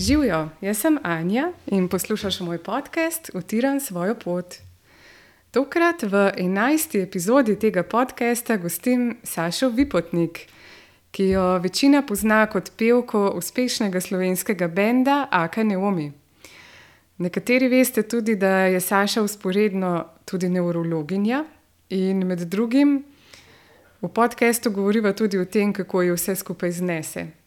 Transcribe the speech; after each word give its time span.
Živijo, 0.00 0.48
jaz 0.60 0.78
sem 0.78 0.98
Anja 1.02 1.52
in 1.66 1.88
poslušaš 1.88 2.40
moj 2.40 2.58
podcast 2.58 3.30
Utiram 3.34 3.80
svojo 3.80 4.14
pot. 4.14 4.54
Tokrat 5.50 6.02
v 6.02 6.08
11. 6.08 7.02
epizodi 7.02 7.58
tega 7.58 7.82
podcasta 7.82 8.56
gostim 8.56 9.16
Sašo 9.22 9.68
Vipotnik, 9.68 10.38
ki 11.10 11.24
jo 11.24 11.58
večina 11.58 12.02
pozna 12.02 12.46
kot 12.46 12.70
pevko 12.76 13.32
uspešnega 13.36 14.00
slovenskega 14.00 14.68
benda 14.68 15.28
Aka 15.30 15.62
Neomi. 15.62 16.12
Nekateri 17.18 17.68
veste 17.68 18.02
tudi, 18.02 18.36
da 18.36 18.48
je 18.48 18.80
Saša 18.80 19.22
usporedno 19.22 20.04
tudi 20.24 20.48
neurologinja 20.48 21.44
in 21.88 22.26
med 22.26 22.38
drugim 22.38 23.04
v 24.00 24.08
podkastu 24.08 24.70
govoriva 24.70 25.12
tudi 25.12 25.38
o 25.38 25.44
tem, 25.44 25.72
kako 25.72 26.02
jo 26.02 26.14
vse 26.14 26.36
skupaj 26.36 26.72
znese. 26.72 27.39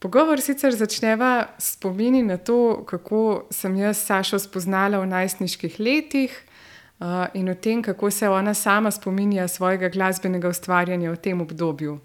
Pogovor 0.00 0.40
sicer 0.40 0.72
začneva 0.72 1.52
s 1.58 1.74
spomini 1.76 2.22
na 2.22 2.36
to, 2.36 2.84
kako 2.88 3.46
sem 3.52 3.76
jaz 3.76 3.98
Sašo 4.00 4.38
spoznala 4.40 4.98
v 5.02 5.06
najstniških 5.06 5.76
letih 5.76 6.32
uh, 6.32 7.28
in 7.34 7.48
o 7.52 7.54
tem, 7.54 7.82
kako 7.82 8.10
se 8.10 8.28
ona 8.28 8.54
sama 8.54 8.90
spominja 8.90 9.48
svojega 9.48 9.88
glasbenega 9.92 10.48
ustvarjanja 10.48 11.12
v 11.12 11.16
tem 11.16 11.40
obdobju. 11.40 11.98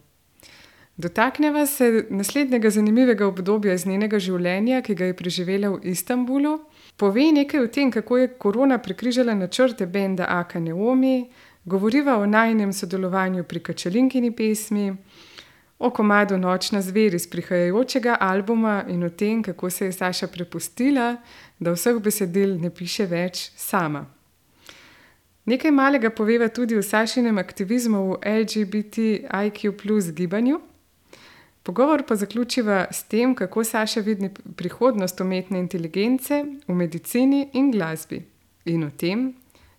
Dotakneva 0.97 1.65
se 1.65 2.05
naslednjega 2.09 2.69
zanimivega 2.69 3.27
obdobja 3.27 3.73
iz 3.73 3.85
njenega 3.87 4.19
življenja, 4.19 4.81
ki 4.81 4.95
ga 4.95 5.05
je 5.05 5.15
preživela 5.15 5.71
v 5.71 5.95
Istanbulu. 5.95 6.57
Pove 6.99 7.31
nekaj 7.31 7.63
o 7.63 7.71
tem, 7.71 7.91
kako 7.91 8.17
je 8.17 8.27
korona 8.27 8.77
prekrižala 8.77 9.39
načrte 9.39 9.87
benda 9.87 10.27
Aka 10.27 10.59
Neomi, 10.59 11.29
govoriva 11.65 12.19
o 12.19 12.25
najnem 12.27 12.73
sodelovanju 12.73 13.43
pri 13.43 13.59
Kačelinkini 13.59 14.35
pesmi 14.35 14.91
o 15.79 15.89
komadu 15.89 16.37
Nočna 16.37 16.81
zver 16.81 17.13
iz 17.13 17.27
prihajajočega 17.27 18.17
albuma 18.19 18.83
in 18.87 19.03
o 19.03 19.09
tem, 19.09 19.43
kako 19.43 19.69
se 19.69 19.85
je 19.85 19.91
Saša 19.91 20.27
prepustila, 20.27 21.17
da 21.59 21.71
vseh 21.71 21.99
besedil 21.99 22.57
ne 22.61 22.69
piše 22.69 23.05
več 23.05 23.51
sama. 23.55 24.05
Nekaj 25.45 25.71
malega 25.71 26.09
poveva 26.09 26.47
tudi 26.47 26.77
o 26.77 26.81
Sašinem 26.81 27.37
aktivizmu 27.37 27.99
v 28.11 28.17
LGBTIQ 28.25 30.13
gibanju. 30.13 30.59
Pogovor 31.63 32.03
pa 32.07 32.15
zaključiva 32.15 32.87
s 32.91 33.03
tem, 33.03 33.35
kako 33.35 33.63
Saša 33.63 33.99
vidi 33.99 34.29
prihodnost 34.55 35.21
umetne 35.21 35.59
inteligence 35.59 36.43
v 36.67 36.73
medicini 36.73 37.49
in 37.53 37.71
glasbi, 37.71 38.21
in 38.65 38.83
o 38.83 38.89
tem, 38.89 39.33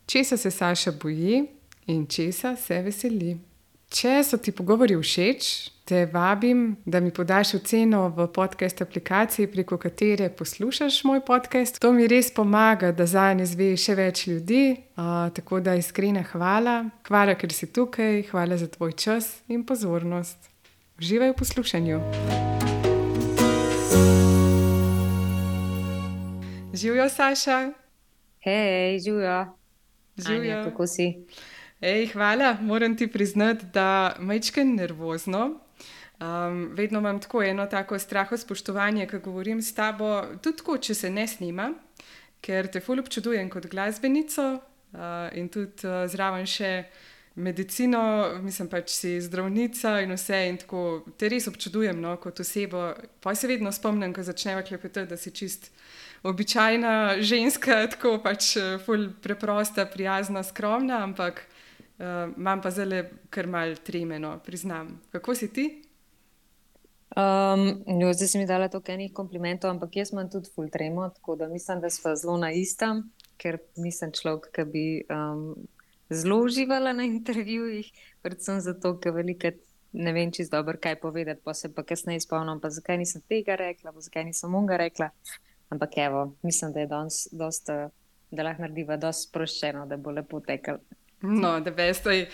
česa 0.06 0.36
se 0.36 0.50
Saša 0.50 0.92
boji 1.02 1.46
in 1.86 2.06
česa 2.06 2.56
se 2.56 2.82
veseli. 2.82 3.55
Če 3.86 4.18
so 4.26 4.34
ti 4.42 4.50
pogovori 4.50 4.96
všeč, 4.98 5.48
te 5.86 6.00
vabim, 6.10 6.74
da 6.82 6.98
mi 7.00 7.12
podaš 7.14 7.52
oceno 7.60 8.08
v 8.10 8.26
podcast 8.34 8.82
aplikaciji, 8.82 9.46
preko 9.46 9.78
katere 9.78 10.26
poslušaš 10.34 11.04
moj 11.06 11.22
podcast. 11.22 11.78
To 11.78 11.92
mi 11.94 12.08
res 12.10 12.32
pomaga, 12.34 12.90
da 12.90 13.06
za 13.06 13.28
nje 13.30 13.46
zve 13.46 13.70
še 13.78 13.94
več 13.94 14.26
ljudi. 14.26 14.74
Uh, 14.98 15.30
tako 15.30 15.62
da 15.62 15.76
iskrena 15.78 16.24
hvala, 16.32 16.90
hvala, 17.06 17.38
ker 17.38 17.54
si 17.54 17.70
tukaj, 17.70 18.24
hvala 18.32 18.58
za 18.58 18.66
tvoj 18.66 18.96
čas 18.98 19.30
in 19.46 19.62
pozornost. 19.62 20.50
Uživaj 20.98 21.30
v 21.30 21.38
poslušanju. 21.38 22.02
Živijo, 26.74 27.06
Saša. 27.08 27.60
Hej, 28.42 28.98
živijo. 28.98 29.44
Živijo. 30.18 30.56
Anja, 30.58 30.64
kako 30.66 30.86
si? 30.90 31.12
Ej, 31.80 32.06
hvala, 32.12 32.56
moram 32.60 32.96
ti 32.96 33.06
priznati, 33.06 33.66
da 33.72 34.16
mečkam 34.18 34.74
nervozno. 34.74 35.60
Um, 36.20 36.70
vedno 36.72 36.98
imam 36.98 37.20
tako 37.20 37.42
eno 37.42 37.66
tako 37.66 37.98
straho 37.98 38.36
spoštovanje, 38.36 39.06
ko 39.06 39.18
govorim 39.18 39.62
s 39.62 39.74
tabo, 39.74 40.22
tudi 40.42 40.56
tako, 40.56 40.78
če 40.78 40.94
se 40.94 41.10
ne 41.10 41.26
snima, 41.28 41.74
ker 42.40 42.70
te 42.72 42.80
fully 42.80 43.04
občudujem 43.04 43.50
kot 43.52 43.66
glasbenico 43.68 44.46
uh, 44.54 45.00
in 45.36 45.50
tudi 45.52 45.84
uh, 45.84 46.06
zraven 46.08 46.48
še 46.48 46.70
medicino, 47.36 48.00
mislim 48.40 48.70
pač 48.72 48.94
si 48.96 49.12
zdravnica 49.20 49.98
in 50.00 50.14
vse 50.16 50.38
in 50.48 50.56
tako 50.62 50.84
te 51.20 51.28
res 51.28 51.44
občudujem 51.50 52.00
no, 52.00 52.14
kot 52.16 52.40
osebo. 52.40 52.94
Pa 53.20 53.34
se 53.34 53.50
vedno 53.52 53.72
spomnim, 53.72 54.14
ko 54.16 54.24
začneva 54.24 54.62
klepetati, 54.64 55.10
da 55.10 55.20
si 55.20 55.30
čist. 55.30 55.68
Običajna 56.24 57.20
ženska, 57.20 57.82
tako 57.92 58.16
pač 58.24 58.54
ful 58.86 59.10
preprosta, 59.22 59.84
prijazna, 59.84 60.40
skromna, 60.42 61.02
ampak 61.04 61.44
uh, 61.98 62.32
imam 62.36 62.62
pa 62.62 62.70
zelo 62.70 63.02
kar 63.30 63.46
mal 63.46 63.76
tremeno, 63.84 64.38
priznam. 64.44 65.00
Kako 65.12 65.34
si 65.34 65.52
ti? 65.52 65.66
Um, 67.16 67.84
jo, 68.00 68.12
zdaj 68.12 68.28
si 68.28 68.38
mi 68.38 68.46
dala 68.46 68.68
toliko 68.68 68.92
enih 68.92 69.12
komplimentov, 69.14 69.70
ampak 69.70 69.96
jaz 69.96 70.10
imam 70.12 70.30
tudi 70.30 70.50
full 70.54 70.68
tremo, 70.70 71.08
tako 71.08 71.36
da 71.36 71.48
mislim, 71.48 71.80
da 71.80 71.90
smo 71.90 72.16
zelo 72.16 72.36
na 72.36 72.50
istem, 72.52 73.06
ker 73.40 73.58
nisem 73.76 74.12
človek, 74.12 74.50
ki 74.52 74.64
bi 74.72 74.86
um, 75.08 75.54
zelo 76.10 76.42
uživala 76.44 76.92
na 76.92 77.06
intervjujih, 77.08 77.88
predvsem 78.22 78.60
zato, 78.60 78.98
ker 79.00 79.14
veliko 79.16 79.54
ne 79.96 80.12
vem 80.12 80.32
čisto 80.32 80.56
dobro, 80.56 80.76
kaj 80.82 80.98
povedati, 81.00 81.40
pa 81.44 81.54
se 81.54 81.72
pa 81.74 81.82
kasneje 81.82 82.20
spomnim, 82.20 82.60
pa 82.60 82.70
zakaj 82.70 82.98
nisem 82.98 83.22
tega 83.28 83.56
rekla, 83.56 83.92
pa 83.92 84.00
zakaj 84.00 84.24
nisem 84.24 84.54
onga 84.54 84.76
rekla. 84.76 85.10
Ampak 85.70 85.96
evo, 85.98 86.34
mislim, 86.42 86.72
da 86.72 86.80
je 86.80 86.86
danes 86.86 87.26
dosta, 87.32 87.88
da 88.30 88.42
lahko 88.42 88.62
narediva 88.62 88.96
dosti 88.96 89.28
sproščeno, 89.28 89.86
da 89.86 89.96
bo 89.96 90.12
lepo 90.12 90.40
tekel. 90.40 90.82
No, 91.22 91.60
da 91.60 91.70
veste. 91.70 92.28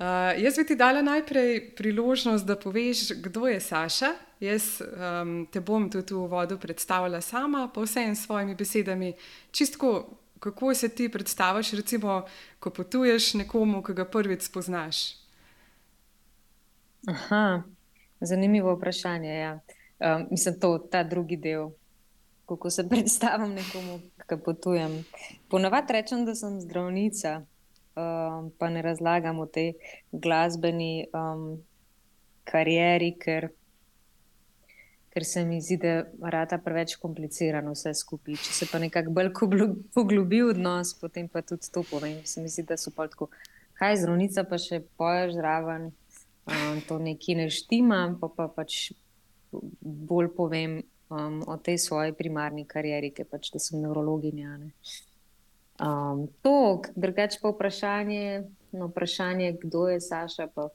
Uh, 0.00 0.42
jaz 0.42 0.56
bi 0.56 0.64
ti 0.66 0.76
dala 0.76 1.02
najprej 1.02 1.74
priložnost, 1.76 2.46
da 2.46 2.56
poveš, 2.56 3.10
kdo 3.20 3.46
je 3.46 3.60
Saša. 3.60 4.14
Jaz 4.40 4.80
um, 4.80 5.46
te 5.52 5.60
bom 5.60 5.90
tudi 5.90 6.14
v 6.14 6.22
uvodu 6.24 6.56
predstavila 6.58 7.20
sama, 7.20 7.68
pa 7.74 7.82
vsem 7.84 8.16
svojimi 8.16 8.54
besedami. 8.54 9.12
Čistko, 9.52 10.16
kako 10.38 10.74
se 10.74 10.88
ti 10.88 11.08
predstaviš, 11.08 11.72
recimo, 11.72 12.22
ko 12.58 12.70
potuješ 12.70 13.34
nekomu, 13.34 13.82
ki 13.82 13.92
ga 13.92 14.08
prvič 14.08 14.48
spoznaš. 14.48 15.02
Aha, 17.08 17.62
zanimivo 18.20 18.74
vprašanje. 18.74 19.34
Ja. 19.34 19.60
Um, 19.98 20.26
mislim, 20.30 20.60
to 20.60 20.74
je 20.74 20.90
ta 20.90 21.04
drugi 21.04 21.36
del, 21.36 21.70
kako 22.48 22.70
se 22.70 22.88
predstavim 22.90 23.52
nekomu, 23.52 24.00
ki 24.28 24.40
potujem. 24.44 25.04
Ponavadi 25.48 25.92
rečem, 25.92 26.24
da 26.24 26.34
sem 26.34 26.60
zdravnica 26.60 27.42
um, 27.96 28.50
pa 28.58 28.70
ne 28.70 28.82
razlagam 28.82 29.38
o 29.38 29.46
tej 29.46 29.74
glasbeni 30.12 31.06
um, 31.12 31.58
karieri, 32.44 33.12
ker, 33.18 33.48
ker 35.10 35.24
se 35.26 35.44
mi 35.44 35.60
zdi, 35.60 35.76
da 35.76 36.40
je 36.40 36.58
preveč 36.64 36.96
komplicirano 37.02 37.74
vse 37.74 37.94
skupaj. 37.94 38.38
Če 38.40 38.56
se 38.60 38.68
pa 38.70 38.80
nekako 38.82 39.14
bolj 39.14 39.32
poglobi 39.94 40.42
v 40.42 40.54
odnos, 40.54 40.94
potem 40.98 41.28
pa 41.28 41.42
tudi 41.42 41.70
to 41.72 41.84
povem. 41.90 42.20
Se 42.24 42.42
mi 42.42 42.48
zdi, 42.48 42.66
da 42.68 42.78
so 42.80 42.92
pa 42.94 43.08
tako, 43.10 43.30
kaj 43.80 44.02
zdravnica 44.04 44.46
pa 44.48 44.58
še 44.60 44.82
poješ 45.00 45.36
zraven, 45.38 45.90
um, 46.46 46.80
to 46.88 46.98
neki 47.02 47.38
ne 47.38 47.50
štima, 47.52 48.06
pa, 48.20 48.32
pa 48.32 48.48
pač 48.48 48.90
bolj 49.50 50.32
povem. 50.36 50.80
Um, 51.10 51.40
o 51.42 51.56
tej 51.58 51.74
svoji 51.82 52.12
primarni 52.14 52.62
karieri, 52.70 53.08
ki 53.10 53.24
pač, 53.26 53.48
sem 53.58 53.80
neurologinja. 53.82 54.52
Ne. 54.62 54.68
Um, 55.80 56.28
to, 56.42 56.82
drugače 56.96 57.38
pa 57.42 57.48
vprašanje, 57.48 58.42
no, 58.72 58.86
vprašanje, 58.86 59.56
kdo 59.62 59.88
je 59.88 60.00
Saša, 60.00 60.48
pa 60.54 60.68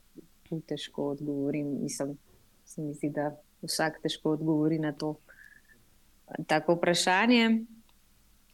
tu 0.49 0.61
težko 0.67 1.11
odgovorim. 1.11 1.77
Mislim, 1.81 2.17
se 2.65 2.81
mi 2.81 2.93
zdi, 2.93 3.09
da 3.09 3.35
vsak 3.61 4.01
težko 4.01 4.31
odgovori 4.31 4.79
na 4.79 4.91
to 4.91 5.15
tako 6.47 6.73
vprašanje. 6.73 7.65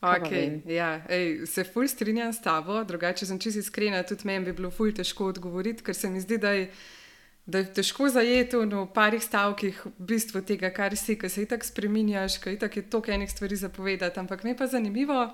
Okay, 0.01 0.61
ja, 0.65 1.05
ej, 1.09 1.45
se 1.45 1.63
fulj 1.63 1.87
strinjam 1.87 2.33
s 2.33 2.41
tabo, 2.41 2.83
drugače 2.83 3.25
sem 3.25 3.39
čisto 3.39 3.59
iskrena, 3.59 4.03
tudi 4.03 4.25
meni 4.25 4.45
bi 4.45 4.53
bilo 4.57 4.71
fulj 4.71 4.95
težko 4.97 5.27
odgovoriti, 5.29 5.83
ker 5.83 5.95
se 5.95 6.09
mi 6.09 6.19
zdi, 6.21 6.39
da 6.41 6.51
je, 6.51 6.71
da 7.45 7.61
je 7.61 7.73
težko 7.73 8.09
zajeti 8.09 8.57
v 8.57 8.85
parih 8.93 9.23
stavkih 9.23 9.83
bistvo 9.97 10.41
tega, 10.41 10.71
kar 10.73 10.97
si, 10.97 11.15
ker 11.21 11.29
se 11.29 11.45
itak 11.45 11.63
spreminjaš, 11.63 12.39
ker 12.41 12.57
itak 12.57 12.77
je 12.77 12.89
toliko 12.89 13.11
enih 13.11 13.31
stvari 13.31 13.55
zapovedati. 13.55 14.19
Ampak 14.19 14.43
me 14.43 14.57
pa 14.57 14.67
zanimivo 14.67 15.29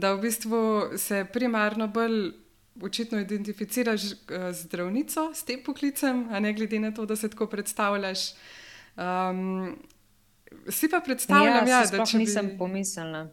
da 0.00 0.12
v 0.14 0.20
bistvu 0.20 0.62
se 0.96 1.26
primarno 1.32 1.88
bolj 1.88 2.32
očitno 2.82 3.18
identificiraš 3.18 4.00
z 4.00 4.12
uh, 4.12 4.52
zdravnico, 4.52 5.30
s 5.34 5.42
tem 5.44 5.62
poklicem, 5.64 6.26
a 6.30 6.40
ne 6.40 6.52
glede 6.52 6.78
na 6.78 6.92
to, 6.94 7.06
da 7.06 7.16
se 7.16 7.28
tako 7.28 7.46
predstavljaš. 7.46 8.32
Um, 8.96 9.76
si 10.68 10.88
pa 10.90 11.00
predstavljam, 11.00 11.66
ja, 11.66 11.80
ja, 11.80 11.86
da 11.86 12.04
če 12.04 12.18
nisem 12.18 12.52
bi... 12.52 12.58
pomislila, 12.58 13.28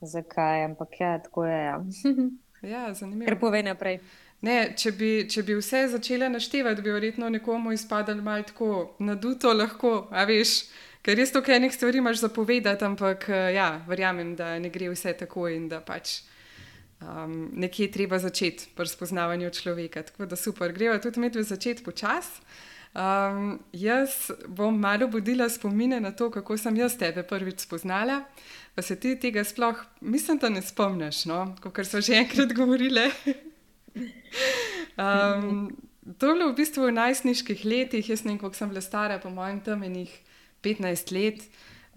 zakaj, 0.00 0.64
ampak 0.64 1.00
ja, 1.00 1.18
tako 1.22 1.44
je. 1.44 1.60
Ja, 1.64 1.84
ja 2.74 2.94
zanimivo. 2.94 3.28
Ker 3.28 3.38
povej 3.40 3.62
naprej. 3.68 4.00
Ne, 4.40 4.58
če, 4.78 4.92
bi, 4.94 5.12
če 5.30 5.42
bi 5.42 5.56
vse 5.58 5.88
začela 5.90 6.28
naštevati, 6.30 6.82
bi 6.82 6.92
verjetno 6.94 7.28
nekomu 7.28 7.72
izpadalo 7.74 8.22
malo 8.22 8.46
tako 8.46 8.68
naduto, 8.98 9.52
lahko, 9.52 10.06
a 10.10 10.24
veš. 10.28 10.60
Ker 11.02 11.16
res 11.16 11.32
toliko 11.32 11.52
enih 11.54 11.74
stvari 11.74 11.98
imaš 11.98 12.24
zapovedati, 12.24 12.84
ampak 12.84 13.28
eh, 13.28 13.52
ja, 13.54 13.68
verjamem, 13.88 14.34
da 14.36 14.56
ne 14.58 14.70
gre 14.70 14.90
vse 14.92 15.14
tako 15.18 15.48
in 15.48 15.68
da 15.70 15.80
pač 15.80 16.20
um, 17.00 17.50
nekje 17.54 17.86
je 17.86 17.92
treba 17.92 18.18
začeti 18.18 18.72
pri 18.74 18.88
spoznavanju 18.88 19.50
človeka. 19.50 20.02
Tako 20.02 20.26
da 20.26 20.36
super, 20.36 20.72
greva 20.72 20.98
tudi 20.98 21.20
med 21.20 21.38
začeti 21.38 21.84
počasi. 21.84 22.42
Um, 22.94 23.58
jaz 23.72 24.30
bom 24.46 24.80
malo 24.80 25.06
budila 25.08 25.48
spomine 25.48 26.00
na 26.00 26.10
to, 26.10 26.30
kako 26.30 26.56
sem 26.58 26.76
jaz 26.76 26.96
tebe 26.98 27.22
prvič 27.22 27.60
spoznala, 27.60 28.22
pa 28.74 28.82
se 28.82 28.96
ti 28.96 29.12
tega 29.20 29.44
sploh, 29.44 29.84
mislim, 30.00 30.38
da 30.38 30.48
ne 30.48 30.62
spomniš, 30.62 31.26
no? 31.28 31.54
kot 31.60 31.84
so 31.86 32.00
že 32.00 32.16
enkrat 32.16 32.54
govorile. 32.56 33.10
um, 34.96 35.68
to 36.18 36.26
je 36.26 36.34
bilo 36.34 36.48
v 36.48 36.56
bistvu 36.56 36.88
v 36.88 36.96
najstniških 36.96 37.64
letih, 37.64 38.08
jaz 38.08 38.24
ne 38.24 38.32
vem, 38.32 38.40
koliko 38.40 38.56
sem 38.56 38.72
bila 38.72 38.80
stara, 38.80 39.20
po 39.20 39.30
mojem, 39.30 39.60
tam 39.60 39.84
enih 39.84 40.10
15 40.62 41.12
let. 41.12 41.48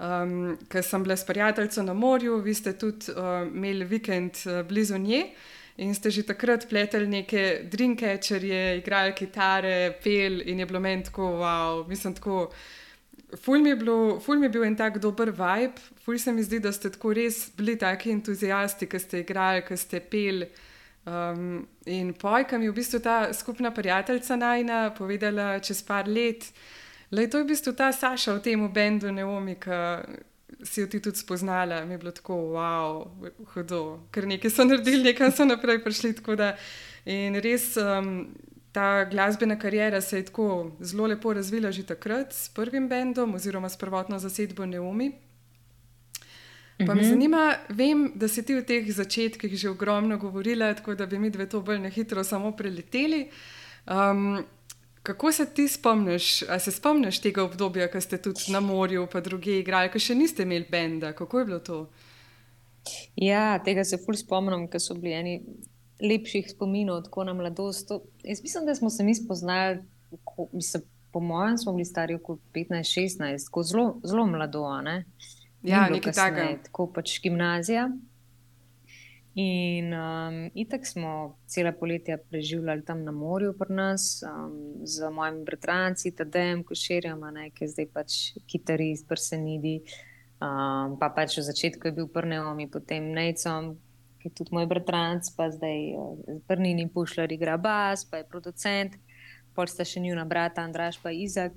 Um, 0.02 0.58
ker 0.70 0.82
sem 0.82 1.04
bila 1.04 1.16
s 1.16 1.26
prijateljico 1.26 1.84
na 1.84 1.94
morju, 1.94 2.40
vi 2.42 2.54
ste 2.54 2.74
tudi 2.74 3.12
uh, 3.12 3.46
imeli 3.46 3.86
vikend 3.86 4.40
uh, 4.46 4.62
blizu 4.66 4.98
nje. 4.98 5.28
In 5.78 5.94
ste 5.96 6.10
že 6.12 6.24
takrat 6.26 6.66
pleteli 6.70 7.08
neke 7.08 7.68
drinkečerje, 7.70 8.78
igrali 8.82 9.14
kitare, 9.14 9.94
pel 10.04 10.42
in 10.42 10.60
je 10.60 10.66
bilo 10.66 10.80
meni 10.80 11.04
tako, 11.04 11.30
wow, 11.42 11.88
mislim 11.88 12.14
tako. 12.18 12.50
Ful 13.38 13.62
mi, 13.62 13.70
je 13.70 13.76
bilo, 13.76 14.20
ful 14.20 14.40
mi 14.40 14.46
je 14.46 14.50
bil 14.50 14.66
en 14.68 14.76
tak 14.76 14.98
dober 15.00 15.32
vibe, 15.32 15.80
ful 16.04 16.20
se 16.20 16.34
mi 16.34 16.44
zdi, 16.44 16.60
da 16.60 16.72
ste 16.72 16.90
tako 16.92 17.14
res 17.14 17.46
bili 17.58 17.78
taki 17.80 18.12
entuzijasti, 18.12 18.90
ki 18.90 19.00
ste 19.00 19.22
igrali, 19.24 19.64
ki 19.64 19.78
ste 19.78 20.02
pel. 20.02 20.44
Um, 21.06 21.64
in 21.86 22.12
pojka 22.14 22.58
mi 22.58 22.68
je 22.68 22.74
v 22.74 22.78
bistvu 22.78 23.00
ta 23.02 23.34
skupna 23.34 23.72
prijateljica 23.74 24.36
najna 24.36 24.92
povedala 24.98 25.60
čez 25.60 25.82
par 25.82 26.10
let, 26.10 26.52
da 26.52 26.81
je 27.20 27.28
to 27.28 27.44
v 27.44 27.48
bistvu 27.52 27.74
ta 27.76 27.92
Saša 27.92 28.34
v 28.40 28.42
tem 28.42 28.68
bendu 28.72 29.12
Neomika 29.12 30.06
si 30.64 30.82
jo 30.82 30.88
ti 30.88 31.00
tudi 31.00 31.18
spoznala, 31.18 31.86
mi 31.86 31.94
je 31.94 31.98
bilo 31.98 32.12
tako, 32.12 32.36
wow, 32.54 33.08
hudo, 33.54 34.00
ker 34.12 34.28
nekaj 34.28 34.52
so 34.52 34.64
naredili, 34.64 35.04
nekaj 35.10 35.32
so 35.32 35.46
naprej 35.46 35.82
prišli. 35.84 36.14
In 37.06 37.36
res 37.42 37.74
um, 37.82 38.30
ta 38.72 39.04
glasbena 39.10 39.60
karijera 39.60 40.02
se 40.02 40.18
je 40.18 40.26
tako 40.26 40.72
zelo 40.80 41.08
lepo 41.08 41.34
razvila 41.34 41.72
že 41.72 41.84
takrat 41.84 42.34
s 42.34 42.50
prvim 42.50 42.88
bendom 42.90 43.36
oziroma 43.36 43.70
s 43.70 43.78
prvotno 43.78 44.20
zasedbo 44.20 44.66
Neomi. 44.66 45.12
Pa 46.88 46.94
me 46.94 47.02
mhm. 47.02 47.10
zanima, 47.10 47.56
vem, 47.70 48.12
da 48.16 48.28
si 48.28 48.44
ti 48.44 48.56
v 48.56 48.64
teh 48.66 48.86
začetkih 48.90 49.54
že 49.58 49.70
ogromno 49.70 50.18
govorila, 50.18 50.74
tako 50.74 50.96
da 50.96 51.06
bi 51.06 51.20
mi 51.20 51.30
dve 51.30 51.50
to 51.50 51.62
bolj 51.62 51.80
na 51.80 51.90
hitro 51.90 52.24
samo 52.24 52.52
preleteli. 52.52 53.30
Um, 53.86 54.44
Kako 55.04 55.32
se 55.32 55.46
ti 55.54 55.68
spomniš, 55.68 56.44
ali 56.50 56.60
se 56.60 56.72
spomniš 56.72 57.20
tega 57.22 57.44
obdobja, 57.44 57.88
ko 57.92 58.02
ste 58.02 58.22
tudi 58.22 58.52
na 58.54 58.60
morju, 58.60 59.08
pa 59.12 59.22
druge 59.22 59.60
igrali, 59.60 59.90
ko 59.92 60.00
še 60.00 60.16
niste 60.16 60.46
imeli 60.46 60.68
benda? 60.70 61.14
Kako 61.18 61.40
je 61.40 61.46
bilo 61.46 61.60
to? 61.60 61.80
Ja, 63.16 63.58
tega 63.66 63.84
se 63.86 63.98
fulj 64.06 64.22
spomnim, 64.22 64.68
ker 64.70 64.82
so 64.82 64.94
bili 64.98 65.14
eni 65.18 65.36
lepših 66.02 66.52
spominov, 66.54 67.04
tako 67.08 67.26
na 67.26 67.34
mladosti. 67.34 67.98
Jaz 68.24 68.42
mislim, 68.44 68.66
da 68.66 68.76
smo 68.76 68.90
se 68.90 69.04
mi 69.04 69.16
spoznali, 69.16 69.82
ko, 70.24 70.48
mislim, 70.54 70.84
po 71.12 71.20
mojem, 71.20 71.58
smo 71.58 71.74
bili 71.74 71.86
stari 71.86 72.16
okoli 72.16 72.40
15-16, 72.54 73.64
zelo, 73.64 74.00
zelo 74.04 74.26
mlado. 74.28 74.66
Ne? 74.82 75.06
Ja, 75.64 75.88
nekaj 75.90 76.14
takega. 76.14 76.58
Tako 76.70 76.88
pač 76.94 77.20
gimnazija. 77.22 77.90
In 79.34 79.94
um, 79.94 80.50
itak 80.54 80.88
smo 80.88 81.38
cele 81.48 81.72
poletje 81.72 82.18
preživljali 82.18 82.84
tam 82.86 83.04
na 83.04 83.12
morju 83.12 83.54
pri 83.58 83.74
nas 83.74 84.24
um, 84.24 84.82
z 84.84 85.10
mojimi 85.10 85.46
bratranci, 85.46 86.12
Tadejem, 86.12 86.64
Košerjem, 86.64 87.22
ki 87.56 87.64
je 87.64 87.70
zdaj 87.72 87.88
pač 87.94 88.16
kitarist, 88.46 89.08
prsenidi. 89.08 89.80
Um, 90.42 90.98
pa 91.00 91.08
pač 91.16 91.38
v 91.38 91.46
začetku 91.48 91.88
je 91.88 91.96
bil 91.96 92.10
prneom 92.12 92.60
in 92.60 92.68
potem 92.70 93.08
necom, 93.16 93.78
ki 94.20 94.28
je 94.28 94.36
tudi 94.36 94.52
moj 94.58 94.68
bratranc, 94.68 95.30
pa 95.38 95.48
zdaj 95.54 95.80
uh, 95.96 96.42
prnini 96.50 96.90
pušljari 96.92 97.38
igra 97.40 97.56
bas, 97.62 98.04
pa 98.04 98.20
je 98.20 98.28
producent, 98.28 98.98
pol 99.56 99.70
sta 99.72 99.88
še 99.88 100.04
njuna 100.04 100.26
brata 100.28 100.66
Andraš 100.66 101.00
pa 101.00 101.14
Izak. 101.16 101.56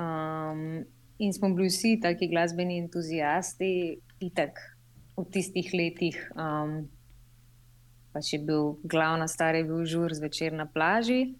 Um, 0.00 0.86
in 1.18 1.36
smo 1.36 1.52
bili 1.52 1.68
vsi 1.68 1.98
taki 2.00 2.30
glasbeni 2.32 2.78
entuzijasti, 2.78 4.00
itak 4.20 4.75
v 5.16 5.24
tistih 5.32 5.72
letih, 5.72 6.16
um, 6.36 6.84
pa 8.12 8.20
če 8.20 8.36
je 8.36 8.44
bil 8.44 8.76
glavna 8.84 9.28
stara, 9.28 9.62
je 9.62 9.68
bil 9.68 9.84
žur 9.88 10.12
zvečer 10.16 10.52
na 10.56 10.68
plaži. 10.68 11.34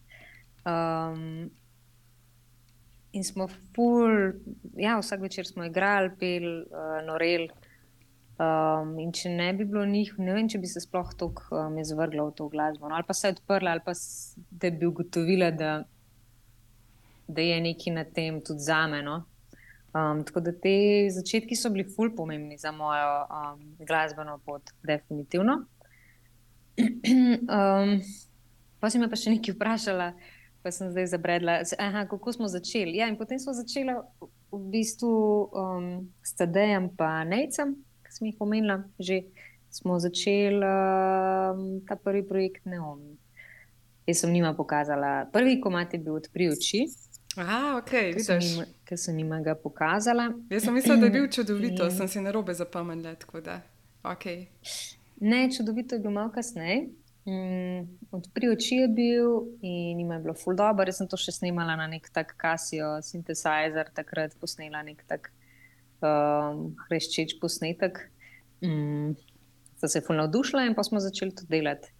Um, 0.67 1.51
in 3.13 3.25
smo 3.25 3.47
ful, 3.77 4.33
ja, 4.77 4.97
vsak 5.01 5.23
večer 5.25 5.49
smo 5.49 5.65
igrali, 5.69 6.13
pel, 6.21 6.49
uh, 6.67 6.99
norel. 7.07 7.49
Um, 8.37 8.99
in 9.01 9.15
če 9.17 9.31
ne 9.33 9.49
bi 9.57 9.65
bilo 9.65 9.87
njih, 9.89 10.11
ne 10.21 10.35
vem, 10.37 10.49
če 10.53 10.61
bi 10.61 10.69
se 10.69 10.83
sploh 10.85 11.15
tako 11.17 11.47
um, 11.57 11.79
izvrgla 11.81 12.27
v 12.27 12.35
to 12.37 12.49
glasbo. 12.53 12.89
No, 12.89 12.97
ali 12.99 13.07
pa 13.09 13.17
se 13.17 13.31
je 13.31 13.37
odprla, 13.37 13.77
ali 13.77 13.85
pa 13.85 13.95
da 14.51 14.71
bi 14.73 14.89
ugotovila, 14.89 15.49
da, 15.57 15.71
da 17.29 17.47
je 17.47 17.63
nekaj 17.65 17.97
na 17.97 18.05
tem 18.05 18.43
tudi 18.45 18.67
za 18.67 18.83
me. 18.93 19.01
No? 19.05 19.23
Um, 19.97 20.25
tako 20.25 20.41
da 20.41 20.53
te 20.53 21.09
začetki 21.11 21.57
so 21.57 21.71
bili 21.73 21.87
ful 21.89 22.11
pomembni 22.17 22.59
za 22.59 22.73
mojo 22.73 23.13
um, 23.25 23.61
glasbeno 23.79 24.39
pot, 24.45 24.63
definitivno. 24.83 25.55
um, 27.57 27.93
pa 28.81 28.91
si 28.91 29.01
me 29.01 29.09
pa 29.09 29.17
še 29.17 29.33
nekaj 29.33 29.57
vprašala, 29.57 30.11
pa 30.61 30.73
sem 30.75 30.91
zdaj 30.93 31.09
zabredla, 31.15 31.61
aha, 31.81 32.05
kako 32.11 32.35
smo 32.37 32.51
začeli. 32.53 32.99
Ja, 32.99 33.09
potem 33.17 33.41
smo 33.41 33.55
začeli 33.57 33.95
v 34.53 34.61
bistvu 34.75 35.15
um, 35.55 35.89
s 36.21 36.37
Tadejem 36.37 36.91
in 36.93 37.33
Nejcem, 37.33 37.77
ki 38.05 38.13
sem 38.13 38.29
jih 38.29 38.43
omenila. 38.43 38.83
Že 39.01 39.23
smo 39.73 39.97
začeli 40.03 40.61
um, 40.61 41.81
ta 41.89 41.97
prvi 41.97 42.27
projekt 42.27 42.69
Neomi. 42.69 43.17
Jaz 44.07 44.21
sem 44.23 44.33
njima 44.33 44.53
pokazala, 44.55 45.27
prvi 45.33 45.61
komat 45.61 45.95
je 45.95 45.99
bil 45.99 46.21
Odpri 46.21 46.51
oči. 46.53 46.85
Aha, 47.37 47.77
okay, 47.77 48.15
vidiš. 48.17 48.53
Ker 48.89 48.99
sem 48.99 49.19
jim 49.19 49.33
ga 49.45 49.55
pokazala. 49.61 50.31
Jaz 50.51 50.65
sem 50.65 50.75
mislila, 50.75 50.97
da 51.01 51.09
je 51.11 51.15
bil 51.19 51.27
čudovito, 51.37 51.85
in... 51.85 51.93
sem 51.93 52.09
si 52.09 52.21
na 52.25 52.33
robe 52.33 52.55
zapomnila. 52.55 53.13
Okay. 54.03 54.47
Ne, 55.21 55.51
čudovito 55.53 55.95
je 55.95 56.01
bil 56.01 56.15
malo 56.15 56.33
kasneje. 56.33 56.87
Mm, 57.27 57.99
Odpri 58.15 58.49
oči 58.49 58.77
je 58.85 58.89
bil 58.89 59.31
in 59.61 59.99
jim 60.01 60.13
je 60.15 60.19
bilo 60.25 60.35
ful 60.35 60.57
dobro. 60.57 60.87
Jaz 60.87 61.03
sem 61.03 61.11
to 61.11 61.19
še 61.21 61.35
snimala 61.35 61.75
na 61.77 61.89
nek 61.91 62.09
tak 62.15 62.37
Casio 62.41 62.97
synthesizer, 63.03 63.91
takrat 63.93 64.37
posnela 64.41 64.85
nek 64.87 65.03
tak 65.11 65.33
um, 66.01 66.71
hreščeč 66.87 67.37
posnetek. 67.43 68.07
Mm, 68.65 69.17
Sem 69.77 69.93
se 69.93 70.01
ful 70.01 70.17
navdušila 70.17 70.65
in 70.65 70.73
pa 70.73 70.87
smo 70.87 71.03
začeli 71.05 71.35
to 71.37 71.45
delati. 71.51 71.91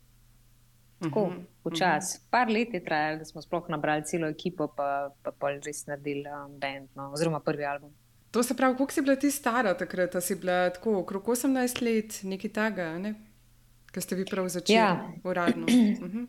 Tako, 1.01 1.23
uh 1.23 1.29
-huh, 1.29 1.45
počasi. 1.63 2.19
Uh 2.19 2.25
-huh. 2.25 2.31
Par 2.31 2.49
let 2.51 2.75
je 2.75 2.85
trajalo, 2.85 3.19
da 3.19 3.25
smo 3.25 3.43
sploh 3.43 3.69
nabrali 3.69 4.05
celo 4.05 4.29
ekipo, 4.29 4.67
pa 4.77 5.11
pa 5.23 5.31
pa 5.31 5.51
res 5.51 5.87
naredili 5.87 6.25
um, 6.29 6.59
bend, 6.59 6.89
no, 6.95 7.13
oziroma 7.13 7.41
prvi 7.41 7.65
album. 7.65 7.91
To 8.31 8.43
se 8.43 8.57
pravi, 8.57 8.77
koliko 8.77 8.93
si 8.93 9.03
bila 9.03 9.17
ti 9.17 9.31
stara 9.31 9.77
takrat? 9.77 10.17
Si 10.21 10.35
bila 10.35 10.71
tako 10.71 10.99
okrog 10.99 11.25
18 11.25 11.83
let, 11.83 12.21
nekaj 12.23 12.53
takega, 12.53 12.99
ne? 12.99 13.15
ki 13.97 14.01
ste 14.05 14.17
vi 14.17 14.25
prav 14.29 14.49
začeli 14.49 14.77
ja. 14.77 15.09
uradno. 15.25 15.65
Uh 15.65 16.11
-huh. 16.13 16.27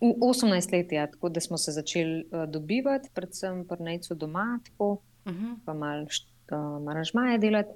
18 0.00 0.72
let 0.72 0.92
je, 0.92 1.10
tako 1.10 1.28
da 1.28 1.40
smo 1.40 1.58
se 1.58 1.72
začeli 1.72 2.28
uh, 2.30 2.50
dobivati, 2.50 3.10
predvsem 3.14 3.64
pri 3.68 3.82
Nejcu 3.82 4.14
doma, 4.14 4.60
tako, 4.64 4.92
uh 4.92 5.32
-huh. 5.32 5.56
pa 5.64 5.74
malo 5.74 6.02
uh, 6.02 6.90
aranžmaje 6.90 7.38
delati. 7.38 7.74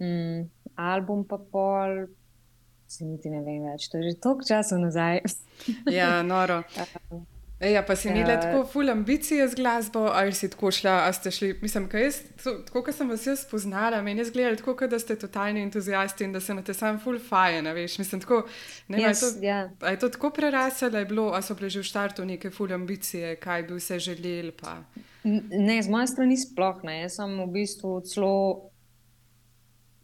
Mm, 0.00 0.50
album 0.74 1.24
pa 1.24 1.38
pol, 1.52 2.06
Se 2.90 3.04
niti 3.06 3.30
ne 3.30 3.44
vem 3.46 3.62
več, 3.70 3.86
to 3.86 4.00
je 4.00 4.10
že 4.10 4.16
toliko 4.18 4.46
časa 4.48 4.78
nazaj. 4.78 5.22
ja, 5.98 6.22
noro. 6.26 6.62
Ja, 7.60 7.82
pa 7.84 7.92
si 7.92 8.08
imela 8.08 8.38
uh, 8.38 8.40
tako 8.40 8.60
ful 8.64 8.88
ambicije 8.88 9.44
z 9.48 9.54
glasbo, 9.54 10.06
ali 10.16 10.32
si 10.32 10.48
tako 10.48 10.70
šla, 10.72 10.94
a 11.04 11.12
ste 11.12 11.28
šli, 11.30 11.50
mislim, 11.60 11.90
kaj 11.92 12.02
jaz, 12.02 12.20
tako 12.40 12.80
kot 12.86 12.96
sem 12.96 13.08
vas 13.12 13.26
jaz 13.26 13.42
spoznala, 13.44 13.98
meni 14.02 14.22
je 14.22 14.30
zgledalo 14.30 14.56
tako, 14.56 14.86
da 14.88 14.98
ste 14.98 15.18
totalni 15.20 15.60
entuzijasti 15.62 16.24
in 16.24 16.32
da 16.32 16.40
se 16.40 16.54
imate 16.56 16.74
sam 16.74 16.96
ful 17.04 17.18
fajn, 17.20 17.68
veš, 17.76 17.98
mislim, 18.00 18.22
tako, 18.24 18.38
ne, 18.88 19.02
yes, 19.02 19.20
to, 19.20 19.26
yeah. 19.44 19.68
Ja. 19.82 19.90
je 19.92 19.98
to 19.98 20.08
tako 20.08 20.30
preraselo, 20.30 20.98
je 20.98 21.04
bilo, 21.04 21.26
a 21.36 21.42
so 21.42 21.54
bile 21.54 21.68
že 21.68 21.82
v 21.82 21.90
štartu 21.90 22.24
neke 22.24 22.50
ful 22.50 22.72
ambicije, 22.72 23.34
kaj 23.36 23.66
bi 23.68 23.76
vse 23.76 23.98
želeli, 23.98 24.54
pa. 24.56 24.78
Ne, 25.24 25.82
z 25.82 25.88
moje 25.92 26.08
strani 26.14 26.40
sploh 26.40 26.80
ne, 26.88 27.02
jaz 27.02 27.20
sem 27.20 27.36
v 27.44 27.50
bistvu 27.60 28.00
celo, 28.08 28.70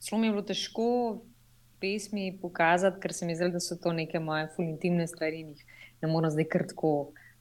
celo 0.04 0.20
mi 0.20 0.28
je 0.28 0.36
bilo 0.36 0.44
težko 0.44 0.90
pesmi 1.80 2.38
pokazati, 2.40 3.00
ker 3.00 3.12
se 3.12 3.26
mi 3.26 3.36
zdi, 3.36 3.50
da 3.52 3.60
so 3.60 3.76
to 3.76 3.92
neke 3.92 4.20
moje 4.20 4.48
intimne 4.58 5.06
stvari 5.06 5.40
in 5.40 5.52
jih 5.54 5.64
ne 6.02 6.08
morem 6.08 6.30
zdaj 6.30 6.48
kar 6.52 6.66
tako 6.68 6.92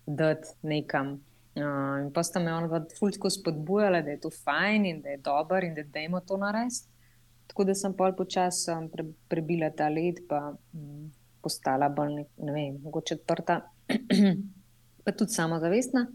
dati 0.06 0.48
nekam. 0.62 1.20
Uh, 1.56 2.01
in 2.04 2.10
pa 2.13 2.24
sta 2.24 2.39
me 2.44 2.54
ona 2.54 2.82
fulsko 3.00 3.30
spodbujala, 3.32 4.01
da 4.04 4.12
je 4.12 4.20
to 4.25 4.30
fajn 4.30 4.86
in 4.86 5.01
da 5.01 5.10
je 5.10 5.22
dober 5.24 5.63
in 5.63 5.75
da 5.75 5.84
dajmo 5.84 6.20
to 6.20 6.38
narediti. 6.38 6.88
Tako 7.48 7.63
da 7.63 7.75
sem 7.77 7.94
pol 7.94 8.15
počasi 8.18 8.72
um, 8.74 8.89
pre, 8.89 9.06
prebila 9.30 9.70
ta 9.72 9.88
led, 9.89 10.20
pa 10.30 10.56
um, 10.74 11.12
postala 11.46 11.89
bolj, 11.89 12.15
ne, 12.18 12.25
ne 12.38 12.56
vem, 12.56 12.80
mogoče 12.84 13.20
odprta, 13.20 13.60
pa 15.06 15.13
tudi 15.13 15.32
samozavestna, 15.32 16.08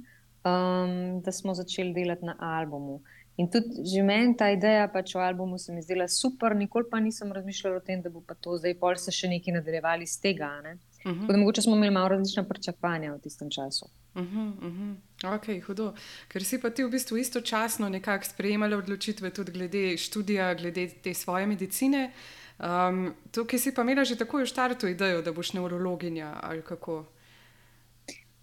um, 0.44 1.20
da 1.24 1.32
smo 1.32 1.54
začeli 1.54 1.94
delati 1.94 2.26
na 2.26 2.36
albumu. 2.40 3.00
In 3.40 3.48
tudi 3.48 3.84
že 3.88 4.02
meni 4.04 4.36
ta 4.36 4.50
ideja 4.52 4.88
pač 4.92 5.14
o 5.16 5.20
albumu 5.24 5.58
se 5.58 5.72
mi 5.72 5.80
zdela 5.82 6.08
super, 6.08 6.52
nikoli 6.56 6.84
pa 6.90 7.00
nisem 7.00 7.32
razmišljala 7.32 7.76
o 7.76 7.84
tem, 7.84 8.02
da 8.02 8.10
bo 8.12 8.20
pa 8.20 8.34
to 8.34 8.58
zdaj 8.60 8.74
pol 8.80 8.98
se 9.00 9.14
še 9.16 9.30
nekaj 9.32 9.54
nadaljevali 9.54 10.04
iz 10.04 10.18
tega. 10.20 10.50
Ne? 10.64 10.76
Uh 11.04 11.12
-huh. 11.12 11.36
Mogoče 11.38 11.62
smo 11.62 11.76
imeli 11.76 11.94
malo 11.94 12.08
različna 12.08 12.44
pričakovanja 12.44 13.14
v 13.14 13.20
tistem 13.20 13.50
času. 13.50 13.86
Uh 14.14 14.22
-huh, 14.22 14.50
uh 14.66 14.72
-huh. 14.74 15.36
Ok, 15.36 15.66
hudo. 15.66 15.94
Ker 16.28 16.44
si 16.44 16.60
pa 16.60 16.70
ti 16.70 16.84
v 16.84 16.90
bistvu 16.90 17.16
istočasno 17.16 17.88
nekako 17.88 18.24
sprejemala 18.24 18.76
odločitve 18.76 19.30
tudi 19.30 19.52
glede 19.52 19.96
študija, 19.96 20.54
glede 20.54 20.88
te 21.02 21.14
svoje 21.14 21.46
medicine. 21.46 22.12
Um, 22.58 23.14
tukaj 23.32 23.58
si 23.58 23.74
pa 23.74 23.82
imela 23.82 24.04
že 24.04 24.16
takoj 24.16 24.42
v 24.42 24.46
štartu 24.46 24.86
idejo, 24.86 25.22
da 25.22 25.32
boš 25.32 25.52
neurologinja 25.52 26.40
ali 26.42 26.62
kako? 26.62 27.06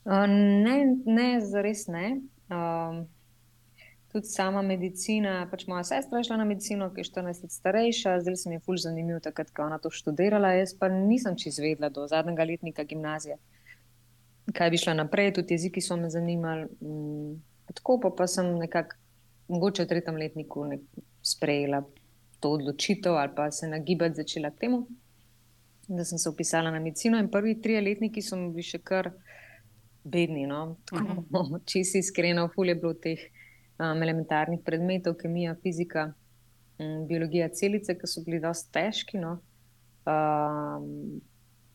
Uh, 0.06 0.26
ne, 0.66 0.98
ne, 1.06 1.42
zares 1.42 1.88
ne. 1.88 2.22
Um, 2.50 3.08
tudi 4.18 4.28
sama 4.34 4.62
medicina. 4.66 5.46
Pač 5.52 5.68
moja 5.70 5.84
sestra 5.86 6.18
je 6.18 6.28
šla 6.30 6.40
na 6.42 6.46
medicino, 6.50 6.90
ki 6.94 7.04
je 7.04 7.10
14 7.12 7.44
let 7.46 7.54
starejša, 7.54 8.16
zdaj 8.26 8.36
se 8.36 8.50
mi 8.50 8.58
je 8.58 8.64
fulž 8.66 8.88
zanimivo, 8.88 9.20
takrat, 9.22 9.52
ko 9.54 9.62
je 9.62 9.68
ona 9.68 9.78
to 9.78 9.92
študirala. 9.94 10.56
Jaz 10.58 10.74
pa 10.80 10.90
nisem 10.90 11.38
čez 11.38 11.60
vedela 11.62 11.92
do 11.94 12.08
zadnjega 12.10 12.48
letnika 12.50 12.84
gimnazije, 12.90 13.38
kaj 14.58 14.74
bi 14.74 14.82
šla 14.82 14.98
naprej, 15.04 15.36
tudi 15.38 15.54
jeziki 15.54 15.84
so 15.86 16.00
me 16.02 16.10
zanimali. 16.10 16.66
Mm, 16.82 17.38
tako 17.78 18.00
pa, 18.02 18.14
pa 18.18 18.28
sem 18.28 18.50
nekako, 18.58 18.98
mogoče 19.54 19.86
v 19.86 19.94
tretjem 19.94 20.18
letniku, 20.18 20.66
sprejela 21.22 21.84
to 22.42 22.56
odločitev 22.58 23.16
ali 23.18 23.32
pa 23.36 23.52
se 23.52 23.68
nagibati 23.68 24.24
začela 24.24 24.50
k 24.52 24.66
temu. 24.66 24.88
Da 25.88 26.04
sem 26.06 26.18
se 26.18 26.30
upisala 26.30 26.72
na 26.72 26.80
medicino, 26.80 27.20
in 27.20 27.30
prvi 27.32 27.62
tri 27.62 27.78
letniki 27.82 28.22
so 28.22 28.36
mi 28.36 28.66
še 28.66 28.82
kar 28.84 29.14
bedni. 30.04 30.48
No? 30.48 30.76
Tako, 30.90 31.22
uh 31.38 31.50
-huh. 31.52 31.62
Če 31.66 31.84
si 31.84 32.00
iskrena, 32.00 32.50
fulje 32.56 32.76
bilo 32.76 32.94
teh 32.94 33.37
um, 33.80 34.04
elementarnih 34.04 34.62
predmetov, 34.66 35.18
kemija, 35.22 35.56
fizika, 35.64 36.12
um, 36.80 37.08
biologija 37.08 37.50
celice, 37.50 37.98
ki 37.98 38.10
so 38.10 38.24
bili 38.26 38.42
dosti 38.44 38.74
težki. 38.74 39.22
No? 39.22 39.38
Um, 40.08 41.22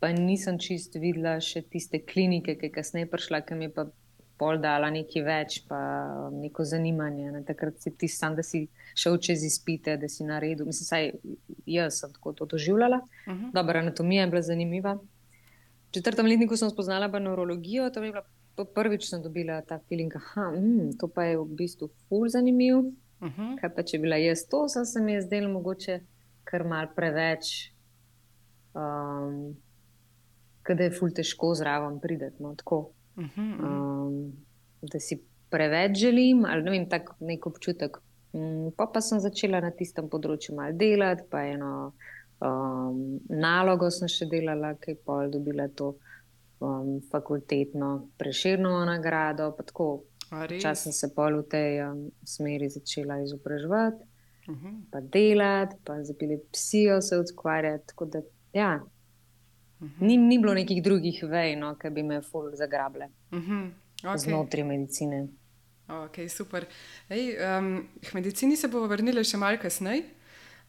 pa 0.02 0.10
nisem 0.16 0.58
čist 0.58 0.96
videla 0.98 1.38
še 1.40 1.62
tiste 1.70 2.02
klinike, 2.02 2.56
ki 2.58 2.70
je 2.70 2.74
kasneje 2.74 3.10
prišla, 3.10 3.42
ki 3.46 3.58
mi 3.58 3.68
je 3.68 3.74
pa 3.76 3.86
pol 4.42 4.58
dala 4.58 4.88
nekaj 4.90 5.22
več, 5.22 5.60
pa 5.68 5.78
neko 6.34 6.64
zanimanje. 6.66 7.30
Ne? 7.30 7.42
Takrat 7.46 7.78
si 7.82 7.92
ti 7.94 8.08
sam, 8.10 8.34
da 8.34 8.42
si 8.46 8.64
šel 8.98 9.20
čez 9.22 9.44
izpite, 9.46 9.94
da 10.00 10.10
si 10.10 10.26
naredil. 10.26 10.66
Mislim, 10.66 10.88
saj 10.88 11.10
jaz 11.70 12.00
sem 12.02 12.12
tako 12.16 12.32
to 12.40 12.48
doživljala. 12.50 12.98
Uh 13.26 13.32
-huh. 13.32 13.52
Dobra, 13.54 13.80
anatomija 13.80 14.24
je 14.24 14.30
bila 14.30 14.42
zanimiva. 14.42 14.98
V 15.88 15.92
četrtem 15.94 16.26
letniku 16.26 16.56
sem 16.56 16.70
spoznala 16.70 17.06
neurologijo, 17.18 17.90
to 17.90 18.02
je 18.02 18.10
bila 18.10 18.24
prvič 18.74 19.08
sem 19.08 19.22
dobila 19.22 19.60
ta 19.62 19.78
feeling, 19.88 20.12
da 20.12 20.50
mm, 20.50 20.98
to 21.00 21.08
pa 21.08 21.24
je 21.24 21.38
v 21.38 21.46
bistvu 21.58 21.88
ful 22.08 22.28
zanimiv. 22.28 22.76
Uh 23.22 23.28
mhm. 23.28 23.42
-huh. 23.42 23.60
Kaj 23.60 23.74
pa 23.74 23.82
če 23.82 23.98
bila 23.98 24.16
jaz 24.16 24.46
to, 24.48 24.68
sem 24.68 24.84
se 24.84 25.00
mi 25.00 25.20
zdel 25.22 25.48
mogoče 25.48 26.00
kar 26.44 26.64
mal 26.64 26.86
preveč, 26.96 27.72
um, 28.74 29.56
da 30.68 30.84
je 30.84 30.90
ful 30.90 31.10
težko 31.10 31.54
zraven 31.54 32.00
prideti. 32.00 32.42
No, 32.42 32.50
uh 32.50 32.56
-huh. 33.16 33.52
um, 33.64 34.32
da 34.82 35.00
si 35.00 35.22
preveč 35.50 35.98
želim, 35.98 36.44
ali 36.44 36.62
ne 36.62 36.70
vem, 36.70 36.88
tako 36.88 37.14
nek 37.20 37.46
občutek. 37.46 37.98
Um, 38.32 38.72
pa, 38.76 38.86
pa 38.86 39.00
sem 39.00 39.20
začela 39.20 39.60
na 39.60 39.70
tistem 39.70 40.08
področju 40.08 40.56
malo 40.56 40.72
delati, 40.72 41.22
pa 41.30 41.44
eno 41.46 41.92
um, 42.40 43.20
nalogo 43.28 43.90
sem 43.90 44.08
še 44.08 44.26
delala, 44.26 44.74
ki 44.74 44.90
je 44.90 44.96
pol 45.06 45.30
dobila 45.30 45.68
to 45.68 45.94
um, 46.62 47.00
fakultetno 47.10 48.08
preširno 48.18 48.84
nagrado. 48.84 49.56
Čas 50.62 50.82
sem 50.82 50.92
se 50.92 51.10
pol 51.14 51.42
v 51.42 51.48
tej 51.48 51.82
um, 51.84 52.06
smeri 52.24 52.70
začela 52.70 53.20
izobraževati, 53.20 54.04
uh. 54.48 54.56
-huh. 54.56 54.80
pa 54.90 55.00
delati, 55.00 55.76
pa 55.84 56.04
z 56.04 56.10
epilepsijo 56.10 57.00
se 57.00 57.18
ukvarjati. 57.18 57.94
Da, 58.06 58.22
ja, 58.52 58.80
uh. 59.80 59.86
-huh. 59.86 60.00
ni, 60.00 60.16
ni 60.16 60.38
bilo 60.38 60.54
nekih 60.54 60.82
drugih 60.82 61.24
vej, 61.28 61.56
no, 61.56 61.74
ki 61.74 61.90
bi 61.90 62.02
me 62.02 62.22
ful 62.22 62.50
zagrabile 62.54 63.08
uh. 63.32 63.38
-huh. 63.38 63.70
okay. 64.02 64.18
znotraj 64.18 64.64
medicine. 64.64 65.28
Ok, 65.88 66.28
super. 66.28 66.66
Ej, 67.08 67.36
um, 67.58 67.88
k 68.00 68.14
medicini 68.14 68.56
se 68.56 68.68
bomo 68.68 68.86
vrnili 68.86 69.24
še 69.24 69.36
malce 69.36 69.62
kasneje, 69.62 70.02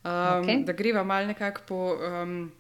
um, 0.04 0.12
okay. 0.12 0.66
da 0.66 0.74
greva 0.74 1.04
malo 1.04 1.28
nekako 1.28 1.62
po. 1.68 1.98
Um, 2.24 2.52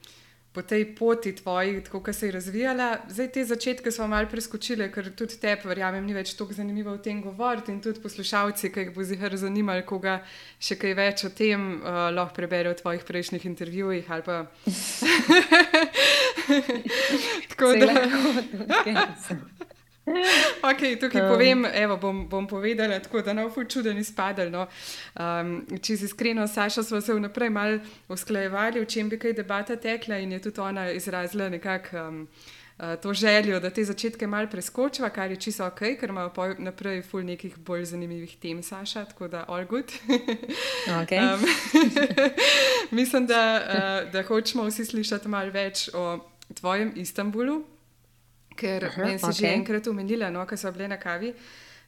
po 0.53 0.61
tej 0.61 0.95
poti 0.95 1.35
tvoji, 1.35 1.83
tako 1.83 1.99
kot 1.99 2.15
se 2.15 2.27
je 2.27 2.31
razvijala. 2.31 2.97
Zdaj 3.09 3.31
te 3.31 3.45
začetke 3.45 3.91
smo 3.91 4.07
malo 4.07 4.27
preskočili, 4.29 4.91
ker 4.93 5.15
tudi 5.17 5.37
te, 5.41 5.57
verjamem, 5.65 6.05
ni 6.05 6.13
več 6.13 6.33
tako 6.37 6.53
zanimivo 6.53 6.91
o 6.93 6.97
tem 6.97 7.21
govoriti. 7.21 7.71
In 7.73 7.81
tudi 7.81 8.01
poslušalci, 8.01 8.69
ki 8.69 8.79
jih 8.85 8.93
bo 8.93 9.03
zihar 9.03 9.37
zanimali, 9.37 9.85
koga 9.85 10.21
še 10.61 10.75
kaj 10.77 10.93
več 10.99 11.23
o 11.25 11.29
tem, 11.33 11.81
uh, 11.81 12.13
lahko 12.13 12.35
preberejo 12.37 12.73
v 12.75 12.77
tvojih 12.83 13.03
prejšnjih 13.09 13.45
intervjujih. 13.49 14.05
Pa... 14.25 14.45
tako 17.49 17.73
da. 17.81 17.93
Okay, 20.63 20.95
tukaj 20.99 21.21
um. 21.21 21.27
povem, 21.27 21.65
evo, 21.73 21.97
bom, 21.97 22.23
bom 22.29 22.47
povedala, 22.47 22.99
tako 23.03 23.21
da 23.21 23.33
ne 23.33 23.43
bo 23.43 23.63
čuden 23.63 23.97
izpadel. 23.99 24.51
No. 24.51 24.67
Um, 25.19 25.57
če 25.75 25.97
si 25.97 26.07
iskreno, 26.07 26.47
Saša, 26.47 26.85
smo 26.87 27.01
se 27.01 27.13
vnaprej 27.13 27.51
malo 27.51 27.81
usklajevali, 28.07 28.79
v 28.79 28.87
čem 28.87 29.09
bi 29.11 29.19
kaj 29.19 29.35
debata 29.35 29.75
tekla 29.75 30.21
in 30.23 30.31
je 30.31 30.39
tudi 30.47 30.63
ona 30.63 30.91
izrazila 30.91 31.49
nekako. 31.49 32.07
Um, 32.07 32.27
To 33.01 33.13
željo, 33.13 33.59
da 33.61 33.69
te 33.69 33.83
začetke 33.85 34.27
malo 34.27 34.47
preskočiva, 34.51 35.09
kar 35.13 35.31
je 35.31 35.37
čisto 35.37 35.65
ok, 35.65 35.79
ker 35.99 36.09
imamo 36.09 36.47
naprej 36.57 37.03
ful 37.05 37.21
nekih 37.21 37.57
bolj 37.57 37.85
zanimivih 37.85 38.33
tem, 38.41 38.63
Saša, 38.63 39.05
tako 39.05 39.27
da 39.27 39.45
all 39.47 39.65
good. 39.69 39.93
Okay. 41.03 41.21
um, 41.21 41.45
mislim, 42.97 43.27
da, 43.27 43.61
da 44.11 44.23
hočemo 44.23 44.65
vsi 44.65 44.85
slišati 44.85 45.27
malo 45.27 45.51
več 45.53 45.89
o 45.93 46.17
tvojem 46.53 46.91
Istanbulu, 46.95 47.61
Ker 48.55 48.85
Aha, 48.85 49.03
meni 49.03 49.19
si 49.19 49.25
okay. 49.25 49.39
že 49.39 49.53
enkrat 49.53 49.87
omenila, 49.87 50.29
no, 50.29 50.45
ko 50.45 50.57
smo 50.57 50.71
bili 50.71 50.87
na 50.87 50.97
kavi, 50.97 51.33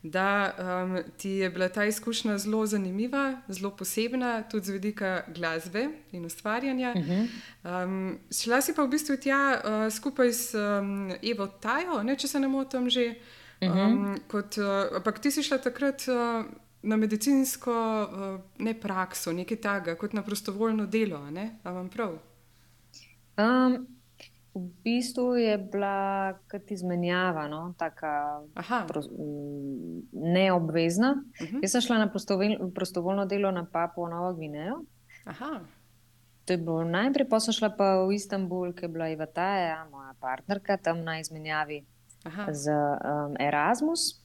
da 0.03 0.53
um, 0.57 0.97
ti 1.17 1.29
je 1.29 1.49
bila 1.49 1.69
ta 1.69 1.85
izkušnja 1.85 2.37
zelo 2.37 2.65
zanimiva, 2.65 3.41
zelo 3.47 3.71
posebna, 3.75 4.43
tudi 4.43 4.65
z 4.65 4.71
vidika 4.71 5.23
glasbe 5.27 5.87
in 6.11 6.25
ustvarjanja. 6.25 6.93
Uh 6.97 7.01
-huh. 7.01 7.27
um, 7.63 8.19
šla 8.31 8.61
si 8.61 8.75
pa 8.75 8.83
v 8.83 8.87
bistvu 8.87 9.17
tja 9.17 9.61
uh, 9.63 9.93
skupaj 9.93 10.33
s 10.33 10.53
um, 10.53 11.11
Evo 11.23 11.47
Tajo, 11.47 12.03
ne, 12.03 12.15
če 12.15 12.27
se 12.27 12.39
ne 12.39 12.47
motim 12.47 12.89
že. 12.89 13.15
Um, 13.61 13.69
uh 13.69 13.75
-huh. 13.75 14.19
kot, 14.27 14.57
uh, 14.57 14.95
ampak 14.95 15.19
ti 15.19 15.31
si 15.31 15.43
šla 15.43 15.57
takrat. 15.57 16.05
Uh, 16.07 16.45
Na 16.85 16.95
medicinsko 16.95 17.71
uh, 17.71 18.41
ne 18.57 18.73
prakso, 18.79 19.33
nekaj 19.33 19.57
takega, 19.57 19.95
kot 19.95 20.13
na 20.13 20.21
prostovoljno 20.21 20.85
delo, 20.85 21.17
ali 21.17 21.49
vam 21.63 21.89
prav? 21.89 22.19
Um, 23.37 23.87
V 24.55 24.69
bistvu 24.83 25.35
je 25.35 25.57
bila 25.57 26.33
kot 26.51 26.71
izmenjava, 26.71 27.47
no? 27.47 27.73
tako 27.77 28.07
neobvezna. 30.11 31.11
Uh 31.11 31.47
mhm. 31.47 31.55
-huh. 31.55 31.63
Jaz 31.63 31.71
sem 31.71 31.81
šla 31.81 31.97
na 31.97 32.11
prostovoljno 32.75 33.25
delo 33.25 33.51
na 33.51 33.65
Papu, 33.71 34.07
Novo 34.07 34.33
Gvinejo. 34.33 34.83
Aha. 35.25 35.59
To 36.45 36.53
je 36.53 36.57
bilo 36.57 36.83
najprej, 36.83 37.29
pa 37.29 37.39
sem 37.39 37.53
šla 37.53 37.69
pa 37.69 38.05
v 38.05 38.13
Istanbul, 38.13 38.73
ki 38.73 38.85
je 38.85 38.87
bila 38.87 39.09
Iva 39.09 39.25
Taja, 39.25 39.85
moja 39.91 40.13
partnerka, 40.19 40.77
tam 40.77 41.01
na 41.03 41.19
izmenjavi 41.19 41.85
Aha. 42.23 42.53
z 42.53 42.69
um, 42.71 43.33
Erasmus. 43.39 44.21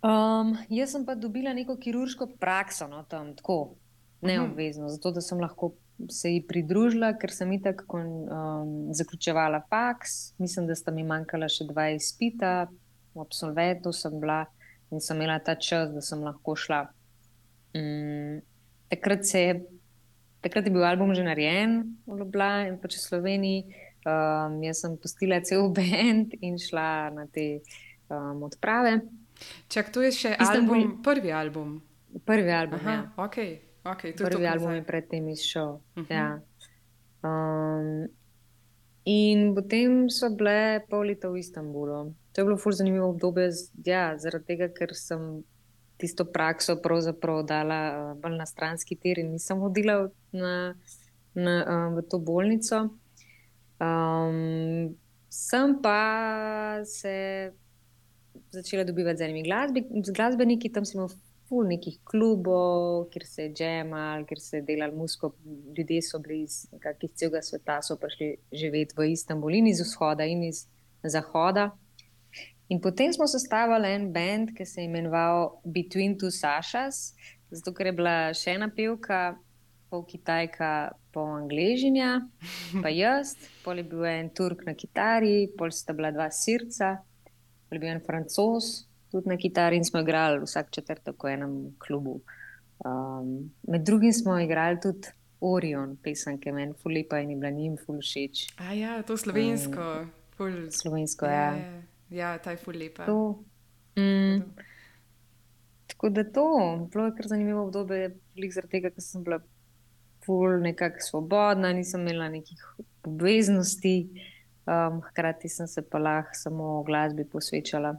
Um, 0.00 0.56
jaz 0.68 0.94
sem 0.96 1.04
pa 1.04 1.14
dobila 1.14 1.52
neko 1.52 1.76
kirurško 1.76 2.26
prakso, 2.40 2.88
no, 2.88 3.04
tam 3.08 3.34
tako 3.36 3.64
mhm. 3.64 4.26
neobvezno, 4.26 4.84
uh 4.84 4.90
-huh. 4.90 4.94
zato 4.96 5.10
da 5.10 5.20
sem 5.20 5.40
lahko 5.40 5.72
se 6.08 6.30
ji 6.32 6.40
pridružila, 6.46 7.12
ker 7.18 7.32
sem 7.34 7.52
itak 7.52 7.84
um, 7.92 8.92
zaključevala 8.94 9.62
faks. 9.68 10.34
Mislim, 10.38 10.66
da 10.66 10.74
sta 10.74 10.94
mi 10.94 11.04
manjkala 11.06 11.48
še 11.50 11.66
dva 11.68 11.90
izpita, 11.94 12.68
v 13.14 13.22
absolventu 13.24 13.92
sem 13.92 14.14
bila 14.20 14.44
in 14.90 15.02
sem 15.02 15.18
imela 15.18 15.38
ta 15.38 15.54
čas, 15.54 15.90
da 15.94 16.02
sem 16.02 16.22
lahko 16.24 16.56
šla. 16.58 16.82
Um, 17.76 18.40
takrat, 18.90 19.26
je, 19.34 19.60
takrat 20.42 20.66
je 20.66 20.74
bil 20.74 20.84
album 20.86 21.14
že 21.14 21.26
narejen 21.26 21.94
v 22.06 22.18
Ljubljani 22.22 22.72
in 22.72 22.80
pač 22.82 22.98
v 22.98 23.04
Sloveniji. 23.04 23.62
Um, 24.00 24.62
jaz 24.64 24.80
sem 24.82 24.96
postila 24.96 25.42
cel 25.44 25.68
bend 25.76 26.34
in 26.40 26.58
šla 26.58 27.10
na 27.14 27.26
te 27.30 27.60
um, 28.08 28.46
odprave. 28.48 29.00
Čak, 29.72 29.92
to 29.94 30.04
je 30.04 30.12
še 30.12 30.36
Istanbul, 30.36 30.82
album, 30.82 31.02
prvi 31.04 31.32
album. 31.32 31.68
Prvi 32.26 32.52
album. 32.52 32.80
Aha, 32.82 32.96
ja. 32.96 33.02
okay. 33.24 33.69
Okay, 33.84 34.12
Prvi 34.16 34.46
album 34.46 34.74
je 34.74 34.84
predtem 34.84 35.28
izšel. 35.28 35.68
Uh 35.68 36.02
mhm. 36.02 36.06
-huh. 36.06 36.14
ja. 36.14 36.40
um, 37.22 38.08
in 39.04 39.54
potem 39.54 40.10
so 40.10 40.30
bile 40.30 40.80
pol 40.88 41.06
leta 41.06 41.28
v 41.28 41.38
Istanbulu. 41.38 42.14
To 42.32 42.40
je 42.40 42.44
bilo 42.44 42.56
zelo 42.56 42.72
zanimivo 42.72 43.08
obdobje, 43.08 43.50
ja, 43.84 44.18
zaradi 44.18 44.44
tega, 44.44 44.68
ker 44.68 44.94
sem 44.94 45.42
tisto 45.96 46.24
prakso 46.24 46.76
pravzaprav 46.76 47.42
dala 47.42 48.16
uh, 48.24 48.30
na 48.30 48.46
stranski 48.46 48.96
tir 48.96 49.18
in 49.18 49.32
nisem 49.32 49.58
hodila 49.58 50.08
na, 50.32 50.74
na, 51.34 51.54
uh, 51.64 51.96
v 51.96 52.02
to 52.08 52.18
bolnico. 52.18 52.88
Um, 53.80 54.96
sem 55.28 55.82
pa 55.82 56.84
se 56.84 57.52
začela 58.50 58.84
dobivati 58.84 59.18
z 59.18 59.20
enimi 59.20 59.42
glasbi, 59.42 59.84
glasbeniki, 60.14 60.72
tam 60.72 60.84
sem 60.84 61.00
imel 61.00 61.08
ful 61.50 61.66
nekih 61.66 61.98
klubov, 62.06 63.08
kjer 63.10 63.26
se 63.26 63.44
je 63.48 63.52
džemal, 63.58 64.22
kjer 64.26 64.40
se 64.40 64.60
je 64.60 64.62
delal 64.68 64.94
musko. 64.94 65.32
Ljudje 65.76 66.02
so 66.06 66.20
bili 66.22 66.44
iz, 66.46 66.62
iz 66.70 67.10
celega 67.18 67.42
sveta, 67.42 67.80
so 67.82 67.96
prišli 67.98 68.36
živeti 68.52 68.94
v 68.96 69.10
Istanbul 69.10 69.56
in 69.58 69.66
iz 69.66 69.82
vzhoda 69.82 70.24
in 70.30 70.44
iz 70.46 70.68
zahoda. 71.02 71.72
In 72.70 72.78
potem 72.80 73.12
smo 73.12 73.26
sestavili 73.26 73.90
en 73.96 74.12
bend, 74.14 74.52
ki 74.54 74.64
se 74.64 74.80
je 74.80 74.86
imenoval 74.86 75.56
Between 75.64 76.14
Two 76.14 76.30
Sashas, 76.30 77.16
zato 77.50 77.74
ker 77.74 77.90
je 77.90 77.94
bila 77.98 78.14
še 78.30 78.54
ena 78.54 78.68
pevka, 78.70 79.34
pol 79.90 80.04
kitajka, 80.06 80.92
pol 81.10 81.32
angližinja, 81.34 82.12
pa 82.78 82.94
jaz, 83.02 83.34
pol 83.64 83.82
je 83.82 83.88
bil 83.90 84.06
en 84.06 84.30
turk 84.30 84.62
na 84.68 84.76
kitari, 84.78 85.50
pol 85.58 85.74
sta 85.74 85.98
bila 85.98 86.14
dva 86.14 86.30
srca, 86.30 86.92
pol 87.66 87.80
je 87.80 87.82
bil 87.82 87.90
en 87.96 88.04
francos 88.06 88.70
tudi 89.10 89.28
na 89.28 89.36
kitari 89.36 89.76
in 89.76 89.84
smo 89.84 90.00
igrali 90.00 90.40
vsak 90.44 90.70
četrtek 90.70 91.22
v 91.24 91.34
enem 91.34 91.56
klubu. 91.78 92.20
Um, 92.84 93.50
med 93.68 93.84
drugim 93.84 94.12
smo 94.12 94.38
igrali 94.38 94.80
tudi 94.80 95.08
Orion, 95.40 95.96
pesem, 95.96 96.36
ki 96.40 96.48
je 96.48 96.52
meni 96.52 96.74
fulipa 96.82 97.20
in 97.20 97.30
je 97.30 97.36
bila 97.36 97.50
njim 97.50 97.76
ful 97.80 98.00
všeč. 98.00 98.46
A 98.60 98.74
ja, 98.76 99.02
to 99.02 99.16
slovensko. 99.16 99.86
Um, 100.00 100.10
ful... 100.36 100.58
Slovensko, 100.70 101.26
ja. 101.26 101.46
Ja, 101.56 101.82
ja 102.10 102.38
ta 102.38 102.50
je 102.50 102.56
fulipa. 102.56 103.06
Mm. 103.96 104.42
Tako 105.86 106.08
da 106.08 106.24
to, 106.24 106.44
bilo 106.92 107.06
je 107.06 107.14
kar 107.16 107.26
zanimivo 107.28 107.64
obdobje, 107.64 108.10
zaradi 108.52 108.70
tega, 108.70 108.90
ker 108.90 109.04
sem 109.04 109.24
bila 109.24 109.40
ful 110.24 110.60
nekako 110.60 111.00
svobodna, 111.00 111.72
nisem 111.72 112.04
imela 112.04 112.28
nekih 112.28 112.60
obveznosti, 113.04 113.96
um, 114.66 115.00
hkrati 115.08 115.48
sem 115.48 115.68
se 115.68 115.82
pa 115.82 115.98
lahko 115.98 116.36
samo 116.36 116.82
glasbi 116.82 117.24
posvečala, 117.24 117.96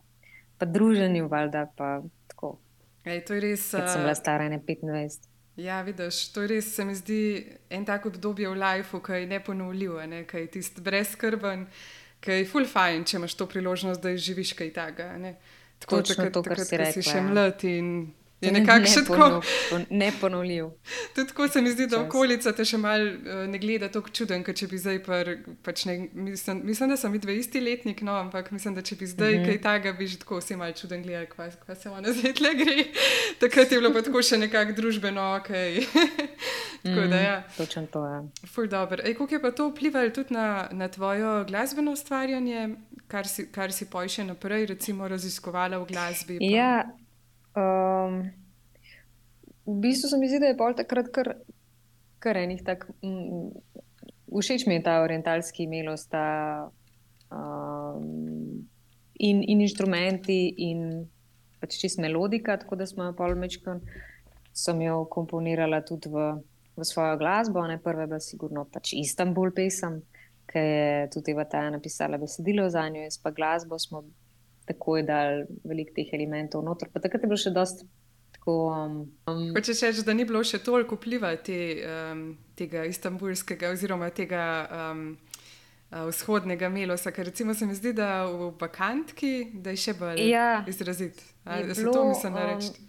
pa 0.62 0.68
druženju, 0.70 1.27
valjda 1.27 1.65
pa 1.77 2.01
tako. 2.30 2.60
Ej, 3.03 3.24
to 3.25 3.34
je 3.34 3.41
res. 3.41 3.63
Ker 3.74 3.88
sem 3.89 4.03
bila 4.06 4.13
stara 4.15 4.46
25. 4.46 5.25
Ja, 5.58 5.82
vidiš, 5.82 6.20
to 6.36 6.46
je 6.46 6.51
res, 6.53 6.70
se 6.75 6.86
mi 6.86 6.94
zdi, 6.96 7.22
en 7.74 7.86
tak 7.86 8.06
obdobje 8.06 8.50
v 8.50 8.60
lifeu, 8.62 9.01
ki 9.03 9.24
je 9.24 9.32
neponovljivo, 9.34 10.06
ne? 10.08 10.22
ki 10.30 10.46
je 10.46 10.51
tisti 10.58 10.86
brezkrben, 10.86 11.65
ki 12.22 12.38
je 12.38 12.46
full 12.53 12.70
fajn, 12.70 13.03
če 13.10 13.18
imaš 13.18 13.36
to 13.39 13.50
priložnost, 13.50 14.01
da 14.06 14.13
živiš 14.13 14.53
kaj 14.62 14.72
takega. 14.77 15.34
Tako 15.82 16.03
da 16.06 16.65
si 16.94 17.01
še 17.01 17.18
ja. 17.18 17.25
mlad 17.25 17.65
in 17.65 17.89
Je 18.41 18.51
nekako 18.51 18.89
še 18.89 19.03
tako. 19.05 19.41
Neponovljiv. 19.89 20.69
Tudi 21.15 21.27
tako 21.27 21.48
se 21.48 21.62
mi 21.62 21.71
zdi, 21.71 21.86
da 21.88 22.00
okolica 22.01 22.53
te 22.57 22.65
še 22.65 22.79
mal 22.81 23.03
uh, 23.05 23.43
ne 23.50 23.60
gleda 23.62 23.89
tako 23.93 24.10
čuden, 24.10 24.41
kot 24.45 24.57
če 24.57 24.67
bi 24.71 24.79
zdaj, 24.81 25.00
par, 25.05 25.29
pač 25.65 25.83
ne, 25.86 25.98
mislim, 26.13 26.63
mislim, 26.65 26.89
da 26.89 26.98
sem 26.98 27.13
vidve 27.13 27.36
isti 27.38 27.62
letnik, 27.62 28.01
no, 28.07 28.15
ampak 28.17 28.50
mislim, 28.51 28.74
da 28.77 28.81
če 28.81 28.98
bi 28.98 29.10
zdaj 29.10 29.36
mm 29.36 29.43
-hmm. 29.43 29.51
kaj 29.51 29.62
takega, 29.62 29.98
bi 29.98 30.07
že 30.07 30.17
tako 30.24 30.39
vsi 30.41 30.57
mal 30.57 30.74
čuden 30.74 31.03
gledali, 31.03 31.27
kva, 31.29 31.50
kva 31.65 31.75
se 31.75 31.89
ona 31.89 32.13
zdaj 32.13 32.33
tle 32.33 32.53
gre. 32.55 32.86
Takrat 33.41 33.71
je 33.71 33.79
bilo 33.79 33.93
pa 33.93 34.01
tako 34.01 34.21
še 34.21 34.38
nekako 34.38 34.74
družbeno, 34.81 35.27
ok. 35.38 35.51
tako 36.86 37.07
da 37.07 37.15
ja. 37.15 37.43
Točno 37.57 37.86
to 37.88 38.05
je. 38.05 38.13
Ja. 38.13 38.48
Ful 38.48 38.67
dobro. 38.67 39.03
Ej, 39.03 39.13
kako 39.13 39.36
je 39.36 39.41
pa 39.41 39.51
to 39.51 39.69
vplivalo 39.69 40.10
tudi 40.10 40.33
na, 40.33 40.67
na 40.71 40.88
tvojo 40.88 41.45
glasbeno 41.45 41.91
ustvarjanje, 41.91 42.69
kar 43.07 43.27
si, 43.27 43.51
kar 43.51 43.71
si 43.71 43.86
poj 43.86 44.10
še 44.10 44.24
naprej, 44.24 44.65
recimo, 44.65 45.07
raziskovala 45.07 45.77
v 45.77 45.86
glasbi? 45.93 46.39
Pa? 46.39 46.45
Ja. 46.45 47.00
Um, 47.55 48.31
v 49.65 49.79
bistvu 49.84 50.10
se 50.10 50.17
mi 50.17 50.29
zdi, 50.29 50.39
da 50.39 50.51
je 50.51 50.58
pol 50.58 50.75
takrat 50.77 51.12
kar, 51.13 51.34
kar 52.24 52.39
enih 52.39 52.63
tak. 52.65 52.88
Mm, 53.03 53.51
všeč 54.31 54.65
mi 54.67 54.79
je 54.79 54.84
ta 54.86 55.01
orientalski 55.03 55.67
melos, 55.67 56.08
ta 56.08 56.70
um, 57.31 58.63
in, 59.20 59.43
in 59.43 59.62
inštrumenti, 59.62 60.39
in 60.70 61.03
pač 61.62 61.77
čist 61.81 62.00
melodika, 62.01 62.58
tako 62.58 62.79
da 62.79 62.88
smo 62.89 63.10
jo 63.10 63.17
pol 63.17 63.36
mečkon, 63.38 63.84
sem 64.55 64.81
jo 64.81 65.03
komponirala 65.12 65.81
tudi 65.86 66.10
v, 66.10 66.31
v 66.79 66.88
svojo 66.88 67.20
glasbo. 67.22 67.65
Ne 67.67 67.77
prve, 67.84 68.08
pa 68.10 68.22
sigurno 68.24 68.65
pač 68.72 68.96
Istanbul 68.98 69.53
pesem, 69.55 70.01
ki 70.51 70.63
je 70.63 71.12
tudi 71.13 71.36
Eva 71.36 71.46
Taja 71.48 71.70
napisala 71.72 72.20
besedilo 72.20 72.67
za 72.72 72.88
njo, 72.89 73.03
jaz 73.05 73.20
pa 73.22 73.31
glasbo 73.36 73.79
smo 73.79 74.03
takoj 74.72 75.04
dal 75.08 75.44
veliko 75.68 75.96
teh 76.00 76.16
elementov 76.18 76.63
noter. 76.66 76.90
Pa 76.94 77.04
takrat 77.04 77.24
je 77.24 77.32
bilo 77.32 77.40
še 77.40 77.54
dosti. 77.56 77.88
Um, 78.41 79.12
um, 79.30 79.41
Če 79.54 79.76
rečeš, 79.76 80.02
da 80.06 80.15
ni 80.17 80.26
bilo 80.26 80.41
še 80.41 80.58
toliko 80.65 80.98
vpliva 80.98 81.36
te, 81.45 81.58
um, 81.86 82.24
tega 82.58 82.88
istambulskega 82.89 83.69
oziroma 83.69 84.10
tega 84.17 84.45
um, 84.65 85.04
uh, 85.91 86.08
vzhodnega 86.10 86.72
melosa, 86.74 87.13
ker 87.13 87.30
recimo 87.30 87.54
se 87.54 87.67
mi 87.69 87.78
zdi, 87.78 87.93
da 87.93 88.26
v 88.26 88.50
Bakantki 88.58 89.62
da 89.62 89.76
je 89.76 89.84
še 89.84 89.93
bolj 90.00 90.24
ja, 90.26 90.63
izrazit. 90.69 91.22
Da 91.45 91.76
se 91.78 91.86
to 91.86 92.08
mislim 92.10 92.34
um, 92.34 92.41
reči. 92.50 92.88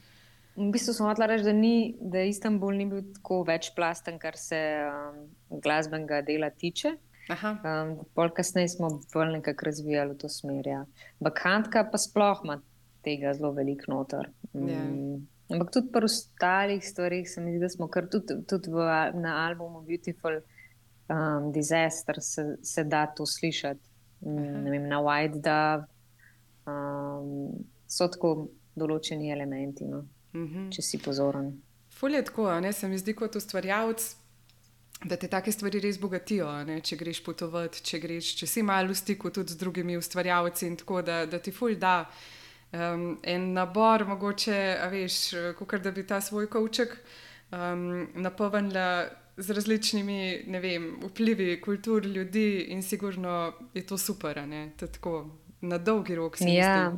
V 0.57 0.71
bistvu 0.73 0.97
smo 0.97 1.11
hoteli 1.11 1.35
reči, 1.35 1.45
da, 1.45 1.53
ni, 1.57 1.77
da 2.01 2.25
Istanbul 2.29 2.81
ni 2.81 2.89
bil 2.89 3.05
tako 3.19 3.43
večplasten, 3.49 4.17
kar 4.21 4.41
se 4.41 4.61
um, 4.89 5.25
glasbenega 5.61 6.23
dela 6.25 6.49
tiče. 6.49 6.97
Um, 7.31 7.99
pol 8.15 8.31
kasneje 8.35 8.69
smo 8.69 8.89
bolj 9.15 9.33
nekako 9.33 9.65
razvijali 9.65 10.15
v 10.15 10.19
to 10.19 10.29
smer. 10.29 10.67
Ja. 10.67 10.85
Bakantka 11.21 11.85
pa 11.93 11.99
sploh 11.99 12.41
ima 12.45 12.61
tega 13.03 13.35
zelo 13.35 13.53
veliko 13.53 13.93
noter. 13.93 14.31
Um, 14.53 14.67
yeah. 14.67 14.89
Ja. 14.89 15.21
Ampak 15.53 15.71
tudi 15.75 15.93
pri 15.93 16.05
ostalih 16.05 16.89
stvarih 16.89 17.31
se 17.31 17.41
mi 17.41 17.53
zdi, 17.53 17.61
da 17.61 17.69
smo 17.69 17.89
kar 17.89 18.09
tudi, 18.09 18.39
tudi 18.49 18.71
v, 18.73 18.87
na 19.21 19.35
albumu 19.47 19.83
Beautiful 19.85 20.41
um, 21.09 21.53
Disaster 21.53 22.21
se, 22.21 22.57
se 22.63 22.85
da 22.85 23.07
to 23.07 23.27
slišati. 23.27 23.91
Um, 24.21 24.65
vem, 24.71 24.89
na 24.89 25.03
White 25.03 25.41
Dove 25.43 25.87
um, 26.67 27.65
so 27.87 28.09
tako 28.09 28.49
določeni 28.79 29.33
elementi, 29.33 29.85
no? 29.85 30.07
mm 30.33 30.47
-hmm. 30.47 30.71
če 30.73 30.83
si 30.83 30.99
pozoren. 30.99 31.53
Fulje 31.91 32.25
tako, 32.25 32.61
ne 32.61 32.73
se 32.73 32.89
mi 32.89 32.99
zdi 32.99 33.15
kot 33.15 33.37
ustvarjalec 33.37 34.17
da 35.05 35.17
te 35.17 35.29
take 35.29 35.53
stvari 35.53 35.81
res 35.81 35.99
bogatijo, 35.99 36.49
ne? 36.67 36.81
če 36.81 36.97
greš 36.97 37.23
potovati, 37.27 37.83
če, 37.83 37.99
greš, 38.03 38.35
če 38.39 38.47
si 38.47 38.63
malo 38.67 38.93
v 38.93 38.99
stiku 38.99 39.33
tudi 39.35 39.55
z 39.55 39.59
drugimi 39.61 39.97
ustvarjalci 39.99 40.67
in 40.69 40.77
tako, 40.81 41.03
da, 41.03 41.25
da 41.27 41.41
ti 41.43 41.53
fulj 41.55 41.79
da 41.81 41.95
um, 42.73 43.17
en 43.23 43.53
nabor, 43.57 44.07
mogoče, 44.09 44.59
veš, 44.93 45.19
kot 45.59 45.81
da 45.83 45.93
bi 45.95 46.07
ta 46.07 46.21
svoj 46.21 46.51
kavček 46.51 46.95
um, 47.51 48.07
napolnila 48.23 49.09
z 49.37 49.57
različnimi 49.57 50.45
vem, 50.61 50.91
vplivi 51.09 51.57
kultur 51.61 52.05
ljudi 52.05 52.67
in 52.69 52.83
sigurno 52.83 53.53
je 53.75 53.87
to 53.87 53.99
super, 53.99 54.39
tako 54.77 55.31
na 55.61 55.79
dolgi 55.79 56.15
rok 56.15 56.37
ja. 56.41 56.93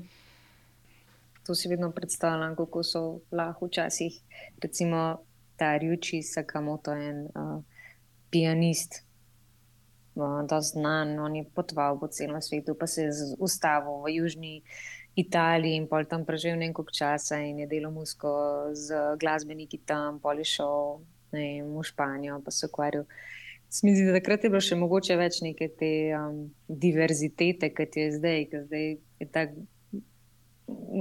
To 1.46 1.54
si 1.54 1.68
vedno 1.68 1.90
predstavljam, 1.92 2.56
kako 2.56 2.82
so 2.82 3.00
lahko 3.32 3.66
včasih, 3.66 4.16
recimo, 4.62 5.18
ta 5.56 5.76
Rjuči, 5.76 6.22
Sakamoto 6.22 6.94
in 6.96 7.26
uh, 7.34 7.60
pianist, 8.34 9.04
da 10.48 10.60
znan, 10.60 11.18
on 11.18 11.36
je 11.36 11.44
potoval 11.54 11.98
po 12.00 12.08
celem 12.10 12.42
svetu, 12.42 12.74
pa 12.74 12.86
se 12.86 13.02
je 13.02 13.10
ustavil 13.38 14.02
v 14.02 14.14
Južni 14.18 14.54
Italiji 15.14 15.78
in 15.78 15.86
pol 15.86 16.06
tam 16.10 16.24
preživel 16.26 16.58
nekaj 16.58 16.90
časa 16.90 17.38
in 17.38 17.62
je 17.62 17.66
delal 17.70 17.94
musko 17.94 18.30
z 18.74 19.14
glasbeniki 19.18 19.78
tam, 19.86 20.18
pol 20.18 20.42
je 20.42 20.46
šel 20.58 21.02
vem, 21.30 21.70
v 21.70 21.82
Španijo, 21.86 22.40
pa 22.42 22.50
se 22.50 22.66
ukvarjal. 22.66 23.06
Smisli, 23.70 24.06
da 24.06 24.18
takrat 24.18 24.44
je 24.44 24.50
bilo 24.50 24.62
še 24.62 24.78
mogoče 24.78 25.16
več 25.18 25.40
neke 25.42 25.68
te 25.78 25.90
um, 26.14 26.44
diverzitete, 26.66 27.70
kot 27.74 27.96
je 27.98 28.10
zdaj, 28.14 28.44
ker 28.50 28.66
zdaj 28.66 28.86
je 29.22 29.28
ta 29.30 29.46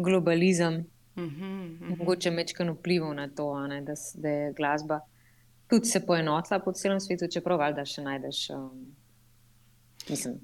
globalizem. 0.05 0.85
Uh 1.13 1.23
-huh, 1.23 1.29
uh 1.29 1.81
-huh. 1.81 1.97
Mogoče 1.97 2.29
večkrat 2.29 2.69
vplival 2.77 3.13
na 3.13 3.27
to, 3.29 3.67
ne, 3.67 3.81
da, 3.81 3.93
da 4.15 4.29
je 4.29 4.53
glasba 4.53 5.01
tudi 5.73 5.89
se 5.89 6.05
poenotila 6.05 6.59
po 6.59 6.71
celem 6.71 6.99
svetu, 7.01 7.25
čeprav 7.33 7.57
valjda 7.57 7.85
še 7.89 8.03
najdeš. 8.05 8.39
Um, 8.53 8.83
mislim, 10.09 10.35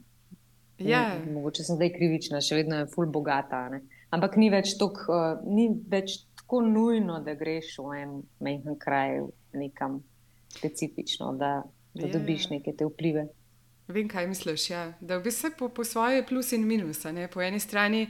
ja. 0.81 1.03
ne, 1.13 1.33
mogoče 1.35 1.65
sem 1.67 1.77
zdaj 1.77 1.91
krivična, 1.93 2.41
še 2.41 2.57
vedno 2.57 2.79
je 2.81 2.87
full 2.89 3.11
bogata. 3.13 3.67
Ne? 3.69 3.83
Ampak 4.15 4.39
ni 4.41 4.49
več, 4.49 4.73
tok, 4.81 5.03
uh, 5.05 5.43
ni 5.45 5.67
več 5.91 6.23
tako 6.39 6.63
nujno, 6.65 7.19
da 7.21 7.37
greš 7.37 7.75
v 7.77 7.99
en 7.99 8.15
majhen 8.41 8.79
kraj, 8.81 9.19
nekam 9.53 9.99
specifično, 10.55 11.35
da, 11.37 11.59
da 11.93 12.07
ja. 12.07 12.13
dobiš 12.15 12.49
neke 12.55 12.73
te 12.73 12.89
vplive. 12.89 13.27
Vem, 13.89 14.07
kaj 14.09 14.27
misliš. 14.27 14.69
Ja. 14.69 14.93
Da 15.01 15.17
v 15.17 15.23
bistvu 15.25 15.49
po, 15.57 15.69
po 15.69 15.83
svoje 15.83 16.21
plus 16.25 16.51
in 16.51 16.67
minus. 16.67 17.01
Po 17.33 17.41
eni 17.41 17.59
strani, 17.59 18.03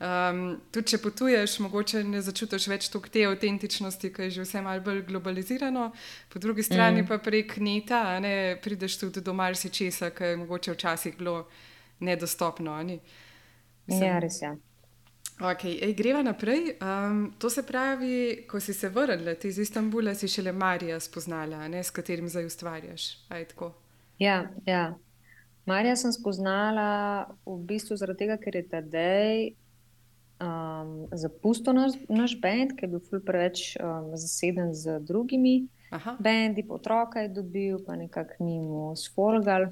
um, 0.00 0.56
tudi 0.72 0.94
če 0.94 0.98
potuješ, 1.04 1.58
mogoče 1.60 2.00
ne 2.08 2.22
začutiš 2.24 2.68
več 2.72 2.88
te 3.12 3.26
avtentičnosti, 3.28 4.12
ki 4.12 4.22
je 4.22 4.30
že 4.30 4.46
vse 4.46 4.62
malce 4.64 4.84
bolj 4.86 5.02
globalizirano, 5.10 5.90
po 6.32 6.40
drugi 6.40 6.62
strani 6.62 7.02
mm. 7.02 7.08
pa 7.08 7.18
prek 7.18 7.58
neta 7.60 8.18
ne, 8.20 8.56
prideš 8.64 8.96
tudi 9.04 9.20
do 9.20 9.36
marsičesa, 9.36 10.10
ki 10.10 10.24
je 10.24 10.40
mogoče 10.40 10.72
včasih 10.72 11.18
bilo 11.18 11.46
nedostopno. 12.00 12.80
Ne. 12.82 12.98
Mislim, 13.86 14.08
ja, 14.08 14.18
res 14.18 14.40
je. 14.40 14.48
Ja. 14.48 14.56
Okay, 15.36 15.76
ej, 15.84 15.92
greva 15.92 16.22
naprej. 16.24 16.78
Um, 16.80 17.34
to 17.38 17.50
se 17.50 17.60
pravi, 17.62 18.46
ko 18.48 18.60
si 18.60 18.72
se 18.74 18.88
vrnila 18.88 19.36
iz 19.44 19.58
Istanbula, 19.58 20.14
si 20.14 20.28
šele 20.28 20.52
Marija 20.52 21.00
spoznala, 21.00 21.68
ne, 21.68 21.84
s 21.84 21.92
katerim 21.92 22.28
zdaj 22.28 22.46
ustvarjaš. 22.48 23.10
Ja, 24.18 24.48
ja. 24.64 24.94
Marija 25.66 25.96
sem 25.96 26.12
spoznala 26.14 27.26
v 27.46 27.58
bistvu 27.66 27.96
zaradi 27.98 28.24
tega, 28.24 28.36
ker 28.38 28.54
je 28.54 28.68
Tadej 28.70 29.38
um, 30.40 31.08
zapustil 31.12 31.74
naš, 31.74 31.96
naš 32.08 32.36
bend, 32.40 32.76
ker 32.76 32.86
je 32.86 32.92
bil 32.94 33.02
ful 33.08 33.22
preveč 33.24 33.72
um, 33.80 34.12
zaseden 34.14 34.70
z 34.74 35.00
drugimi 35.02 35.66
Aha. 35.90 36.16
bendi, 36.20 36.62
pa 36.62 36.74
otroka 36.74 37.20
je 37.20 37.28
dobil, 37.28 37.78
pa 37.86 37.96
nekako 37.96 38.44
ni 38.44 38.60
mu 38.60 38.96
sfolgal. 38.96 39.70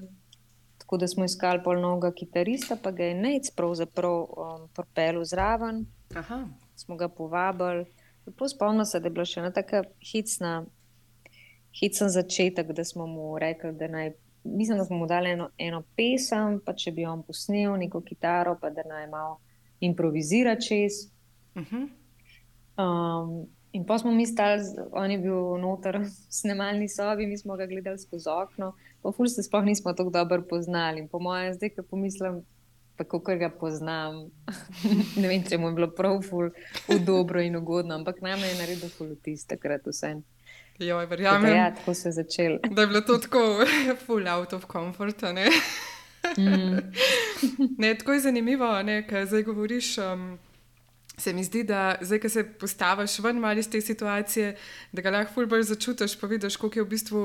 Tako 0.79 0.97
da 0.97 1.09
smo 1.09 1.25
iskali 1.25 1.63
polnoga 1.65 2.13
kitarista, 2.13 2.77
pa 2.77 2.91
ga 2.91 3.05
je 3.05 3.15
Nec 3.15 3.51
pravzaprav 3.57 4.27
um, 4.27 4.69
propel 4.75 5.25
zraven, 5.25 5.87
Aha. 6.17 6.45
smo 6.77 6.97
ga 6.97 7.09
povabili. 7.09 7.87
Lepo 8.27 8.49
spomnim 8.49 8.85
se, 8.85 9.01
da 9.01 9.07
je 9.07 9.15
bila 9.15 9.25
še 9.25 9.41
ena 9.41 9.51
taka 9.53 9.85
hitsna, 10.01 10.65
hitsen 11.77 12.09
začetek, 12.09 12.73
da 12.73 12.85
smo 12.85 13.07
mu 13.07 13.39
rekli, 13.39 13.73
da 13.79 13.89
naj. 13.89 14.15
Mislim, 14.45 14.79
da 14.79 14.85
smo 14.85 14.97
mu 14.97 15.07
dali 15.07 15.31
eno, 15.31 15.49
eno 15.59 15.83
pesem, 15.97 16.61
pa 16.65 16.75
če 16.77 16.93
bi 16.93 17.05
on 17.05 17.23
posnel 17.23 17.77
neko 17.81 18.01
kitaro, 18.05 18.59
pa 18.61 18.71
da 18.71 18.85
naj 18.89 19.07
malo 19.09 19.39
improvizira 19.81 20.57
čez. 20.61 21.05
Mhm. 21.57 21.85
Um, 22.77 23.47
in 23.73 23.85
pa 23.87 23.99
smo 23.99 24.13
mi 24.13 24.27
stali, 24.27 24.63
on 24.93 25.11
je 25.11 25.19
bil 25.19 25.59
noter 25.59 25.99
v 25.99 26.09
snemalni 26.31 26.89
sobi, 26.89 27.27
mi 27.27 27.39
smo 27.39 27.57
ga 27.57 27.67
gledali 27.67 27.99
skozi 27.99 28.29
okno, 28.31 28.73
pa 29.03 29.13
ful 29.13 29.29
se 29.29 29.43
sploh 29.43 29.65
nismo 29.65 29.93
tako 29.93 30.11
dobro 30.11 30.43
poznali. 30.51 31.01
In 31.01 31.09
po 31.09 31.19
mojem, 31.19 31.55
zdaj, 31.55 31.75
ko 31.75 31.83
pomislim, 31.91 32.43
pa 32.97 33.05
kako 33.05 33.37
ga 33.39 33.51
poznam, 33.51 34.29
ne 35.21 35.29
vem, 35.29 35.43
če 35.43 35.59
mu 35.59 35.71
je 35.71 35.79
bilo 35.81 35.91
prav 35.91 36.21
ful 36.23 36.51
v 36.89 36.99
dobro 37.07 37.43
in 37.43 37.57
ugodno, 37.57 37.95
ampak 37.95 38.23
name 38.23 38.47
je 38.47 38.59
naredil 38.59 38.91
ful 38.95 39.15
vtis 39.15 39.47
takrat 39.47 39.87
vse. 39.87 40.15
Joj, 40.79 40.89
Tako 40.89 41.01
da 41.01 41.05
verjamem, 41.07 41.55
Ja, 41.55 41.75
tako 41.75 41.95
se 41.95 42.09
je 42.09 42.13
začel. 42.13 42.59
da 42.71 42.81
je 42.81 42.87
bilo 42.87 43.01
to 43.01 43.19
tako 43.19 43.65
full 44.07 44.29
out 44.29 44.53
of 44.53 44.65
comfort. 44.67 45.23
a 45.23 45.33
Ne? 45.33 45.49
Mm. 46.39 46.79
Ne, 47.79 47.95
tako 47.95 48.13
je 48.13 48.21
zanimivo, 48.21 48.67
ker 49.09 49.27
zdaj 49.27 49.43
govoriš. 49.43 49.99
Um, 49.99 50.39
se 51.17 51.33
mi 51.33 51.45
zdi, 51.45 51.63
da 51.63 51.95
zdaj, 52.01 52.19
ko 52.19 52.29
se 52.29 52.45
postaviš 52.55 53.19
ven 53.19 53.37
malo 53.37 53.61
iz 53.61 53.71
te 53.71 53.81
situacije, 53.81 54.57
da 54.93 55.03
ga 55.03 55.11
lahko 55.11 55.33
ful 55.33 55.47
bolj 55.47 55.63
začutiš, 55.63 56.21
pa 56.21 56.27
vidiš, 56.27 56.57
koliko 56.57 56.79
je 56.79 56.85
v 56.85 56.89
bistvu 56.89 57.23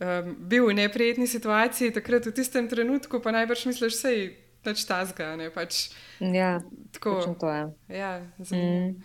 um, 0.00 0.36
bil 0.40 0.66
v 0.66 0.74
neprijetni 0.74 1.26
situaciji, 1.26 1.90
takrat 1.90 2.26
v 2.26 2.32
tistem 2.32 2.68
trenutku 2.68 3.20
pa 3.20 3.30
najbrž 3.30 3.66
misliš, 3.66 4.02
da 4.02 4.08
je 4.08 4.22
pač 4.62 4.84
tazga. 4.84 5.36
Ne, 5.36 5.50
pač, 5.50 5.90
Ja, 6.20 6.60
tako, 6.92 7.34
to 7.36 7.50
je. 7.50 7.62
ja, 7.90 8.14
zanimivo. 8.38 8.88
Mm. 8.88 9.02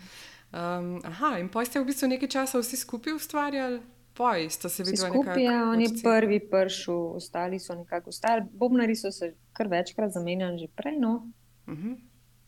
Um, 0.58 0.98
aha, 1.06 1.38
in 1.38 1.50
pa 1.54 1.62
ste 1.66 1.78
v 1.78 1.86
bistvu 1.86 2.08
nekaj 2.10 2.30
časa 2.34 2.58
vsi 2.58 2.80
skupaj 2.82 3.14
ustvarjali, 3.14 3.78
poj, 4.18 4.48
sta 4.50 4.70
se 4.74 4.82
videla 4.82 5.12
skupaj, 5.12 5.44
ja, 5.44 5.58
on 5.70 5.82
je 5.82 5.90
prvi 6.02 6.40
prišel, 6.50 6.98
ostali 7.20 7.60
so 7.62 7.76
nekako 7.78 8.10
ostali. 8.10 8.42
Bobnari 8.52 8.96
so 8.96 9.12
se 9.14 9.36
kar 9.54 9.70
večkrat 9.70 10.12
zamenjali 10.12 10.58
že 10.58 10.68
prej. 10.76 10.98
No. 11.00 11.30
Mhm. 11.70 11.94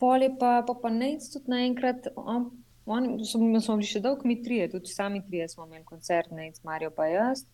Pol 0.00 0.22
je 0.22 0.30
pa, 0.40 0.64
pa, 0.66 0.74
pa 0.82 0.90
nec 0.90 1.22
tudi 1.28 1.52
naenkrat, 1.52 2.08
on, 2.16 2.50
on, 2.86 3.08
smo, 3.24 3.60
smo 3.60 3.76
bili 3.76 3.86
še 3.86 4.00
dolgo 4.00 4.26
mi 4.26 4.40
trije, 4.42 4.70
tudi 4.72 4.90
sami 4.90 5.20
trije 5.26 5.48
smo 5.48 5.66
imeli 5.68 5.84
koncert, 5.84 6.32
nec, 6.32 6.56
Marijo 6.64 6.90
pa 6.96 7.06
jaz. 7.06 7.44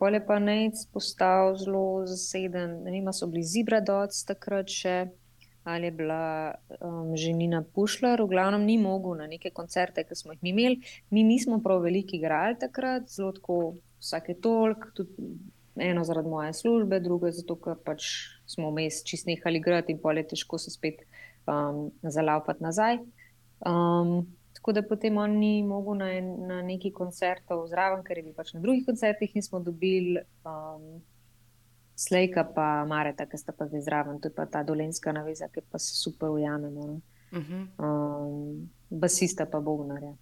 Pol 0.00 0.16
je 0.16 0.22
pa 0.26 0.40
nec 0.42 0.80
postal 0.92 1.54
zelo 1.60 2.02
zaseden, 2.08 2.80
ne 2.82 2.90
vem, 2.96 3.12
so 3.12 3.28
bili 3.30 3.44
Zibradoc 3.46 4.16
takrat 4.26 4.72
še, 4.72 4.96
ali 5.64 5.86
je 5.86 5.90
bila 5.90 6.54
um, 6.80 7.16
ženina 7.16 7.62
Pušler, 7.74 8.20
v 8.22 8.28
glavnem 8.28 8.64
ni 8.68 8.76
mogel 8.78 9.16
na 9.16 9.26
neke 9.26 9.50
koncerte, 9.50 10.04
ki 10.04 10.14
smo 10.14 10.32
jih 10.34 10.42
mi 10.42 10.52
imeli. 10.52 10.80
Mi 11.10 11.22
nismo 11.24 11.58
prav 11.64 11.80
veliki 11.82 12.18
igrali 12.20 12.58
takrat, 12.60 13.08
zelo 13.08 13.32
tako 13.32 13.58
vsake 14.00 14.36
tolk, 14.44 14.90
tudi 14.94 15.28
eno 15.80 16.04
zaradi 16.04 16.28
moje 16.28 16.52
službe, 16.52 17.00
drugo 17.00 17.30
zato, 17.32 17.56
ker 17.56 17.80
pač 17.84 18.04
smo 18.46 18.68
vmes 18.70 19.00
čist 19.08 19.26
nehali 19.26 19.58
igrati 19.58 19.92
in 19.96 19.98
pol 19.98 20.20
je 20.20 20.26
težko 20.34 20.60
se 20.60 20.70
spet 20.70 21.00
um, 21.48 21.88
zalaupati 22.02 22.62
nazaj. 22.62 23.00
Um, 23.66 24.26
tako 24.54 24.72
da 24.76 24.82
potem 24.86 25.16
on 25.18 25.38
ni 25.40 25.62
mogel 25.66 25.96
na, 25.98 26.12
en- 26.14 26.46
na 26.46 26.60
neki 26.62 26.92
koncertov 26.92 27.66
zraven, 27.72 28.04
ker 28.04 28.20
je 28.20 28.28
bil 28.28 28.36
pač 28.36 28.52
na 28.54 28.60
drugih 28.60 28.84
koncertih 28.86 29.32
in 29.34 29.42
smo 29.42 29.60
dobili 29.60 30.20
um, 30.44 31.00
Slejka 31.96 32.44
pa 32.54 32.84
Mareta, 32.84 33.26
ki 33.26 33.38
sta 33.38 33.52
pa 33.52 33.66
zdaj 33.66 33.80
zraven, 33.80 34.20
to 34.20 34.28
je 34.28 34.34
pa 34.34 34.46
ta 34.46 34.62
dolenska 34.62 35.12
naveza, 35.12 35.48
ki 35.48 35.60
pa 35.70 35.78
se 35.78 35.94
super 35.96 36.28
ujamemo. 36.28 36.86
No? 36.86 37.00
Mhm. 37.32 37.68
Um, 37.78 38.70
basista 38.90 39.46
pa 39.46 39.60
Bognarja. 39.60 40.08
Uh, 40.08 40.16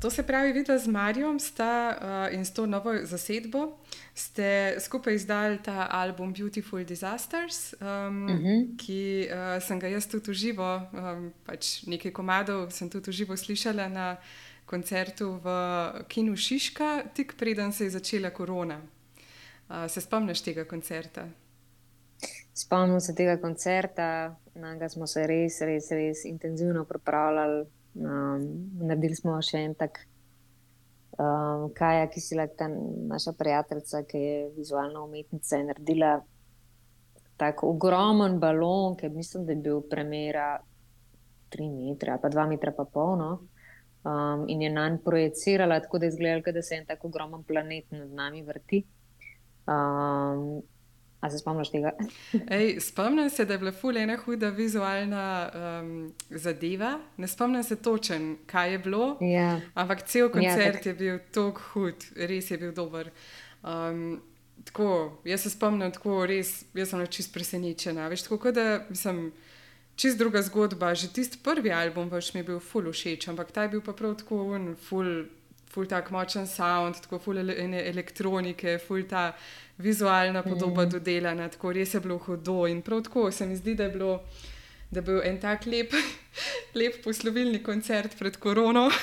to 0.00 0.10
se 0.10 0.22
pravi, 0.22 0.52
videla 0.52 0.78
z 0.78 0.86
Marijom 0.86 1.38
sta 1.40 1.96
uh, 2.30 2.34
in 2.34 2.44
s 2.44 2.52
to 2.52 2.66
novo 2.66 2.92
zasedbo 3.02 3.78
ste 4.14 4.76
skupaj 4.80 5.14
izdali 5.14 5.58
ta 5.62 5.88
album 5.90 6.32
Beautiful 6.32 6.84
Disasters, 6.84 7.74
um, 7.80 7.86
uh 8.24 8.30
Mhm. 8.30 8.46
-huh. 8.46 8.76
ki 8.78 9.28
uh, 9.30 9.62
sem 9.62 9.80
ga 9.80 9.86
jaz 9.88 10.06
tudi 10.06 10.30
uživo, 10.30 10.76
um, 10.92 11.32
pač 11.46 11.82
nekaj 11.86 12.10
komadov 12.12 12.70
sem 12.70 12.90
tudi 12.90 13.10
uživo 13.10 13.36
slišala 13.36 13.88
na 13.88 14.16
koncertu 14.66 15.40
v 15.44 15.46
Kinu 16.08 16.36
Šiška, 16.36 17.02
tik 17.14 17.34
preden 17.38 17.72
se 17.72 17.84
je 17.84 17.90
začela 17.90 18.30
korona. 18.30 18.80
Se 19.88 20.00
spomniš 20.00 20.42
tega 20.44 20.64
koncerta? 20.68 21.24
Spomnim 22.54 23.00
se 23.00 23.14
tega 23.14 23.38
koncerta, 23.40 24.36
na 24.54 24.74
ga 24.76 24.88
smo 24.88 25.06
se 25.06 25.24
res, 25.26 25.60
res, 25.64 25.88
res 25.90 26.24
intenzivno 26.28 26.84
pripravljali. 26.84 27.62
Um, 27.94 28.44
naredili 28.80 29.16
smo 29.16 29.38
še 29.44 29.62
en 29.64 29.74
tak, 29.80 30.02
um, 31.16 31.70
Kaja, 31.76 32.04
ki 32.12 32.20
si 32.20 32.36
lahko 32.36 32.68
naša 33.08 33.32
prijateljica, 33.38 34.02
ki 34.08 34.20
je 34.20 34.36
vizualna 34.58 35.00
umetnica, 35.04 35.56
je 35.56 35.68
naredila 35.70 36.12
tako 37.40 37.72
ogromen 37.72 38.38
balon, 38.40 38.96
ki 39.00 39.08
mislim, 39.08 39.48
da 39.48 39.56
je 39.56 39.62
bil 39.64 39.80
premjera 39.88 40.52
3 41.56 41.72
metre, 41.72 42.12
ali 42.12 42.20
pa 42.20 42.28
2 42.28 42.48
metra 42.52 42.76
pa 42.76 42.84
polno. 42.84 43.32
Um, 44.04 44.44
in 44.50 44.62
je 44.62 44.70
na 44.70 44.88
njej 44.90 45.00
projicirala, 45.04 45.80
tako 45.80 45.98
da 45.98 46.06
je 46.06 46.12
izgledalo, 46.12 46.52
da 46.52 46.62
se 46.62 46.74
en 46.76 46.86
tako 46.86 47.08
ogromen 47.08 47.44
planet 47.48 47.90
nad 47.90 48.10
nami 48.10 48.42
vrti. 48.42 48.84
Um, 49.66 50.62
a 51.20 51.30
se 51.30 51.38
spomniš 51.38 51.70
tega? 51.70 51.92
Ej, 52.50 52.80
spomnim 52.80 53.30
se, 53.30 53.44
da 53.44 53.54
je 53.54 53.58
bila 53.58 53.72
ful 53.72 53.96
ena 53.96 54.16
huda 54.16 54.48
vizualna 54.50 55.24
um, 55.54 55.92
zadeva. 56.30 56.96
Ne 57.16 57.28
spomnim 57.28 57.62
se 57.62 57.76
točen, 57.76 58.36
kaj 58.46 58.72
je 58.72 58.78
bilo, 58.78 59.18
Ja. 59.20 59.60
ampak 59.74 60.02
cel 60.02 60.26
Ja, 60.26 60.32
koncert 60.32 60.72
tak- 60.74 60.86
je 60.86 60.94
bil 60.94 61.18
tako 61.30 61.60
hud, 61.72 61.94
res 62.16 62.50
je 62.50 62.58
bil 62.58 62.72
dober. 62.72 63.10
Um, 63.62 64.20
tako, 64.64 64.88
jaz 65.24 65.40
se 65.40 65.50
spomnim, 65.50 65.92
tako 65.92 66.26
res, 66.26 66.64
jaz 66.74 66.90
sem 66.90 67.06
čist 67.06 67.32
presenečena. 67.32 68.08
Veš, 68.08 68.22
tako 68.22 68.50
da 68.50 68.66
sem 68.92 69.30
čist 69.94 70.18
druga 70.18 70.42
zgodba. 70.42 70.90
Že 70.94 71.12
tisti 71.12 71.38
prvi 71.38 71.70
album 71.70 72.10
pač 72.10 72.34
mi 72.34 72.40
je 72.40 72.44
bil 72.44 72.58
ful 72.60 72.90
všeč, 72.90 73.28
ampak 73.28 73.52
ta 73.52 73.62
je 73.62 73.68
bil 73.68 73.80
pa 73.80 73.92
prav 73.92 74.16
tako 74.18 74.42
un, 74.56 74.74
ful. 74.74 75.28
Ful 75.72 75.86
tak 75.88 76.10
močen 76.12 76.46
sound, 76.46 76.98
tako 77.00 77.18
ful 77.18 77.38
ene 77.38 77.80
elektronike, 77.88 78.76
ful 78.78 79.06
ta 79.08 79.30
vizualna 79.78 80.42
podoba 80.42 80.84
mm. 80.84 80.90
dodelana, 80.90 81.48
tako 81.48 81.72
res 81.72 81.94
je 81.94 82.00
bilo 82.00 82.18
hudo. 82.18 82.66
In 82.68 82.82
prav 82.82 83.02
tako 83.02 83.30
se 83.32 83.46
mi 83.46 83.56
zdi, 83.56 83.74
da 83.74 83.84
je, 83.84 83.90
bilo, 83.90 84.20
da 84.90 85.00
je 85.00 85.06
bil 85.06 85.22
en 85.24 85.40
tak 85.40 85.66
lep, 85.66 85.94
lep 86.78 87.00
poslovilni 87.04 87.62
koncert 87.62 88.18
pred 88.18 88.36
korono. 88.36 88.90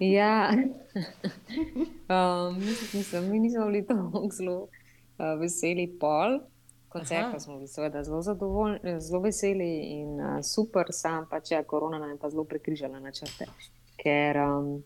Ja, 0.00 0.50
um, 2.14 2.58
mislim, 2.94 3.30
mi 3.30 3.38
nismo 3.38 3.66
bili 3.66 3.86
tako 3.86 4.28
zelo 4.32 4.56
uh, 4.62 5.40
veseli 5.40 5.86
pol. 6.00 6.40
Koncerta 6.88 7.40
smo 7.40 7.56
bili 7.56 7.68
seveda 7.68 8.02
zelo 8.04 8.22
zadovoljni, 8.22 9.00
zelo 9.00 9.20
veseli 9.20 9.68
in 9.98 10.20
uh, 10.20 10.40
super, 10.42 10.86
sam 10.90 11.28
pač 11.30 11.50
je 11.50 11.62
korona 11.64 11.98
nam 11.98 12.10
je 12.10 12.18
pa 12.18 12.30
zelo 12.30 12.44
prekrižala 12.44 13.00
načrte. 13.00 13.46
Ker 14.00 14.38
um, 14.40 14.82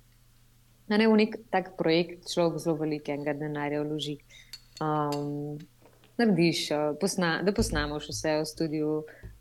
ne 0.97 1.09
v 1.09 1.17
nek 1.21 1.37
tak 1.53 1.77
projekt 1.77 2.31
človek 2.33 2.63
zelo 2.63 2.77
velikega 2.81 3.35
denarja 3.37 3.83
vloži. 3.83 4.19
Um, 4.81 5.59
narediš, 6.19 6.71
uh, 6.71 6.95
posna, 7.01 7.43
da 7.43 7.53
posnameš 7.53 8.09
vse 8.09 8.39
v 8.41 8.47
studiu, 8.47 8.93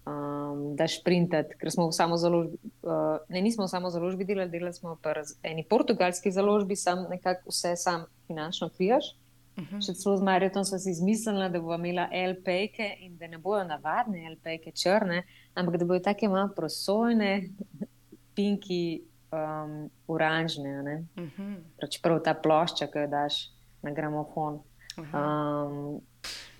um, 0.05 0.75
daš 0.77 0.99
printati, 1.03 1.55
ker 1.57 1.71
smo 1.71 1.87
v 1.89 1.95
samo 1.95 2.17
založbi, 2.17 2.57
uh, 2.83 3.21
ne 3.29 3.41
nismo 3.41 3.65
v 3.65 3.71
samo 3.71 3.89
založbi 3.93 4.25
delali, 4.25 4.51
delali 4.51 4.73
smo 4.73 4.97
pa 5.01 5.15
v 5.17 5.25
eni 5.43 5.63
portugalski 5.63 6.31
založbi, 6.31 6.75
sam 6.75 7.07
nekako 7.09 7.53
vse 7.53 7.75
sam 7.75 8.05
finančno 8.27 8.69
krijaš. 8.69 9.15
Mhm. 9.57 9.81
Še 9.81 9.95
celo 9.97 10.17
z 10.17 10.21
Marijo 10.21 10.63
smo 10.63 10.77
si 10.77 10.91
izmislili, 10.91 11.49
da 11.49 11.59
bo 11.59 11.73
imela 11.73 12.05
LP-ke 12.13 12.91
in 13.01 13.17
da 13.17 13.27
ne 13.27 13.39
bojo 13.41 13.63
navadne 13.65 14.27
LP-ke 14.35 14.71
črne, 14.71 15.23
ampak 15.57 15.79
da 15.81 15.85
bojo 15.85 16.03
take 16.05 16.29
malo 16.29 16.51
prosojne, 16.55 17.49
pinki, 18.37 19.06
um, 19.31 19.89
oranžne. 20.07 20.83
ne. 20.83 20.97
Mhm. 21.17 21.55
Pač 21.81 21.99
prav 22.01 22.21
ta 22.23 22.33
plošča, 22.33 22.87
ki 22.91 23.05
jo 23.05 23.07
daš 23.11 23.49
na 23.81 23.91
gramofon. 23.91 24.61
Aha. 24.97 25.21
Um, 25.21 26.01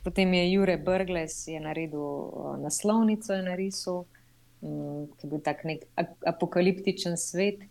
potem 0.04 0.34
je 0.34 0.52
Jure 0.52 0.78
Brgles 0.78 1.48
je 1.48 1.60
naredil 1.60 2.00
uh, 2.00 2.58
naslovnico, 2.62 3.34
je 3.34 3.44
narisal, 3.44 4.06
um, 4.62 5.08
ki 5.18 5.26
je 5.26 5.32
bil 5.32 5.42
tak 5.42 5.64
nek 5.64 5.88
apokaliptičen 6.26 7.18
svet. 7.18 7.66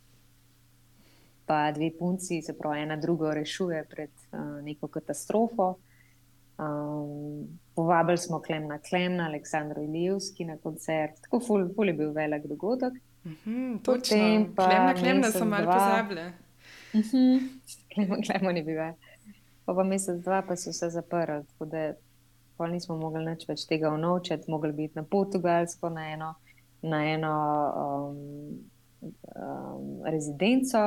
Pa 1.46 1.70
dve 1.70 1.92
punci, 1.94 2.42
se 2.42 2.56
pravi, 2.58 2.82
ena 2.82 2.96
drugo 2.98 3.30
rešuje 3.30 3.84
pred 3.86 4.10
uh, 4.32 4.58
neko 4.66 4.88
katastrofo. 4.90 5.76
Um, 6.58 7.46
povabili 7.76 8.18
smo 8.18 8.40
Klemna 8.40 8.78
Klemna, 8.78 9.26
Aleksandro 9.28 9.82
Ilijevski 9.82 10.44
na 10.44 10.56
koncert, 10.56 11.20
tako 11.22 11.40
ful, 11.40 11.68
ful 11.76 11.92
je 11.92 11.94
bil 11.94 12.14
velik 12.16 12.46
dogodek. 12.48 12.96
Mhm, 13.26 13.78
Potem 13.84 14.54
pa 14.54 14.66
klem 14.66 14.86
na 14.86 14.94
klem, 14.94 15.20
da 15.20 15.30
sem 15.30 15.48
malo 15.48 15.66
pozabila. 15.66 16.32
Klemo, 17.94 18.16
klemo 18.26 18.52
ni 18.52 18.62
bilo. 18.62 18.92
Pa 19.64 19.74
pa 19.74 19.82
mesec, 19.82 20.20
dva, 20.22 20.42
pa 20.46 20.56
so 20.56 20.72
se 20.72 20.90
zaprli, 20.90 21.42
tako 21.50 21.64
da 21.64 21.92
pa 22.56 22.68
nismo 22.70 22.96
mogli 22.96 23.24
več 23.48 23.66
tega 23.68 23.90
unovčiti, 23.90 24.50
mogli 24.50 24.72
biti 24.72 24.96
na 24.96 25.02
Portugalsko, 25.02 25.90
na 25.90 26.06
eno, 26.12 26.34
na 26.82 27.02
eno 27.10 27.32
um, 27.82 28.20
um, 29.34 30.04
rezidenco, 30.06 30.84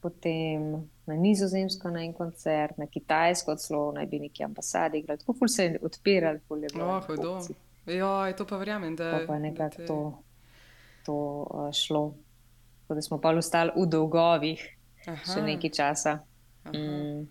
potem 0.00 0.84
na 1.06 1.16
Nizozemsko, 1.16 1.90
na 1.90 2.04
en 2.04 2.12
koncert, 2.12 2.78
na 2.78 2.86
Kitajsko, 2.86 3.56
celo 3.60 3.90
naj 3.96 4.06
bi 4.06 4.22
neki 4.22 4.44
ambasadi 4.44 5.02
igrali. 5.02 5.20
Tako 5.20 5.34
ful 5.38 5.48
se 5.48 5.64
je 5.64 5.78
odpiral, 5.82 6.38
ful 6.48 6.62
je 6.62 6.70
bilo. 6.72 6.88
Oh, 6.96 7.06
hudo. 7.08 7.38
Ja, 7.86 8.32
to 8.36 8.46
pa 8.46 8.56
verjamem, 8.56 8.96
da 8.96 9.08
je. 9.08 9.26
Pa 9.26 9.38
nekako 9.38 9.76
te... 9.76 9.86
to, 9.86 9.98
to 11.04 11.16
uh, 11.44 11.70
šlo. 11.72 12.14
Tako 12.82 12.94
da 12.98 13.02
smo 13.02 13.20
pa 13.20 13.32
ostali 13.36 13.72
v 13.76 13.86
dolgovih 13.88 14.60
Aha. 15.06 15.24
še 15.24 15.42
nekaj 15.44 15.70
časa. 15.70 16.18
Mm. 16.72 17.24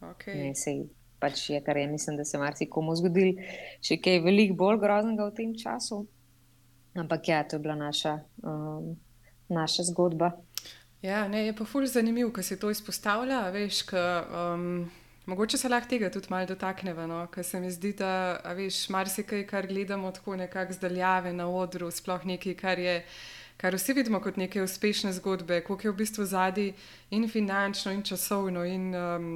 Okay. 0.00 0.34
Ne, 0.36 0.50
sej, 0.56 0.84
pač 1.20 1.50
je, 1.50 1.60
kar 1.64 1.76
je, 1.76 1.86
mislim, 1.88 2.16
da 2.16 2.24
se 2.24 2.38
marsikomu 2.38 2.94
zgodil, 2.96 3.36
še 3.84 3.98
kaj 4.00 4.20
veliko 4.24 4.56
bolj 4.60 4.80
groznega 4.84 5.28
v 5.28 5.36
tem 5.36 5.54
času. 5.56 6.04
Ampak 6.96 7.28
ja, 7.28 7.42
to 7.44 7.56
je 7.56 7.64
bila 7.64 7.76
naša, 7.76 8.18
um, 8.44 8.94
naša 9.52 9.88
zgodba. 9.90 10.32
Ja, 11.04 11.26
ne, 11.28 11.44
je 11.46 11.56
pa 11.56 11.64
fulj 11.68 11.90
zanimivo, 11.92 12.32
ko 12.32 12.42
se 12.42 12.56
to 12.60 12.70
izpostavlja. 12.72 13.42
Veš, 13.52 13.82
ka, 13.90 14.04
um, 14.24 14.86
mogoče 15.26 15.58
se 15.58 15.68
lahko 15.68 15.88
tega 15.90 16.10
tudi 16.10 16.30
malo 16.30 16.46
dotaknemo, 16.46 17.06
no? 17.06 17.20
ker 17.32 17.44
se 17.44 17.60
mi 17.60 17.70
zdi, 17.70 17.92
da 17.98 18.38
veš, 18.56 18.88
marsikaj, 18.94 19.46
kar 19.46 19.66
gledamo 19.66 20.12
tako 20.12 20.36
nekako 20.36 20.72
zdaljave 20.72 21.32
na 21.32 21.48
odru, 21.50 21.90
sploh 21.90 22.24
nekaj, 22.24 22.54
kar 22.54 22.78
je. 22.78 23.00
Kar 23.56 23.72
vsi 23.72 23.94
vidimo 23.96 24.18
kot 24.20 24.36
neke 24.36 24.60
uspešne 24.60 25.14
zgodbe, 25.16 25.62
koliko 25.64 25.86
je 25.86 25.92
v 25.92 25.96
bistvu 25.96 26.24
zadnji 26.28 26.74
in 27.16 27.24
finančno, 27.28 27.92
in 27.92 28.02
časovno, 28.04 28.64
in 28.68 28.90
um, 28.94 29.30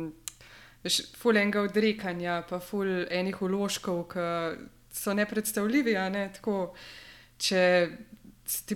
ful 1.17 1.37
enega 1.41 1.63
odrekanja, 1.65 2.43
pa 2.51 2.59
ful 2.61 3.07
enih 3.09 3.41
uložkov, 3.43 4.03
ki 4.13 4.27
so 4.93 5.15
nepredstavljivi. 5.17 5.97
Ne? 6.13 6.27
Tako, 6.37 6.75
če 7.41 7.63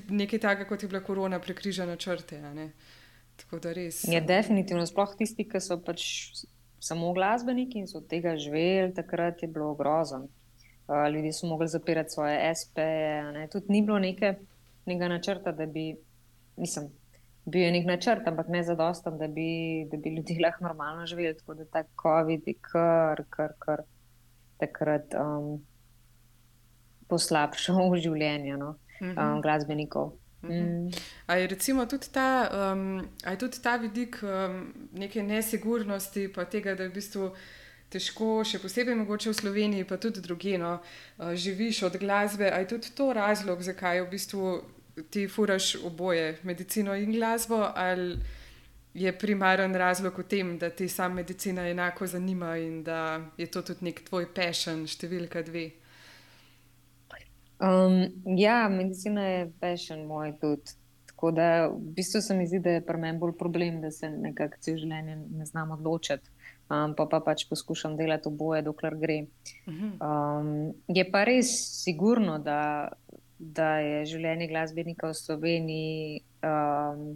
nekaj 0.08 0.40
takega, 0.40 0.68
kot 0.68 0.82
je 0.82 0.88
bila 0.88 1.04
korona, 1.04 1.40
prekriža 1.44 1.84
na 1.86 1.96
črte. 2.00 2.40
Tako 3.44 3.60
da 3.60 3.76
res. 3.76 4.04
Je 4.08 4.20
definitivno, 4.24 4.86
sploh 4.88 5.12
tisti, 5.18 5.44
ki 5.44 5.60
so 5.60 5.76
pač 5.76 6.08
samo 6.84 7.12
glasbeniki 7.12 7.78
in 7.78 7.86
so 7.88 7.98
od 7.98 8.08
tega 8.08 8.36
živeli, 8.36 8.94
takrat 8.94 9.42
je 9.42 9.48
bilo 9.48 9.74
grozno. 9.74 10.26
Uh, 10.88 11.08
ljudje 11.14 11.32
so 11.32 11.46
mogli 11.46 11.68
zapirati 11.68 12.10
svoje 12.10 12.54
SP-je. 12.60 13.48
Tudi 13.52 13.72
ni 13.72 13.82
bilo 13.82 13.98
neke, 13.98 14.34
nekega 14.86 15.08
načrta, 15.08 15.52
da 15.52 15.66
bi, 15.66 15.96
mislim, 16.56 16.90
bil 17.44 17.62
je 17.62 17.72
nek 17.72 17.86
načrt, 17.86 18.28
ampak 18.28 18.48
ne 18.48 18.62
zadosten, 18.62 19.18
da 19.18 19.28
bi, 19.28 19.48
da 19.90 19.96
bi 19.96 20.16
ljudje 20.16 20.40
lahko 20.44 20.64
normalno 20.64 21.06
živeli. 21.06 21.36
Tako 21.38 21.54
da 21.54 21.64
ta 21.64 21.84
COVID 22.02 22.48
je 22.48 22.54
kar, 22.60 23.24
kar, 23.30 23.56
kar 23.58 23.82
takrat 24.60 25.16
um, 25.20 25.62
poslabšal 27.08 27.96
življenje. 28.04 28.56
No? 28.56 28.76
um, 29.00 29.40
glasbenikov. 29.42 30.12
Mhm. 30.48 30.92
Ali 31.26 31.40
je 31.40 31.46
recimo 31.46 31.86
tudi 31.86 32.12
ta, 32.12 32.50
um, 32.72 33.08
tudi 33.38 33.62
ta 33.62 33.76
vidik 33.76 34.20
um, 34.22 34.72
neke 34.92 35.22
nesigurnosti, 35.22 36.28
pa 36.32 36.44
tega, 36.44 36.74
da 36.74 36.82
je 36.82 36.92
v 36.92 36.94
bistvu 36.94 37.30
težko, 37.88 38.44
še 38.44 38.58
posebej 38.58 38.96
mogoče 38.98 39.30
v 39.30 39.38
Sloveniji, 39.38 39.88
pa 39.88 39.96
tudi 39.96 40.20
drugino, 40.20 40.78
uh, 41.18 41.34
živiš 41.34 41.82
od 41.82 41.98
glasbe. 41.98 42.50
Ali 42.50 42.64
je 42.64 42.74
tudi 42.76 42.94
to 42.94 43.12
razlog, 43.12 43.62
zakaj 43.62 44.02
v 44.04 44.10
bistvu 44.10 44.62
ti 45.10 45.28
furaš 45.28 45.74
oboje, 45.84 46.38
medicino 46.42 46.94
in 46.94 47.12
glasbo, 47.12 47.72
ali 47.74 48.18
je 48.94 49.18
primaren 49.18 49.74
razlog 49.74 50.18
v 50.18 50.22
tem, 50.22 50.58
da 50.58 50.70
ti 50.70 50.88
sam 50.88 51.14
medicina 51.14 51.68
enako 51.68 52.06
zanima 52.06 52.56
in 52.56 52.82
da 52.82 53.20
je 53.36 53.46
to 53.46 53.62
tudi 53.62 53.84
nek 53.84 54.04
tvoj 54.08 54.28
pešen, 54.34 54.86
številka 54.86 55.42
dve. 55.42 55.70
Um, 57.64 58.12
ja, 58.38 58.68
medicina 58.68 59.22
je 59.22 59.52
pešen 59.60 60.06
moj 60.06 60.34
tudi. 60.40 60.76
Tako 61.06 61.30
da 61.30 61.66
v 61.66 61.94
bistvu 61.96 62.20
se 62.20 62.34
mi 62.34 62.46
zdi, 62.46 62.58
da 62.60 62.70
je 62.70 62.84
pri 62.84 62.98
meni 62.98 63.18
bolj 63.18 63.36
problem, 63.38 63.80
da 63.80 63.90
se 63.90 64.10
nekako 64.10 64.58
cel 64.60 64.76
življenje 64.76 65.16
ne 65.30 65.46
znam 65.46 65.70
odločiti. 65.72 66.30
Um, 66.68 66.94
pa, 66.96 67.06
pa 67.06 67.20
pač 67.20 67.44
poskušam 67.48 67.96
delati 67.96 68.28
oboje, 68.28 68.62
dokler 68.66 68.96
gre. 68.98 69.18
Um, 69.68 70.74
je 70.88 71.04
pa 71.10 71.24
res 71.24 71.52
sigurno, 71.84 72.38
da, 72.42 72.88
da 73.38 73.78
je 73.84 74.04
življenje 74.12 74.48
glasbenika 74.50 75.08
v 75.12 75.18
Sloveniji 75.18 76.22
um, 76.44 77.06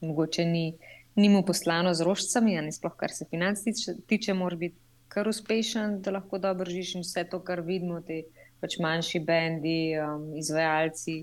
mogoče 0.00 0.44
ni, 0.44 0.76
ni 1.16 1.28
mu 1.28 1.42
poslano 1.44 1.94
z 1.94 2.06
rožcami, 2.06 2.56
a 2.58 2.64
ne 2.64 2.72
sploh 2.72 2.96
kar 2.96 3.12
se 3.12 3.26
financ 3.30 3.64
tiče, 3.64 3.98
tiče 4.06 4.34
mora 4.34 4.56
biti 4.56 4.78
kar 5.10 5.28
uspešen, 5.28 6.00
da 6.04 6.14
lahko 6.14 6.38
dobro 6.38 6.70
živiš 6.70 6.94
in 6.94 7.04
vse 7.04 7.24
to, 7.30 7.40
kar 7.44 7.60
vidimo. 7.66 8.00
Te, 8.06 8.22
pač 8.60 8.78
manjši 8.82 9.20
bendi, 9.24 9.78
um, 9.98 10.30
izvajalci. 10.38 11.22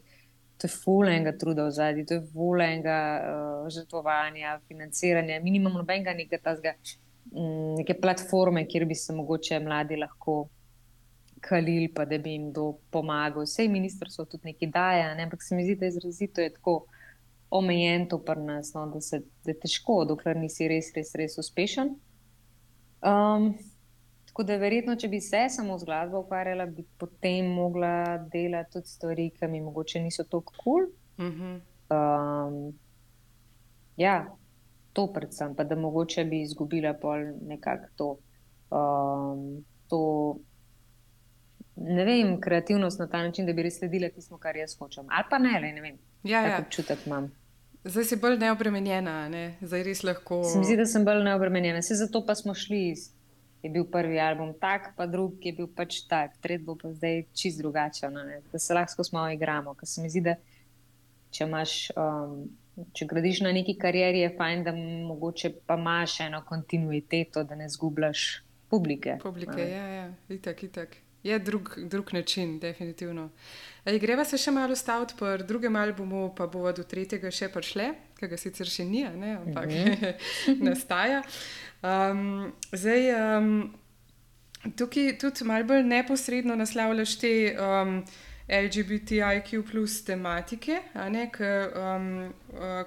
To 0.57 0.65
je 0.65 0.73
fulenga 0.73 1.35
truda 1.37 1.67
v 1.67 1.71
zadnji, 1.71 2.05
to 2.09 2.17
je 2.17 2.25
fulenga 2.33 2.99
uh, 3.21 3.67
žrtvovanja, 3.69 4.57
financiranja. 4.67 5.39
Mi 5.43 5.53
nimamo 5.53 5.83
nobenega 5.83 6.15
nekega, 6.17 6.73
um, 7.31 7.75
neke 7.77 7.93
platforme, 8.01 8.65
kjer 8.65 8.87
bi 8.89 8.97
se 8.97 9.13
mogoče 9.13 9.59
mladi 9.61 9.99
lahko 10.01 10.47
kalili, 11.41 11.87
pa 11.93 12.05
da 12.05 12.17
bi 12.17 12.33
jim 12.33 12.49
kdo 12.51 12.71
pomagal. 12.91 13.45
Vse 13.45 13.67
ministrstvo 13.69 14.25
tudi 14.25 14.49
nekaj 14.51 14.71
daje, 14.73 15.15
ne? 15.15 15.23
ampak 15.23 15.43
se 15.43 15.55
mi 15.55 15.63
zdi, 15.63 15.75
da 15.75 15.85
je 15.85 15.95
izrazito 15.95 16.41
je 16.41 16.53
tako 16.53 16.85
omejen 17.49 18.07
to 18.09 18.19
pri 18.19 18.41
nas, 18.41 18.73
no? 18.73 18.87
da, 18.91 19.01
se, 19.01 19.21
da 19.45 19.51
je 19.53 19.59
težko, 19.59 20.01
dokler 20.09 20.37
nisi 20.37 20.67
res, 20.67 20.91
res, 20.95 21.13
res 21.15 21.37
uspešen. 21.37 21.93
Um, 23.05 23.53
Tako 24.37 24.45
da, 24.51 24.55
verjetno, 24.61 24.93
če 25.01 25.07
bi 25.09 25.17
se 25.17 25.39
samo 25.49 25.79
z 25.81 25.87
glasbo 25.87 26.19
ukvarjala, 26.21 26.67
bi 26.69 26.83
potem 27.01 27.47
mogla 27.57 28.19
delati 28.29 28.75
tudi 28.75 28.91
stvari, 28.91 29.23
ki 29.33 29.47
mi 29.49 29.63
morda 29.65 29.97
niso 30.03 30.27
tako 30.29 30.53
kul. 30.59 30.83
Cool. 30.83 30.85
Mm 31.17 31.31
-hmm. 31.33 31.55
um, 31.97 32.75
ja, 33.97 34.27
to 34.93 35.07
predvsem, 35.13 35.55
pa 35.55 35.63
da 35.63 35.75
mogoče 35.75 36.25
bi 36.25 36.41
izgubila 36.41 36.93
pol 36.93 37.25
nekako 37.47 37.87
to. 37.95 38.17
Um, 38.69 39.65
to 39.89 40.37
Ne 41.75 42.05
vem, 42.05 42.41
kreativnost 42.41 42.99
na 42.99 43.07
ta 43.07 43.23
način, 43.23 43.45
da 43.45 43.53
bi 43.53 43.63
res 43.63 43.79
sledila 43.79 44.09
tistemu, 44.09 44.37
kar 44.39 44.55
jaz 44.55 44.77
hočem. 44.79 45.05
Ali 45.09 45.25
pa 45.29 45.37
ne, 45.37 45.59
le, 45.59 45.73
ne 45.73 45.81
vem. 45.81 45.97
Ja, 46.23 46.41
ja. 46.41 46.61
občutek 46.61 47.05
imam. 47.05 47.31
Zdaj 47.83 48.03
si 48.03 48.15
bolj 48.15 48.37
neobremenjena, 48.37 49.29
ne? 49.29 49.57
zdaj 49.61 49.83
res 49.83 50.03
lahko. 50.03 50.43
Se 50.43 50.59
mi 50.59 50.65
zdi, 50.65 50.77
da 50.77 50.85
sem 50.85 51.05
bolj 51.05 51.23
neobremenjena. 51.23 51.79
Vse 51.79 51.95
zato 51.95 52.25
pa 52.25 52.35
smo 52.35 52.53
šli 52.53 52.89
iz 52.89 53.16
je 53.67 53.73
bil 53.73 53.85
prvi 53.91 54.19
album 54.19 54.53
tak, 54.59 54.93
pa 54.97 55.05
drugi 55.05 55.51
je 55.51 55.57
bil 55.59 55.67
pač 55.67 56.01
tak, 56.09 56.37
tretji 56.41 56.65
bo 56.65 56.77
pa 56.79 56.93
zdaj 56.95 57.25
čist 57.35 57.59
drugačen. 57.61 58.15
Da 58.51 58.59
se 58.59 58.73
lahko 58.73 59.03
malo 59.11 59.33
igramo. 59.35 59.75
Ker 59.75 59.87
se 59.87 60.01
mi 60.01 60.09
zdi, 60.09 60.23
da 60.25 60.37
če, 61.31 61.45
imaš, 61.45 61.73
um, 61.99 62.47
če 62.95 63.07
gradiš 63.09 63.43
na 63.45 63.53
neki 63.55 63.77
karieri, 63.79 64.23
je 64.25 64.35
fajn, 64.37 64.63
da 64.67 64.73
mogoče 64.75 65.53
pa 65.67 65.77
imaš 65.79 66.19
eno 66.27 66.43
kontinuiteto, 66.47 67.43
da 67.43 67.59
ne 67.59 67.69
zgubljaš 67.69 68.27
publike. 68.71 69.19
Publike, 69.23 69.67
ja, 69.71 69.85
ja, 69.99 70.07
itak, 70.33 70.63
itak. 70.63 70.97
Je 71.27 71.39
drug, 71.39 71.73
drug 71.77 72.13
način, 72.13 72.59
definitivno. 72.59 73.29
E, 73.85 73.97
greva 73.99 74.23
se 74.25 74.37
še 74.39 74.51
malo 74.55 74.75
staviti 74.75 75.15
po 75.19 75.33
drugem 75.37 75.75
albumu, 75.75 76.29
pa 76.35 76.47
bomo 76.47 76.71
do 76.71 76.85
tretjega 76.87 77.31
še 77.31 77.49
prišli, 77.51 77.89
ki 78.19 78.29
ga 78.31 78.39
sicer 78.39 78.69
še 78.71 78.85
ni, 78.87 79.03
ne, 79.03 79.33
ampak 79.41 79.67
mm 79.67 79.73
-hmm. 79.73 80.63
nastaja. 80.69 81.23
Um, 81.83 82.53
zdaj, 82.71 83.11
um, 83.37 83.73
tukaj 84.75 85.17
tudi 85.19 85.43
malo 85.43 85.67
bolj 85.67 85.83
neposredno 85.83 86.55
naslavljaš 86.55 87.17
te 87.19 87.33
um, 87.59 88.03
LGBTIQ 88.47 89.63
plus 89.71 90.03
tematike, 90.03 90.79
ki 91.35 91.51
um, 91.75 92.33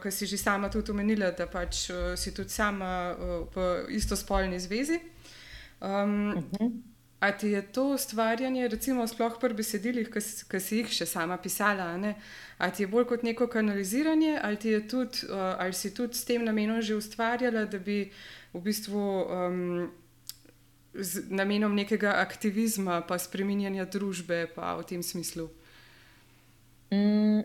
uh, 0.02 0.10
si 0.10 0.26
že 0.26 0.38
sama 0.38 0.70
tudi 0.70 0.90
omenila, 0.90 1.30
da 1.30 1.46
pač 1.46 1.90
uh, 1.90 2.16
si 2.16 2.32
tudi 2.34 2.48
sama 2.48 3.14
uh, 3.14 3.46
v 3.54 3.84
istospolni 3.88 4.60
zvezi. 4.60 5.00
Um, 5.80 6.28
uh 6.36 6.44
-huh. 6.44 6.89
A 7.20 7.32
ti 7.32 7.50
je 7.52 7.62
to 7.62 7.90
ustvarjanje, 7.94 8.68
recimo, 8.68 9.04
sploh 9.06 9.34
pri 9.40 9.52
besedilih, 9.54 10.08
ki 10.08 10.60
si 10.60 10.78
jih 10.78 10.88
še 10.88 11.04
sama 11.06 11.36
pisala, 11.36 11.92
ne? 12.00 12.14
a 12.56 12.70
ti 12.72 12.82
je 12.82 12.88
bolj 12.88 13.06
kot 13.12 13.22
neko 13.24 13.44
kanaliziranje, 13.52 14.38
ali, 14.40 14.56
tudi, 14.88 15.26
uh, 15.28 15.60
ali 15.60 15.76
si 15.76 15.92
tudi 15.94 16.16
s 16.16 16.24
tem 16.24 16.44
namenom 16.44 16.80
že 16.80 16.96
ustvarjala, 16.96 17.66
da 17.68 17.78
bi 17.78 18.10
v 18.52 18.62
bistvu 18.64 19.04
um, 19.28 19.90
z 20.94 21.28
namenom 21.28 21.76
nekega 21.76 22.16
aktivizma, 22.24 23.02
pa 23.04 23.20
spreminjanja 23.20 23.84
družbe, 23.84 24.46
pa 24.56 24.72
v 24.80 24.88
tem 24.88 25.04
smislu? 25.04 25.50
Mm, 26.90 27.44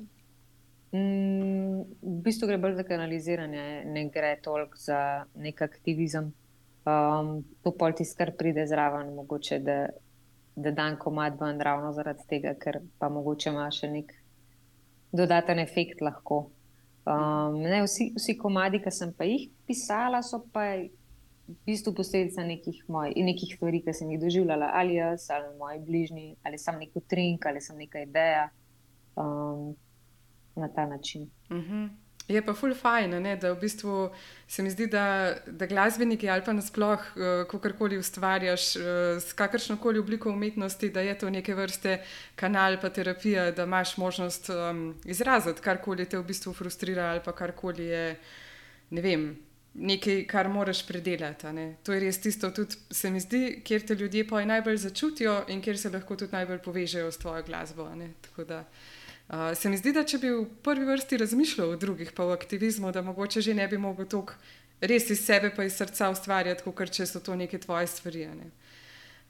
mm, 0.95 1.83
v 1.99 2.15
bistvu 2.23 2.47
gre 2.47 2.57
bolj 2.63 2.79
za 2.79 2.87
kanaliziranje, 2.87 3.83
ne 3.91 4.07
gre 4.07 4.37
toliko 4.39 4.79
za 4.79 5.27
nek 5.35 5.61
aktivizem. 5.61 6.31
Um, 6.85 7.43
to 7.63 7.71
pol 7.73 7.95
ti 7.97 8.05
skar 8.05 8.35
pride 8.37 8.67
zraven, 8.69 9.15
mogoče 9.15 9.57
da, 9.59 9.77
da 10.55 10.71
dan 10.71 10.99
komad 11.01 11.39
ven 11.41 11.61
ravno 11.61 11.89
zaradi 11.93 12.27
tega, 12.29 12.53
ker 12.61 12.77
pa 12.99 13.09
mogoče 13.09 13.49
ima 13.49 13.65
še 13.73 13.89
nek 13.89 14.13
dodaten 15.15 15.59
efekt 15.59 16.03
lahko. 16.05 16.45
Um, 17.05 17.57
ne, 17.61 17.81
vsi, 17.85 18.11
vsi 18.17 18.37
komadi, 18.37 18.83
ki 18.83 18.93
sem 18.93 19.13
pa 19.17 19.25
jih 19.25 19.47
pisala, 19.65 20.21
so 20.25 20.43
pa 20.53 20.67
v 21.45 21.55
bistvu 21.65 21.93
posledica 21.97 22.45
nekih, 22.45 22.83
moj, 22.89 23.13
nekih 23.13 23.57
stvari, 23.57 23.81
ki 23.85 23.93
sem 23.93 24.13
jih 24.13 24.21
doživljala, 24.21 24.71
ali 24.77 24.97
jaz, 24.97 25.27
ali 25.33 25.51
moji 25.57 25.81
bližnji, 25.85 26.29
ali 26.45 26.61
sem 26.61 26.79
neko 26.81 27.01
trink, 27.09 27.45
ali 27.45 27.61
sem 27.61 27.77
neka 27.77 28.01
ideja 28.05 28.47
um, 29.17 29.75
na 30.55 30.69
ta 30.69 30.85
način. 30.85 31.29
Uh 31.49 31.57
mhm. 31.57 31.73
-huh. 31.73 31.89
Je 32.27 32.41
pa 32.41 32.55
ful 32.57 32.73
fajn, 32.73 33.19
ne, 33.21 33.35
da 33.37 33.51
v 33.53 33.59
bistvu 33.61 33.95
se 34.49 34.63
mi 34.65 34.71
zdi, 34.73 34.87
da, 34.89 35.35
da 35.45 35.67
glasbeniki 35.69 36.29
ali 36.29 36.41
pa 36.45 36.55
nasploh, 36.57 37.03
ko 37.51 37.59
karkoli 37.61 37.99
ustvarjaš, 38.01 38.65
uh, 38.79 38.85
s 39.21 39.37
kakršno 39.37 39.77
koli 39.81 40.01
obliko 40.01 40.33
umetnosti, 40.33 40.89
da 40.89 41.03
je 41.05 41.13
to 41.21 41.29
neke 41.29 41.53
vrste 41.55 41.99
kanal, 42.35 42.79
pa 42.81 42.89
terapija, 42.89 43.51
da 43.51 43.69
imaš 43.69 43.97
možnost 44.01 44.49
um, 44.49 44.95
izraziti 45.05 45.61
karkoli 45.61 46.09
te 46.09 46.17
v 46.17 46.25
bistvu 46.25 46.53
frustrira 46.53 47.11
ali 47.11 47.21
pa 47.25 47.31
karkoli 47.31 47.91
je, 47.93 48.03
ne 48.89 49.05
vem, 49.05 49.29
nekaj, 49.75 50.23
kar 50.25 50.49
moraš 50.49 50.81
predelati. 50.87 51.53
To 51.85 51.93
je 51.93 52.01
res 52.07 52.21
tisto, 52.21 52.49
tudi 52.49 52.73
se 52.89 53.13
mi 53.13 53.21
zdi, 53.21 53.61
kjer 53.61 53.85
te 53.85 53.93
ljudje 53.93 54.25
pa 54.27 54.41
najbolj 54.45 54.81
začutijo 54.89 55.43
in 55.53 55.61
kjer 55.61 55.77
se 55.77 55.93
lahko 55.93 56.17
tudi 56.17 56.33
najbolj 56.33 56.63
povežejo 56.65 57.11
s 57.11 57.21
tvojo 57.21 57.45
glasbo. 57.45 57.91
Da, 58.47 58.63
uh, 58.65 59.04
se 59.55 59.69
mi 59.69 59.77
zdi, 59.77 59.93
da 59.93 60.03
če 60.05 60.19
bi 60.21 60.29
v 60.29 60.43
prvi 60.63 60.85
vrsti 60.85 61.17
razmišljal 61.17 61.73
o 61.73 61.79
drugih, 61.81 62.11
pa 62.15 62.25
v 62.25 62.35
aktivizmu, 62.37 62.91
da 62.91 63.01
mogoče 63.01 63.41
že 63.41 63.53
ne 63.53 63.67
bi 63.67 63.77
mogel 63.77 64.05
toliko 64.05 64.33
res 64.81 65.09
iz 65.09 65.23
sebe, 65.25 65.49
pa 65.55 65.63
iz 65.65 65.73
srca 65.77 66.11
ustvarjati, 66.13 66.63
kot 66.65 66.91
če 66.91 67.07
so 67.09 67.19
to 67.19 67.35
neke 67.35 67.57
tvoje 67.59 67.87
stvari. 67.87 68.27
Ne? 68.27 68.51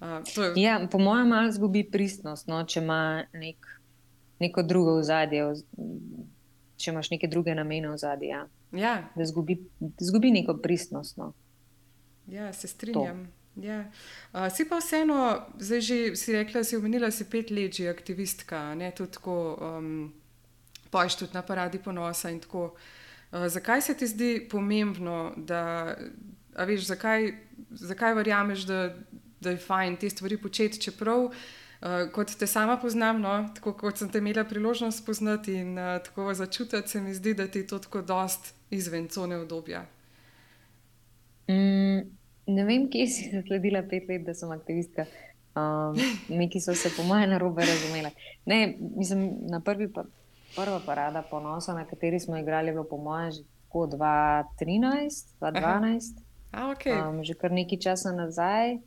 Uh, 0.02 0.20
je... 0.36 0.52
ja, 0.62 0.80
po 0.92 1.00
mojem, 1.00 1.30
malo 1.32 1.52
zgubi 1.52 1.86
pristnost, 1.88 2.50
no, 2.52 2.60
če 2.68 2.82
ima 2.84 3.24
nek, 3.34 3.70
neko 4.44 4.66
drugo 4.68 4.98
ozadje, 5.00 5.46
če 6.76 6.92
imaš 6.92 7.14
neke 7.14 7.32
druge 7.32 7.56
namene 7.56 7.94
v 7.94 7.98
zadnji. 8.02 8.34
Ja. 8.34 8.44
Ja. 8.76 8.96
Da 9.16 9.26
zgubi, 9.26 9.62
zgubi 10.04 10.34
neko 10.36 10.58
pristnost. 10.60 11.16
No. 11.18 11.32
Ja, 12.28 12.52
se 12.54 12.68
strinjam. 12.68 13.28
Ja. 13.56 13.86
Uh, 14.34 14.50
si 14.52 14.66
pa 14.68 14.82
vseeno, 14.84 15.48
zdaj 15.60 15.82
že 15.82 15.98
si 16.20 16.36
rekla, 16.36 16.64
si 16.64 16.76
omenila, 16.76 17.12
si 17.12 17.24
pet 17.24 17.52
let 17.52 17.72
že 17.72 17.88
aktivistka, 17.88 18.76
ne 18.76 18.92
tudi 18.92 19.16
tako, 19.16 19.56
um, 19.56 20.12
pojš 20.92 21.16
tudi 21.16 21.34
na 21.34 21.42
paradi 21.42 21.80
ponosa 21.80 22.30
in 22.30 22.40
tako. 22.40 22.76
Uh, 23.32 23.48
zakaj 23.48 23.82
se 23.82 23.94
ti 23.96 24.08
zdi 24.08 24.48
pomembno, 24.52 25.34
da, 25.38 25.96
a 26.56 26.64
veš, 26.68 26.92
zakaj, 26.92 27.32
zakaj 27.72 28.14
verjameš, 28.14 28.68
da, 28.68 28.96
da 29.40 29.56
je 29.56 29.58
fajn 29.58 29.98
te 29.98 30.10
stvari 30.10 30.38
početi, 30.38 30.82
čeprav 30.82 31.32
uh, 31.32 31.32
kot 32.12 32.36
te 32.36 32.48
sama 32.48 32.76
poznam, 32.78 33.22
no, 33.24 33.38
tako 33.56 33.74
kot 33.74 33.98
sem 33.98 34.12
te 34.12 34.20
imela 34.20 34.44
priložnost 34.44 35.00
spoznati 35.00 35.56
in 35.64 35.80
uh, 35.80 35.96
tako 36.04 36.34
začutiti, 36.34 36.90
se 36.90 37.02
mi 37.02 37.16
zdi, 37.16 37.34
da 37.34 37.48
ti 37.48 37.64
to 37.68 37.80
tako 37.80 38.02
dost 38.02 38.54
izven 38.70 39.08
cone 39.08 39.38
obdobja? 39.38 39.86
Mm, 41.48 42.04
ne 42.48 42.66
vem, 42.66 42.90
kje 42.90 43.08
si 43.08 43.30
sledila 43.48 43.84
pet 43.90 44.10
let, 44.10 44.26
da 44.26 44.34
sem 44.34 44.52
aktivistka. 44.52 45.06
Um, 45.56 45.96
neki 46.30 46.60
so 46.60 46.76
se, 46.76 46.92
po 46.98 47.04
mojem, 47.04 47.30
na 47.30 47.38
robe 47.38 47.64
razumeli. 47.66 48.12
Ne, 48.46 48.76
mislim, 48.98 49.30
na 49.50 49.62
prvi 49.64 49.88
pa, 49.94 50.04
prva 50.56 50.82
parada 50.86 51.24
ponosa, 51.30 51.74
na 51.74 51.86
kateri 51.86 52.20
smo 52.20 52.38
igrali, 52.38 52.68
je 52.68 52.74
bilo 52.74 52.84
po 52.84 52.98
mojem 52.98 53.32
že 53.32 53.44
tako 53.44 53.88
2013, 53.88 55.36
2012. 55.42 56.24
A, 56.52 56.72
okay. 56.72 56.96
um, 57.10 57.24
že 57.24 57.34
kar 57.34 57.52
nekaj 57.52 57.80
časa 57.80 58.12
nazaj. 58.12 58.80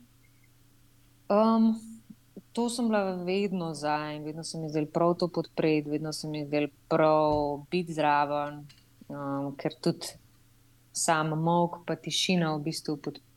Um, 1.29 1.77
to 2.53 2.69
sem 2.69 2.87
bila 2.87 3.15
vedno 3.21 3.73
za 3.73 4.09
in 4.13 4.23
vedno 4.23 4.43
sem 4.43 4.63
jih 4.63 4.71
zdaj 4.71 4.85
prav 4.93 5.13
to 5.21 5.27
podpreti, 5.27 5.89
vedno 5.89 6.13
sem 6.13 6.33
jih 6.35 6.47
zdaj 6.47 6.67
prav 6.89 7.61
biti 7.69 7.93
zraven, 7.93 8.65
um, 9.09 9.53
ker 9.57 9.73
tudi 9.81 10.17
sam 10.93 11.37
mok, 11.37 11.83
pa 11.85 11.95
tišina 11.95 12.55
v 12.55 12.63
bistvu 12.65 12.97
podpira 12.97 13.28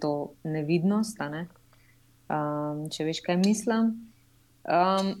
to 0.00 0.32
nevidnost. 0.44 1.18
Ne? 1.18 1.46
Um, 2.28 2.88
če 2.90 3.04
veš, 3.04 3.20
kaj 3.26 3.36
mislim. 3.36 3.92
Um, 4.62 5.14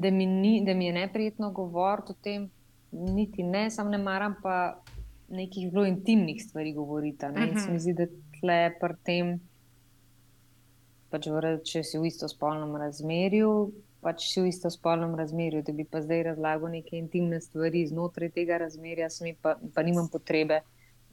da, 0.00 0.10
mi 0.10 0.26
ni, 0.26 0.64
da 0.66 0.74
mi 0.74 0.86
je 0.86 0.92
neprijetno 0.92 1.52
govoriti 1.52 2.12
o 2.12 2.14
tem, 2.22 2.50
niti 2.90 3.42
ne, 3.42 3.70
sam 3.70 3.90
ne 3.90 3.98
maram 3.98 4.34
pa 4.42 4.80
nekih 5.28 5.70
zelo 5.70 5.86
intimnih 5.86 6.42
stvari 6.42 6.72
govoriti. 6.72 7.26
Uh 7.26 7.32
-huh. 7.32 7.64
Se 7.64 7.72
mi 7.72 7.78
zdi, 7.78 7.92
da 7.94 8.06
tle 8.40 8.74
pri 8.80 8.94
tem, 9.04 9.40
pač 11.10 11.26
vrati, 11.26 11.64
če 11.64 11.84
si 11.84 11.98
v 11.98 12.06
isto 12.06 12.28
spolnem 12.28 12.76
razmerju, 12.76 13.72
pač 14.00 14.32
si 14.32 14.40
v 14.40 14.48
istospolnem 14.48 15.14
razmerju, 15.14 15.62
da 15.62 15.72
bi 15.72 15.84
pa 15.84 16.00
zdaj 16.00 16.22
razlagal 16.22 16.72
neke 16.72 16.96
intimne 16.98 17.40
stvari 17.40 17.86
znotraj 17.86 18.30
tega 18.30 18.58
razmerja, 18.58 19.08
pa, 19.42 19.56
pa 19.74 19.82
nimam 19.82 20.08
potrebe 20.08 20.60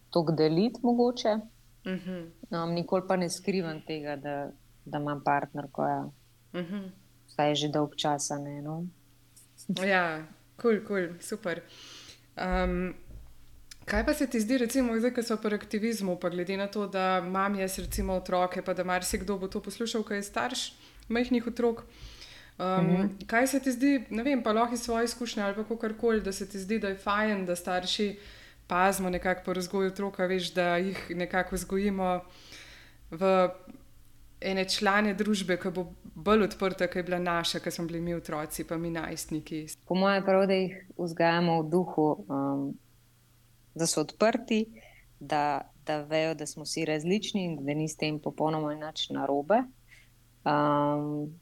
to 0.09 0.23
deliti, 0.31 0.79
mogoče. 0.83 1.37
Uh. 1.87 1.93
-huh. 1.93 2.63
um, 2.63 2.73
nikoli 2.73 3.07
pa 3.07 3.15
ne 3.15 3.29
skrivam 3.29 3.81
tega, 3.87 4.15
da, 4.15 4.51
da 4.85 4.97
imam 4.97 5.23
partnerko. 5.23 5.83
Ja. 5.83 6.09
Uh 6.53 6.59
mhm. 6.59 6.75
-huh. 6.75 6.89
Zdaj 7.27 7.49
je 7.49 7.55
že 7.55 7.67
dolg 7.67 7.95
čas. 7.95 8.29
No? 8.63 8.85
ja, 9.85 10.25
kul, 10.61 10.71
cool, 10.71 10.87
cool, 10.87 11.19
super. 11.19 11.61
Um, 12.37 12.93
kaj 13.85 14.05
pa 14.05 14.13
se 14.13 14.27
ti 14.27 14.39
zdi, 14.39 14.57
recimo, 14.57 14.99
zdaj, 14.99 15.13
ko 15.13 15.23
so 15.23 15.37
pri 15.37 15.55
aktivizmu, 15.55 16.19
pa 16.19 16.29
glede 16.29 16.57
na 16.57 16.67
to, 16.67 16.87
da 16.87 17.23
imam 17.27 17.55
jaz 17.55 17.79
recimo 17.79 18.13
otroke, 18.13 18.61
pa 18.61 18.73
da 18.73 18.83
marsikdo 18.83 19.37
bo 19.37 19.47
to 19.47 19.61
poslušal, 19.61 20.03
kaj 20.03 20.17
je 20.17 20.23
starš 20.23 20.73
majhnih 21.07 21.47
otrok. 21.47 21.83
Um, 22.57 22.65
mm 22.65 22.97
-hmm. 22.97 23.27
Kaj 23.27 23.47
se 23.47 23.59
ti 23.59 23.71
zdi, 23.71 24.05
ne 24.09 24.23
vem, 24.23 24.43
pa 24.43 24.51
lahko 24.51 24.73
iz 24.73 24.81
svoje 24.81 25.05
izkušnje 25.05 25.43
ali 25.43 25.55
kako 25.55 25.77
koli, 25.99 26.21
da 26.21 26.31
se 26.31 26.49
ti 26.49 26.59
zdi, 26.59 26.79
da 26.79 26.87
je 26.87 26.95
fajn, 26.95 27.45
da 27.45 27.55
starši 27.55 28.19
pazimo 28.67 29.09
nekako 29.09 29.41
po 29.45 29.53
razvoju 29.53 29.91
otroka, 29.91 30.25
veš, 30.25 30.53
da 30.53 30.77
jih 30.77 31.11
nekako 31.15 31.55
vzgojimo 31.55 32.21
v 33.11 33.49
ene 34.41 34.65
člane 34.69 35.13
družbe, 35.17 35.57
ki 35.57 35.71
bo 35.73 35.87
bolj 36.15 36.43
odprta, 36.47 36.87
kot 36.87 36.95
je 36.95 37.03
bila 37.03 37.19
naša, 37.19 37.59
ki 37.59 37.71
smo 37.71 37.87
bili 37.87 38.01
mi 38.01 38.13
otroci, 38.13 38.67
pa 38.67 38.77
mi 38.77 38.91
najstniki. 38.91 39.65
Po 39.85 39.95
mojem, 39.95 40.25
prav, 40.25 40.45
da 40.47 40.53
jih 40.53 40.75
vzgajamo 40.97 41.61
v 41.61 41.69
duhu, 41.69 42.07
um, 42.27 42.67
da 43.75 43.87
so 43.87 44.03
odprti, 44.05 44.65
da, 45.19 45.61
da 45.85 46.01
vejo, 46.05 46.35
da 46.37 46.45
smo 46.45 46.65
vsi 46.67 46.85
različni 46.85 47.45
in 47.45 47.57
da 47.65 47.73
ni 47.73 47.89
s 47.89 47.97
tem 47.97 48.19
popolnoma 48.19 48.73
enač 48.73 49.09
narobe. 49.09 49.63
Um, 50.45 51.33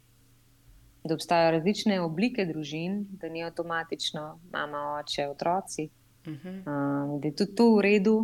da 1.06 1.14
obstajajo 1.14 1.52
različne 1.52 2.00
oblike 2.02 2.46
družin, 2.46 3.06
da 3.22 3.30
ni 3.30 3.44
avtomatično 3.44 4.40
mama, 4.52 4.98
oče, 5.00 5.28
otroci. 5.30 5.90
Uh 6.28 6.34
-huh. 6.34 7.14
um, 7.14 7.22
da 7.22 7.28
je 7.28 7.36
tudi 7.36 7.56
to 7.56 7.76
v 7.76 7.82
redu, 7.82 8.18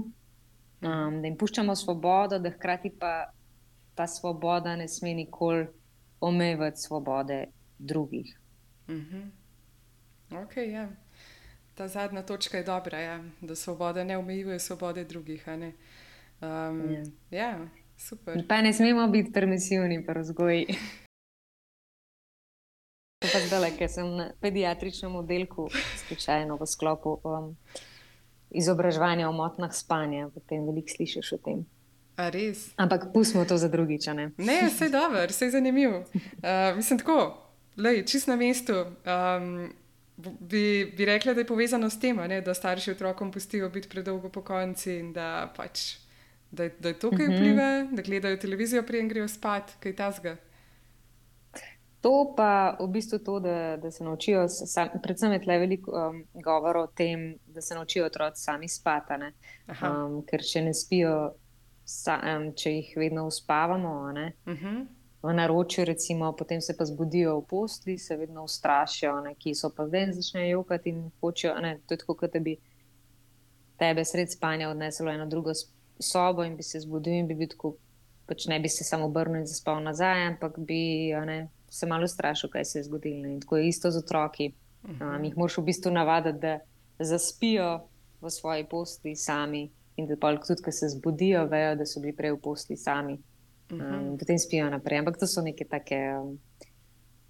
um, 0.81 1.21
da 1.21 1.27
jim 1.27 1.37
puščamo 1.37 1.75
svobodo, 1.75 2.39
da 2.39 2.49
hkrati 2.49 2.89
pa 2.99 3.31
ta 3.95 4.07
svoboda 4.07 4.75
ne 4.75 4.87
sme 4.87 5.13
nikoli 5.13 5.67
omejevati 6.19 6.81
svobode 6.81 7.45
drugih. 7.77 8.39
Uh 8.87 8.95
-huh. 8.95 9.29
okay, 10.29 10.71
ja. 10.71 10.89
Ta 11.73 11.87
zadnja 11.87 12.23
točka 12.23 12.57
je 12.57 12.63
dobra, 12.63 12.99
ja. 12.99 13.23
da 13.41 13.55
svoboda 13.55 14.03
ne 14.03 14.17
omejuje 14.17 14.59
svobode 14.59 15.03
drugih. 15.03 15.45
Um, 15.47 16.91
ja. 16.91 17.03
ja, 17.31 17.67
super. 17.97 18.47
Pa 18.47 18.61
ne 18.61 18.73
smemo 18.73 19.07
biti 19.07 19.31
permisivni, 19.31 20.05
pa 20.05 20.13
vzgoji. 20.13 20.65
Pa 23.21 23.39
zdaj, 23.47 23.77
ker 23.77 23.89
sem 23.89 24.07
na 24.17 24.31
pediatričnem 24.41 25.15
oddelku, 25.15 25.69
slučajno 26.07 26.55
v 26.57 26.65
sklopu 26.65 27.19
um, 27.23 27.57
izobraževanja 28.51 29.29
o 29.29 29.33
motnah 29.33 29.73
spanja, 29.73 30.29
potem 30.33 30.65
veliko 30.67 30.91
slišiš 30.95 31.33
o 31.33 31.37
tem. 31.37 31.65
Ampak 32.75 33.13
pustimo 33.13 33.45
to 33.45 33.57
za 33.57 33.67
drugič. 33.67 34.07
Ne, 34.07 34.31
ne 34.37 34.57
vse 34.67 34.85
je 34.85 34.89
dobro, 34.93 35.25
vse 35.27 35.45
je 35.45 35.51
zanimivo. 35.51 36.03
Uh, 36.13 36.75
mislim 36.75 36.99
tako, 36.99 37.37
lej, 37.77 38.05
čist 38.05 38.27
na 38.27 38.35
mestu. 38.35 38.85
Um, 39.05 39.71
bi, 40.17 40.93
bi 40.97 41.05
rekla, 41.05 41.33
da 41.33 41.41
je 41.41 41.47
povezano 41.47 41.89
s 41.89 41.99
tem, 41.99 42.17
ne, 42.17 42.41
da 42.41 42.53
starši 42.53 42.91
otrokom 42.91 43.31
pustijo 43.31 43.69
biti 43.69 43.89
predolgo 43.89 44.29
po 44.29 44.41
konci 44.41 44.99
in 44.99 45.13
da, 45.13 45.53
pač, 45.55 45.95
da, 46.51 46.69
da 46.79 46.93
je 46.93 46.99
to, 46.99 47.09
kaj 47.09 47.27
mhm. 47.27 47.35
vpliva, 47.35 47.69
uh 47.81 47.89
-huh. 47.89 47.95
da 47.95 48.01
gledajo 48.01 48.37
televizijo, 48.37 48.83
preden 48.83 49.07
grejo 49.09 49.27
spat, 49.27 49.71
kaj 49.79 49.95
tasga. 49.95 50.37
To 52.01 52.33
pa 52.37 52.77
v 52.79 52.87
bistvu 52.87 53.19
to, 53.19 53.39
da, 53.39 53.77
da 53.77 53.91
se 53.91 54.03
naučijo, 54.03 54.47
sam, 54.49 54.89
predvsem 55.03 55.31
je 55.31 55.41
tle 55.41 55.57
veliko 55.59 55.91
um, 55.91 56.23
govora 56.33 56.81
o 56.81 56.87
tem, 56.87 57.35
da 57.45 57.61
se 57.61 57.75
naučijo 57.75 58.05
otroci 58.05 58.41
sami 58.43 58.69
spati. 58.69 59.13
Um, 59.69 60.23
ker 60.25 60.41
če 60.41 60.63
ne 60.65 60.73
spijo, 60.73 61.13
sa, 61.85 62.17
um, 62.25 62.47
če 62.57 62.73
jih 62.73 62.89
vedno 62.97 63.27
uspavamo, 63.29 63.93
uh 63.99 64.53
mhm. 64.53 64.65
-huh. 64.65 64.87
v 65.21 65.33
naročju, 65.33 65.85
recimo, 65.85 66.33
potem 66.33 66.61
se 66.61 66.77
pa 66.77 66.85
zbudijo 66.85 67.37
v 67.39 67.45
postli, 67.49 67.97
se 67.97 68.17
vedno 68.17 68.43
ustrašijo, 68.43 69.21
ne, 69.21 69.35
ki 69.35 69.55
so 69.55 69.69
pa 69.69 69.87
zdaj 69.87 70.11
začnejo 70.13 70.49
jokati 70.49 70.89
in 70.89 71.11
hočejo. 71.21 71.55
Ne, 71.61 71.79
to 71.85 71.93
je 71.93 71.97
tako, 71.97 72.15
kot 72.15 72.33
da 72.33 72.39
bi 72.39 72.57
tebe 73.77 74.05
sred 74.05 74.31
spanja 74.31 74.69
odnesel 74.69 75.05
v 75.05 75.13
eno 75.13 75.25
drugo 75.25 75.51
sobo 75.99 76.43
in 76.43 76.55
bi 76.55 76.63
se 76.63 76.79
zbudil 76.79 77.13
in 77.13 77.27
bi 77.27 77.35
bil 77.35 77.47
tako, 77.47 77.75
pač 78.25 78.47
ne 78.47 78.59
bi 78.59 78.69
se 78.69 78.83
samo 78.83 79.05
obrnil 79.05 79.41
in 79.41 79.47
zaspal 79.47 79.83
nazaj, 79.83 80.27
ampak 80.27 80.57
bi. 80.57 81.13
Ne, 81.25 81.49
se 81.71 81.87
malo 81.87 82.07
strašil, 82.07 82.49
kaj 82.49 82.65
se 82.65 82.79
je 82.79 82.83
zgodilo. 82.83 83.25
In 83.27 83.39
tako 83.41 83.57
je 83.57 83.67
isto 83.67 83.91
z 83.91 83.97
otroki. 84.03 84.51
Um, 84.83 85.23
jih 85.23 85.37
moraš 85.37 85.57
v 85.57 85.63
bistvu 85.69 85.91
navaditi, 85.91 86.39
da 86.39 86.59
zaspijo 86.99 87.87
v 88.21 88.29
svoji 88.29 88.65
posli 88.69 89.15
sami 89.15 89.69
in 89.95 90.07
da 90.07 90.15
tudi, 90.19 90.63
ko 90.63 90.71
se 90.71 90.89
zbudijo, 90.89 91.45
vejo, 91.47 91.75
da 91.75 91.85
so 91.85 92.01
bili 92.01 92.15
prej 92.15 92.33
v 92.35 92.41
posli 92.43 92.77
sami. 92.77 93.17
Um, 93.71 94.17
potem 94.19 94.39
spijo 94.39 94.69
naprej. 94.69 94.99
Ampak 94.99 95.17
to 95.17 95.27
so 95.27 95.41
neke 95.41 95.65
take, 95.65 95.99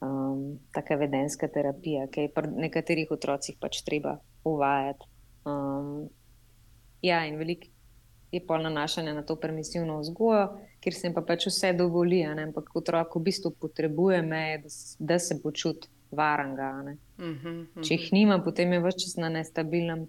um, 0.01 0.57
take 0.73 0.97
vedenske 0.97 1.47
terapije, 1.47 2.07
ki 2.11 2.25
je 2.25 2.33
pri 2.33 2.49
nekaterih 2.65 3.11
otrocih 3.11 3.59
pač 3.61 3.83
treba 3.85 4.17
uvajati. 4.43 5.05
Um, 5.45 6.09
ja, 7.01 7.25
in 7.25 7.37
veliko 7.37 7.69
je 8.31 8.41
pol 8.47 8.63
nanašanja 8.63 9.13
na 9.13 9.21
to 9.21 9.35
permisivno 9.35 9.99
vzgojo, 9.99 10.47
kjer 10.81 10.93
se 10.93 11.07
jim 11.07 11.13
pa 11.13 11.21
pač 11.21 11.45
vse 11.47 11.73
dovoli, 11.77 12.23
ampak 12.25 12.71
otrok 12.75 13.15
v 13.15 13.23
bistvu 13.29 13.53
potrebuje 13.59 14.21
meje, 14.21 14.57
da, 14.63 14.69
da 14.99 15.19
se 15.19 15.37
počuti 15.41 15.87
varanga. 16.11 16.71
Uh 17.17 17.25
-huh, 17.25 17.61
uh 17.61 17.67
-huh. 17.75 17.87
Če 17.87 17.93
jih 17.93 18.13
nima, 18.13 18.41
potem 18.43 18.73
je 18.73 18.79
vse 18.79 18.97
čas 18.99 19.15
na 19.15 19.29
nestabilnem 19.29 20.07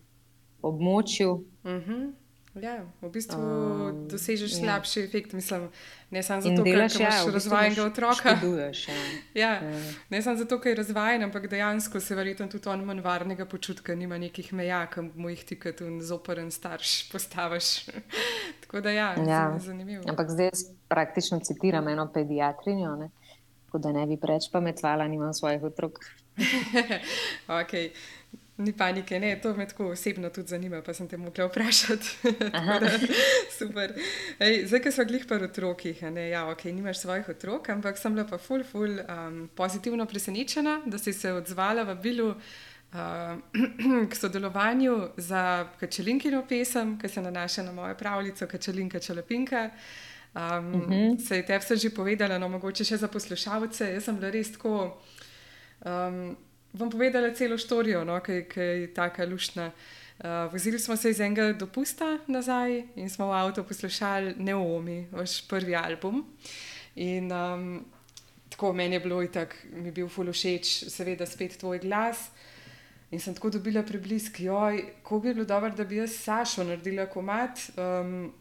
območju. 0.62 1.32
Uh 1.64 1.70
mhm. 1.70 1.90
-huh. 1.90 2.12
Ja, 2.52 2.84
v 3.00 3.08
bistvu 3.08 3.40
um, 3.40 4.08
dosežeš 4.12 4.52
ja. 4.52 4.58
slabši 4.60 5.00
efekt. 5.00 5.32
Mislim, 5.32 5.70
ne 6.12 6.20
samo 6.22 6.44
zato, 6.44 6.60
ker 6.60 6.74
imaš 6.74 6.98
ja, 7.00 7.12
razvajenega 7.32 7.84
otroka. 7.84 8.34
Škoduješ, 8.36 8.88
ja. 8.88 8.94
Ja, 9.42 9.52
ja. 9.64 9.80
Ne 10.12 10.20
samo 10.22 10.36
zato, 10.36 10.58
ker 10.60 10.74
je 10.74 10.82
razvajen, 10.82 11.24
ampak 11.24 11.48
dejansko 11.48 12.00
se 12.00 12.14
verjetno 12.14 12.50
tudi 12.52 12.68
on 12.68 12.84
manj 12.84 13.00
varnega 13.00 13.46
počutka, 13.48 13.96
nima 13.96 14.20
nekih 14.20 14.52
meja, 14.52 14.84
ki 14.92 15.08
mu 15.16 15.32
jih 15.32 15.46
ti 15.48 15.56
kot 15.56 15.80
zoporen 16.04 16.52
starš 16.52 17.08
postaviš. 17.12 17.88
Tako 18.66 18.84
da 18.84 18.92
ja, 18.92 19.14
ja. 19.16 19.42
zanimivo. 19.58 20.04
Ampak 20.08 20.36
zdaj 20.36 20.52
praktično 20.92 21.40
citiram 21.40 21.88
eno 21.88 22.10
pediatrinjo. 22.12 23.08
Tako 23.64 23.78
da 23.78 23.92
ne 23.96 24.06
bi 24.06 24.20
preveč 24.20 24.52
pametvala, 24.52 25.08
nimam 25.08 25.32
svojih 25.32 25.62
otrok. 25.72 26.04
okay. 27.60 27.90
Ni 28.56 28.72
panike, 28.72 29.20
ne, 29.20 29.40
to 29.40 29.54
me 29.56 29.64
tako 29.68 29.86
osebno 29.88 30.28
tudi 30.30 30.48
zanima, 30.48 30.82
pa 30.82 30.92
sem 30.94 31.08
te 31.08 31.16
mogla 31.16 31.46
vprašati. 31.46 32.08
super. 33.58 33.94
Ej, 34.38 34.66
zdaj, 34.66 34.82
ki 34.84 34.92
smo 34.92 35.06
glih 35.08 35.24
par 35.28 35.42
otrokih, 35.46 36.02
ne, 36.12 36.28
ja, 36.28 36.44
ok, 36.50 36.64
nimaš 36.64 37.00
svojih 37.00 37.30
otrok, 37.32 37.70
ampak 37.72 37.98
sem 37.98 38.12
bila 38.12 38.26
pa 38.28 38.38
ful, 38.38 38.64
ful 38.64 39.00
um, 39.00 39.48
pozitivno 39.56 40.06
presenečena, 40.06 40.82
da 40.86 41.00
si 41.00 41.16
se 41.16 41.32
odzvala 41.32 41.86
v 41.88 41.96
bilu 42.04 42.28
uh, 42.34 42.36
k 44.10 44.20
sodelovanju 44.20 44.98
za 45.16 45.68
kačelinkino 45.80 46.44
pesem, 46.48 46.98
ki 47.00 47.08
se 47.08 47.24
nanaša 47.24 47.62
na 47.62 47.72
mojo 47.72 47.96
pravljico 47.96 48.46
Kačelinka 48.46 49.00
Čelepinka. 49.00 49.70
Um, 50.34 50.74
uh. 50.74 50.88
-huh. 50.88 51.28
Se 51.28 51.36
je 51.36 51.46
te 51.46 51.58
vse 51.58 51.76
že 51.76 51.90
povedala, 51.90 52.38
no 52.38 52.48
mogoče 52.48 52.84
še 52.84 52.96
za 52.96 53.08
poslušalce. 53.08 53.92
Jaz 53.92 54.04
sem 54.04 54.16
bila 54.16 54.30
res 54.30 54.52
tako. 54.52 55.00
Um, 55.84 56.36
bom 56.72 56.90
povedala 56.90 57.34
celo 57.34 57.58
štorijo, 57.58 58.04
no, 58.04 58.20
ki, 58.24 58.44
ki 58.48 58.60
je 58.60 58.94
tako 58.94 59.26
luštna. 59.30 59.70
Uh, 60.22 60.52
vozili 60.52 60.78
smo 60.78 60.96
se 60.96 61.10
iz 61.10 61.20
enega 61.20 61.52
dopusta 61.52 62.18
nazaj 62.26 62.82
in 62.96 63.10
smo 63.10 63.26
v 63.26 63.34
avtu 63.34 63.64
poslušali 63.64 64.34
Neomi, 64.38 65.08
vaš 65.12 65.40
prvi 65.48 65.74
album. 65.74 66.22
In 66.94 67.32
um, 67.32 67.84
tako 68.48 68.72
meni 68.72 68.94
je 68.94 69.00
bilo 69.00 69.22
itak, 69.22 69.56
mi 69.72 69.88
je 69.88 69.92
bil 69.92 70.08
fulošeč, 70.08 70.84
seveda 70.92 71.26
spet 71.26 71.56
tvoj 71.58 71.78
glas. 71.82 72.28
In 73.10 73.20
sem 73.20 73.34
tako 73.34 73.50
dobila 73.50 73.82
priblisk, 73.82 74.40
joj, 74.40 74.84
kako 75.02 75.20
bi 75.20 75.34
bilo 75.34 75.44
dobro, 75.44 75.70
da 75.70 75.84
bi 75.84 75.96
jaz 75.96 76.14
Sašo 76.16 76.64
naredila 76.64 77.06
komat. 77.06 77.58
Um, 77.76 78.32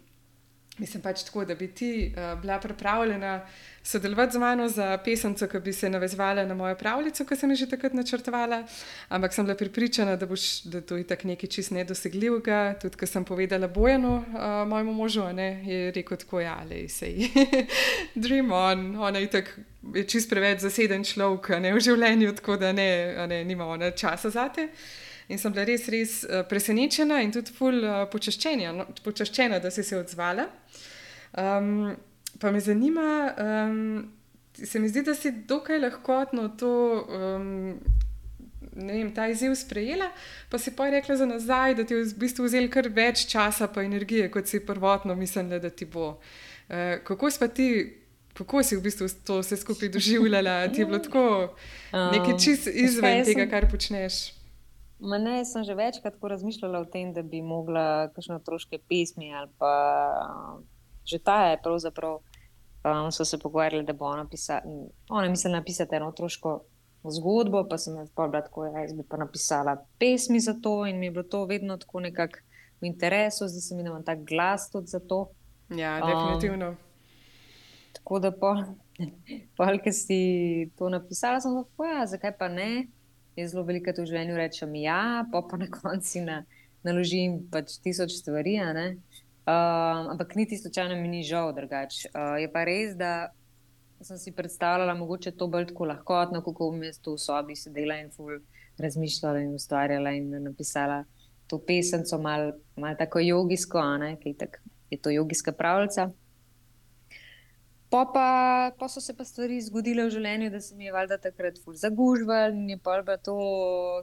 Mislim 0.79 1.01
pač 1.03 1.25
tako, 1.27 1.43
da 1.45 1.55
bi 1.55 1.67
ti 1.67 2.13
uh, 2.15 2.39
bila 2.41 2.59
pripravljena 2.59 3.41
sodelovati 3.83 4.33
z 4.33 4.37
mano 4.37 4.69
za 4.69 4.97
pesemco, 4.97 5.47
ki 5.47 5.59
bi 5.59 5.73
se 5.73 5.89
navezvala 5.89 6.45
na 6.45 6.53
mojo 6.53 6.75
pravljico, 6.75 7.25
ki 7.25 7.35
sem 7.35 7.49
jo 7.49 7.55
že 7.55 7.69
takrat 7.69 7.93
načrtovala. 7.93 8.63
Ampak 9.09 9.33
sem 9.33 9.45
bila 9.45 9.57
pripričana, 9.57 10.15
da, 10.15 10.25
boš, 10.25 10.61
da 10.63 10.81
to 10.81 10.97
je 10.97 11.07
tako 11.07 11.27
nekaj 11.27 11.49
čist 11.49 11.71
nedosegljivega. 11.71 12.75
Tudi, 12.81 12.97
ko 12.97 13.05
sem 13.05 13.25
povedala 13.25 13.67
Bojanu, 13.67 14.17
uh, 14.17 14.67
mojemu 14.67 14.93
možu, 14.93 15.25
ne, 15.33 15.49
je 15.65 15.91
rekel 15.91 16.17
tako, 16.17 16.39
ja, 16.39 16.63
le 16.69 16.87
se 16.89 17.09
ji. 17.09 17.31
Dream 18.15 18.51
on, 18.51 18.95
ona 18.97 19.19
je 19.19 19.27
tako. 19.27 19.67
Je 19.95 20.03
čist 20.05 20.29
preveč 20.29 20.59
zaseden 20.61 21.01
človek 21.03 21.47
v 21.57 21.79
življenju, 21.81 22.35
tako 22.37 22.53
da 22.61 22.69
ne, 22.71 23.25
ne, 23.27 23.39
nima 23.43 23.65
ona 23.65 23.89
časa 23.91 24.29
za 24.29 24.45
te. 24.53 24.67
In 25.33 25.39
sem 25.41 25.53
bila 25.53 25.65
res, 25.65 25.87
res 25.89 26.13
uh, 26.27 26.43
presenečena 26.45 27.17
in 27.25 27.31
tudi 27.33 27.53
ful 27.55 27.81
uh, 27.81 28.03
počaščena, 28.11 28.75
no, 28.77 28.85
počaščena, 29.03 29.57
da 29.59 29.71
si 29.73 29.83
se 29.83 29.97
odzvala. 29.97 30.45
Um, 31.33 31.95
pa 32.39 32.51
me 32.51 32.59
zanima, 32.59 33.33
um, 33.37 34.11
se 34.53 34.79
mi 34.79 34.89
zdi, 34.89 35.03
da 35.03 35.15
si 35.15 35.31
dokaj 35.31 35.79
lahkotno 35.79 36.49
to. 36.59 37.07
Um, 37.09 37.79
vem, 38.75 39.11
ta 39.15 39.27
izziv 39.27 39.55
sprejela, 39.55 40.09
pa 40.49 40.57
si 40.57 40.71
pa 40.75 40.89
rekla 40.89 41.15
za 41.15 41.25
nazaj, 41.25 41.75
da 41.75 41.83
ti 41.83 41.93
je 41.93 42.03
v 42.03 42.17
bistvu 42.23 42.47
vzel 42.47 42.69
kar 42.71 42.87
več 42.87 43.25
časa 43.27 43.69
in 43.77 43.91
energije, 43.91 44.29
kot 44.31 44.47
si 44.47 44.65
prvotno 44.65 45.15
mislila, 45.15 45.59
da 45.59 45.69
ti 45.69 45.85
bo. 45.85 46.19
E, 46.69 47.01
kako, 47.03 47.29
ti, 47.53 47.67
kako 48.33 48.63
si 48.63 48.77
v 48.77 48.81
bistvu 48.81 49.07
to 49.25 49.41
vse 49.41 49.57
skupaj 49.57 49.89
doživljala? 49.89 50.67
Ti 50.71 50.81
je 50.81 50.85
bilo 50.85 50.99
tako 51.07 51.55
nekaj 51.91 52.37
čist 52.39 52.67
izven 52.67 53.25
tega, 53.25 53.49
kar 53.51 53.67
počneš. 53.71 54.31
Ne, 55.01 55.41
sem 55.45 55.63
že 55.65 55.73
večkrat 55.73 56.21
razmišljala 56.21 56.79
o 56.79 56.85
tem, 56.85 57.09
da 57.13 57.23
bi 57.25 57.41
mogla 57.41 58.11
kakšne 58.13 58.37
otroške 58.37 58.77
pesmi 58.87 59.33
ali 59.33 59.49
pa 59.57 59.73
že 61.05 61.19
ta 61.19 61.51
je 61.51 61.61
pravzaprav. 61.63 62.19
Um, 62.81 63.11
so 63.11 63.25
se 63.25 63.37
pogovarjali, 63.37 63.85
da 63.85 63.93
bo 63.93 64.07
ona, 64.09 64.25
pisa, 64.25 64.61
ona 65.09 65.29
mislila 65.29 65.59
napisati 65.59 65.95
eno 65.95 66.07
otroško 66.09 66.63
zgodbo, 67.03 67.65
pa 67.69 67.77
sem 67.77 67.97
jaz 67.97 68.09
pa 68.15 68.25
tako, 68.31 68.65
ja, 68.65 68.79
jaz 68.81 68.93
bi 68.93 69.03
pa 69.09 69.17
napisala 69.17 69.75
pesmi 69.99 70.39
za 70.39 70.55
to 70.61 70.85
in 70.85 70.99
mi 70.99 71.05
je 71.05 71.11
bilo 71.11 71.23
to 71.23 71.45
vedno 71.45 71.77
tako 71.77 71.99
nekako 71.99 72.39
v 72.81 72.85
interesu, 72.85 73.47
zdaj 73.47 73.61
se 73.61 73.75
mi 73.75 73.81
ima 73.81 74.01
ta 74.03 74.15
glas 74.15 74.69
tudi 74.71 74.87
za 74.87 74.99
to. 74.99 75.29
Ja, 75.69 75.99
definitivno. 76.05 76.69
Um, 76.69 76.77
tako 77.93 78.19
da, 78.19 78.31
pa, 79.57 79.75
ki 79.83 79.91
si 79.91 80.19
to 80.77 80.89
napisala, 80.89 81.41
sem 81.41 81.53
lahko, 81.53 81.85
ja, 81.85 82.05
zakaj 82.05 82.37
pa 82.37 82.47
ne? 82.47 82.87
Jaz 83.35 83.53
zelo 83.53 83.63
veliko 83.63 83.93
v 83.97 84.05
življenju 84.05 84.35
rečem, 84.37 84.75
ja, 84.75 85.23
pa 85.31 85.41
pa 85.41 85.57
na 85.57 85.69
koncu 85.71 86.25
na, 86.25 86.41
naložim 86.83 87.39
pač 87.51 87.77
tisoč 87.83 88.17
stvari. 88.19 88.57
Uh, 89.41 90.11
ampak 90.11 90.35
niti 90.35 90.57
slučajno 90.57 90.95
mi 91.01 91.07
ni 91.07 91.23
žal 91.23 91.53
drugače. 91.53 92.09
Uh, 92.13 92.37
je 92.41 92.51
pa 92.51 92.63
res, 92.63 92.93
da 92.95 93.31
sem 94.01 94.17
si 94.17 94.31
predstavljala, 94.31 94.93
mogoče 94.93 95.31
to 95.31 95.47
bolj 95.47 95.67
tako 95.71 95.85
lahkotno, 95.89 96.43
kako 96.45 96.69
v 96.69 96.77
mestu 96.83 97.15
v 97.15 97.21
sobi 97.21 97.55
sedela 97.55 97.97
in 98.01 98.11
ful 98.13 98.37
razmišljala 98.81 99.41
in 99.41 99.55
ustvarjala 99.55 100.13
in 100.17 100.29
napisala 100.43 101.03
to 101.47 101.59
pesemco, 101.59 102.17
malo 102.21 102.53
mal 102.77 102.95
tako 102.97 103.19
jogijsko, 103.19 103.81
ki 104.21 104.35
je 104.89 105.01
to 105.01 105.09
jogijska 105.09 105.51
pravljica. 105.51 106.09
Pa, 107.91 108.05
pa, 108.05 108.71
pa 108.79 108.87
so 108.87 109.01
se 109.01 109.11
pa 109.11 109.25
stvari 109.27 109.57
zgodile 109.59 110.05
v 110.07 110.11
življenju, 110.13 110.47
da 110.53 110.61
se 110.63 110.77
mi 110.79 110.85
je 110.85 110.93
valjda 110.95 111.17
takrat 111.19 111.57
zagužval 111.81 112.53
in 112.55 112.69
je 112.71 112.77
pa 112.79 113.17
to, 113.19 113.35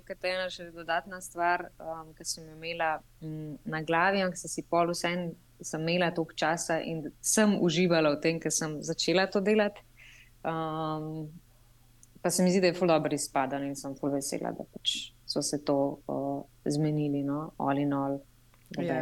kar 0.04 0.16
je 0.20 0.32
ena 0.34 0.50
še 0.52 0.66
dodatna 0.74 1.22
stvar, 1.24 1.70
um, 1.80 2.10
ki 2.12 2.26
sem 2.28 2.50
imela 2.52 2.98
um, 3.24 3.56
na 3.64 3.80
glavi, 3.80 4.20
ampak 4.20 4.36
sem 4.36 4.52
si 4.52 4.66
pol 4.68 4.92
vse 4.92 5.08
en, 5.08 5.24
sem 5.64 5.80
imela 5.80 6.12
toliko 6.12 6.36
časa 6.36 6.82
in 6.84 7.06
sem 7.24 7.56
uživala 7.56 8.12
v 8.12 8.20
tem, 8.28 8.36
ker 8.36 8.52
sem 8.52 8.76
začela 8.84 9.24
to 9.24 9.40
delati. 9.40 9.80
Um, 10.44 11.32
pa 12.20 12.28
se 12.28 12.44
mi 12.44 12.52
zdi, 12.52 12.60
da 12.60 12.68
je 12.68 12.76
ful 12.76 12.92
dobro 12.92 13.16
izpadalo 13.16 13.64
in 13.64 13.76
sem 13.76 13.96
ful 13.96 14.12
vesela, 14.12 14.52
da 14.52 14.68
pač 14.68 15.14
so 15.24 15.40
se 15.40 15.64
to 15.64 15.78
uh, 16.04 16.42
zmenili, 16.68 17.24
no, 17.24 17.54
all 17.56 17.80
in 17.80 17.96
all. 17.96 18.20
Ja, 18.84 19.00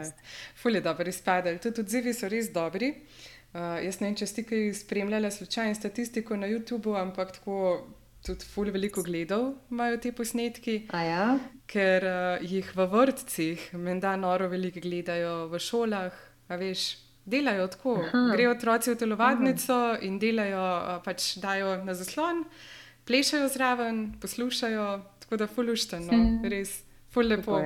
ful 0.55 0.79
je 0.79 0.81
dobro 0.81 1.11
izpadalo, 1.11 1.59
tudi 1.59 1.83
odzivi 1.83 2.15
so 2.15 2.31
res 2.31 2.55
dobri. 2.55 2.95
Uh, 2.95 3.36
jaz 3.85 4.01
ne 4.01 4.11
vem, 4.11 4.17
če 4.19 4.27
ste 4.29 4.45
kaj 4.47 4.73
spremljali 4.83 5.31
slučajno 5.33 5.75
statistiko 5.75 6.37
na 6.37 6.49
YouTubu, 6.51 6.97
ampak 7.01 7.37
tako 7.39 7.87
tudi 8.27 8.47
ful 8.51 8.71
veliko 8.75 9.03
gledal 9.07 9.53
imajo 9.71 10.01
te 10.03 10.13
posnetki. 10.13 10.77
Ja? 10.93 11.37
Ker 11.71 12.07
uh, 12.07 12.45
jih 12.45 12.69
v 12.77 12.87
vrtcih, 12.91 13.69
menda 13.79 14.17
noro 14.21 14.51
veliko 14.53 14.83
gledajo 14.83 15.47
v 15.53 15.63
šolah, 15.63 16.23
a 16.49 16.61
veš. 16.61 16.95
Delajo 17.27 17.65
tako, 17.67 17.93
Aha. 18.05 18.21
grejo 18.37 18.53
otroci 18.55 18.93
v 18.93 18.99
telovadnico 19.01 19.75
Aha. 19.75 19.97
in 20.07 20.21
delajo, 20.23 20.61
pač 21.03 21.33
dajo 21.43 21.73
na 21.83 21.97
zaslon, 21.99 22.45
plešajo 23.03 23.49
zraven, 23.51 23.97
poslušajo, 24.23 24.85
tako 25.25 25.41
da 25.41 25.49
fulušteno, 25.51 26.21
res. 26.47 26.86
Ful 27.17 27.31
lepo. 27.33 27.57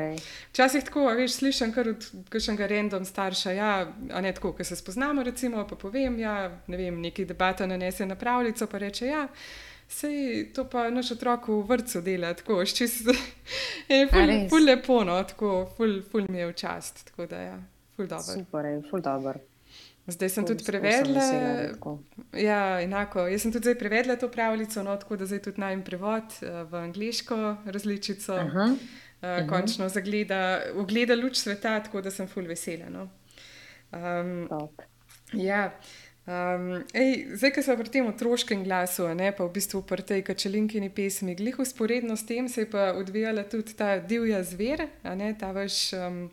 Včasih 0.53 0.85
tako, 0.87 1.09
veš, 1.19 1.41
slišim 1.41 1.73
kar 1.75 1.89
od 1.91 2.05
kakšnega 2.31 2.69
random 2.71 3.05
starša, 3.05 3.55
ja, 3.57 3.71
a 4.15 4.21
ne 4.23 4.31
tako, 4.37 4.53
ker 4.55 4.67
se 4.67 4.79
spoznamo, 4.79 5.25
recimo, 5.27 5.65
pa 5.67 5.75
povem, 5.75 6.21
ja, 6.23 6.37
ne 6.71 6.79
vem, 6.79 7.01
neki 7.03 7.27
debata 7.27 7.67
nanese 7.67 8.07
na 8.07 8.15
pravljico, 8.15 8.71
pa 8.71 8.79
reče, 8.79 9.09
ja, 9.11 9.25
sej 9.91 10.53
to 10.55 10.69
pa 10.71 10.87
naš 10.95 11.17
otrok 11.17 11.51
v 11.51 11.59
vrtu 11.67 12.05
dela, 12.07 12.31
tako, 12.39 12.63
ščis, 12.63 13.01
je 13.91 14.07
ful, 14.15 14.35
ful 14.55 14.71
lepo, 14.71 15.03
no, 15.09 15.19
tako, 15.35 15.65
ful, 15.75 15.99
ful 16.15 16.31
mi 16.31 16.45
je 16.45 16.53
v 16.53 16.59
čast, 16.63 17.09
tako 17.11 17.27
da, 17.35 17.45
ja, 17.51 17.61
ful 17.99 18.07
dobro. 18.07 18.39
Super, 18.39 18.71
je 18.71 18.83
ful 18.87 19.03
dobro. 19.03 19.43
Zdaj 20.11 20.29
sem 20.33 20.47
tudi 20.47 20.65
prevedla. 20.65 21.27
Ja, 22.35 22.81
enako. 22.83 23.27
Jaz 23.31 23.45
sem 23.45 23.53
tudi 23.55 23.75
prevedla 23.79 24.17
to 24.19 24.31
pravljico, 24.31 24.83
no, 24.83 24.97
tako 24.97 25.19
da 25.21 25.27
zdaj 25.27 25.43
tudi 25.45 25.61
najem 25.61 25.85
prevod 25.87 26.35
uh, 26.43 26.63
v 26.71 26.83
angliško 26.87 27.37
različico. 27.67 28.35
Aha. 28.35 28.73
Uh, 29.21 29.49
končno 29.49 29.89
zagleda, 29.89 30.63
ogleda 30.81 31.15
luč 31.15 31.37
sveta, 31.37 31.75
tako 31.85 32.01
da 32.01 32.11
sem 32.11 32.29
full 32.29 32.49
vesela. 32.49 32.89
No. 32.89 33.09
Um, 33.93 34.47
ja. 35.33 35.71
Um, 36.31 36.85
ej, 36.95 37.27
zdaj, 37.35 37.51
ko 37.57 37.63
smo 37.65 37.75
pri 37.81 37.91
tem 37.91 38.07
otroškem 38.07 38.63
glasu, 38.65 39.09
ne, 39.19 39.33
pa 39.35 39.45
v 39.45 39.53
bistvu 39.57 39.81
pri 39.89 40.05
tej 40.07 40.21
kačelinkini 40.25 40.91
pesmi, 40.95 41.35
glih 41.35 41.59
usporedno 41.59 42.15
s 42.17 42.27
tem 42.29 42.49
se 42.49 42.63
je 42.63 42.71
pa 42.71 42.93
odvijala 42.95 43.43
tudi 43.49 43.75
ta 43.75 43.99
divja 43.99 44.43
zver, 44.47 44.87
ne, 45.05 45.33
ta 45.41 45.51
vaš. 45.53 45.93
Um, 45.97 46.31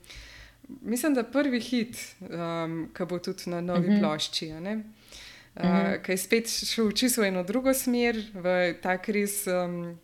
mislim, 0.81 1.15
da 1.15 1.23
prvi 1.23 1.59
hit, 1.63 1.97
um, 2.29 2.85
ki 2.93 3.07
bo 3.09 3.19
tudi 3.19 3.49
na 3.49 3.61
novi 3.61 3.87
uh 3.87 3.93
mhm. 3.93 3.95
-huh. 3.95 3.99
plošči. 3.99 4.51
Uh, 4.51 4.61
uh 4.61 5.63
-huh. 5.63 6.01
Ki 6.03 6.11
je 6.11 6.17
spet 6.17 6.47
šel 6.47 6.91
čisto 6.91 7.21
v 7.21 7.27
eno 7.27 7.43
drugo 7.43 7.73
smer, 7.73 8.21
v 8.33 8.75
tak 8.81 9.09
res 9.09 9.47
um, 9.47 9.97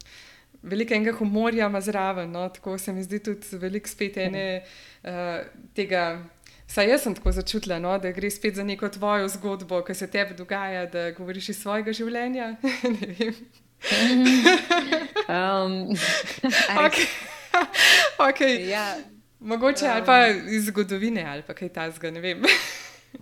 velikega 0.63 1.11
humorja, 1.19 1.67
ima 1.67 1.81
zraven. 1.81 2.31
No? 2.31 2.47
Tako 2.49 2.77
se 2.77 2.93
mi 2.93 3.03
zdi 3.03 3.19
tudi 3.23 3.57
velik 3.61 3.87
spet 3.87 4.17
ene 4.17 4.63
uh, 5.03 5.11
tega. 5.75 6.23
Saj 6.67 6.87
jaz 6.89 7.03
sem 7.03 7.15
tako 7.15 7.31
začutila, 7.35 7.77
no, 7.79 7.91
da 7.99 8.11
gre 8.15 8.29
spet 8.31 8.55
za 8.55 8.63
neko 8.63 8.89
tvojo 8.89 9.27
zgodbo, 9.29 9.81
ki 9.85 9.93
se 9.93 10.07
tebi 10.09 10.33
dogaja, 10.33 10.85
da 10.89 11.11
govoriš 11.11 11.49
iz 11.49 11.59
svojega 11.61 11.93
življenja. 11.93 12.55
um, 15.27 15.91
okay. 16.85 17.07
okay. 18.17 18.55
Ja, 18.73 18.95
Mogoče 19.43 19.87
ali 19.87 20.05
pa 20.05 20.27
iz 20.27 20.65
zgodovine 20.65 21.23
ali 21.27 21.43
pa 21.47 21.53
kaj 21.53 21.69
tasga, 21.69 22.11
ne 22.11 22.21
vem. 22.23 22.41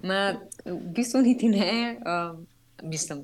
Ma, 0.03 0.35
v 0.65 0.77
bistvu 0.95 1.21
niti 1.25 1.49
ne. 1.49 1.97
Um, 2.05 2.45
mislim, 2.83 3.23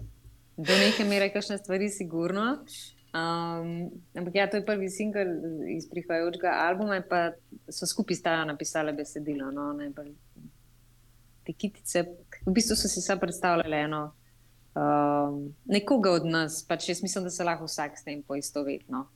do 0.58 0.78
neke 0.82 1.06
mere, 1.06 1.30
kakšne 1.30 1.58
stvari, 1.62 1.90
sigurno. 1.90 2.66
Um, 3.18 3.90
ampak 4.16 4.36
ja, 4.36 4.50
to 4.50 4.60
je 4.60 4.66
prvi 4.66 4.90
singel 4.90 5.30
iz 5.74 5.88
prihajajočega 5.90 6.52
albuma, 6.68 7.00
pa 7.02 7.32
so 7.72 7.88
skupaj 7.90 8.20
stala 8.20 8.46
napisale 8.46 8.94
besedilo. 8.94 9.50
No, 9.52 9.72
te 11.48 11.54
kitice, 11.54 12.04
v 12.46 12.54
bistvu 12.54 12.76
so 12.76 12.92
si 12.92 13.02
sam 13.02 13.20
predstavljali 13.20 13.78
eno. 13.88 14.02
Um, 14.78 15.40
nekoga 15.66 16.12
od 16.20 16.28
nas, 16.30 16.60
pač 16.68 16.90
jaz 16.92 17.02
mislim, 17.02 17.24
da 17.26 17.32
se 17.34 17.46
lahko 17.48 17.66
vsak 17.66 17.98
s 17.98 18.06
tem 18.06 18.22
poistoveti. 18.24 18.86
No. 18.94 19.08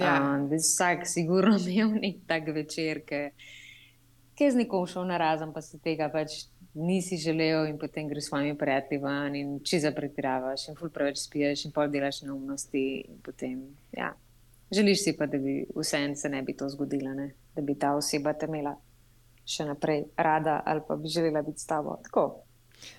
Ja. 0.00 0.16
Um, 0.18 0.48
vsak, 0.50 1.06
sigurno, 1.06 1.58
imel 1.68 1.94
nek 2.00 2.24
tak 2.26 2.48
večer, 2.56 3.04
ki 3.06 4.48
je 4.48 4.50
z 4.50 4.64
nekom 4.64 4.88
šel 4.90 5.06
na 5.06 5.20
razen, 5.20 5.52
pa 5.54 5.62
se 5.62 5.78
tega 5.78 6.08
pač 6.10 6.48
nisi 6.74 7.16
želel, 7.16 7.66
in 7.66 7.78
potem 7.78 8.08
greš 8.08 8.24
s 8.24 8.28
svojimi 8.28 8.58
prijatelji 8.58 9.02
ven 9.02 9.36
in 9.36 9.58
če 9.64 9.80
zapretiravaš, 9.86 10.68
in 10.68 10.78
ful 10.78 10.90
preveč 10.90 11.22
spiješ, 11.22 11.64
in 11.68 11.72
pol 11.72 11.88
delaš 11.90 12.22
neumnosti. 12.22 13.04
Potem, 13.22 13.62
ja. 13.92 14.12
Želiš 14.74 15.04
si 15.04 15.16
pa, 15.16 15.26
da 15.26 15.38
bi 15.38 15.60
vseeno 15.76 16.16
se 16.16 16.28
ne 16.28 16.42
bi 16.42 16.56
to 16.56 16.68
zgodilo, 16.68 17.14
ne? 17.14 17.30
da 17.54 17.62
bi 17.62 17.78
ta 17.78 17.94
oseba 17.94 18.32
te 18.34 18.48
imela 18.50 18.74
še 19.46 19.66
naprej 19.68 20.06
rada 20.16 20.62
ali 20.66 20.80
pa 20.88 20.96
bi 20.96 21.08
želela 21.08 21.42
biti 21.42 21.60
s 21.60 21.66
tabo. 21.66 21.98
Tako. 22.02 22.42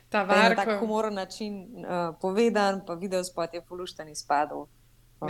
Ta 0.09 0.23
varko. 0.23 0.49
Na 0.49 0.55
tak 0.55 0.79
humoren 0.79 1.13
način 1.13 1.57
uh, 1.83 2.15
povedan, 2.21 2.81
pa 2.87 2.93
video 2.93 3.23
spot 3.23 3.53
je 3.53 3.61
polušten 3.61 4.09
izpadel. 4.09 4.65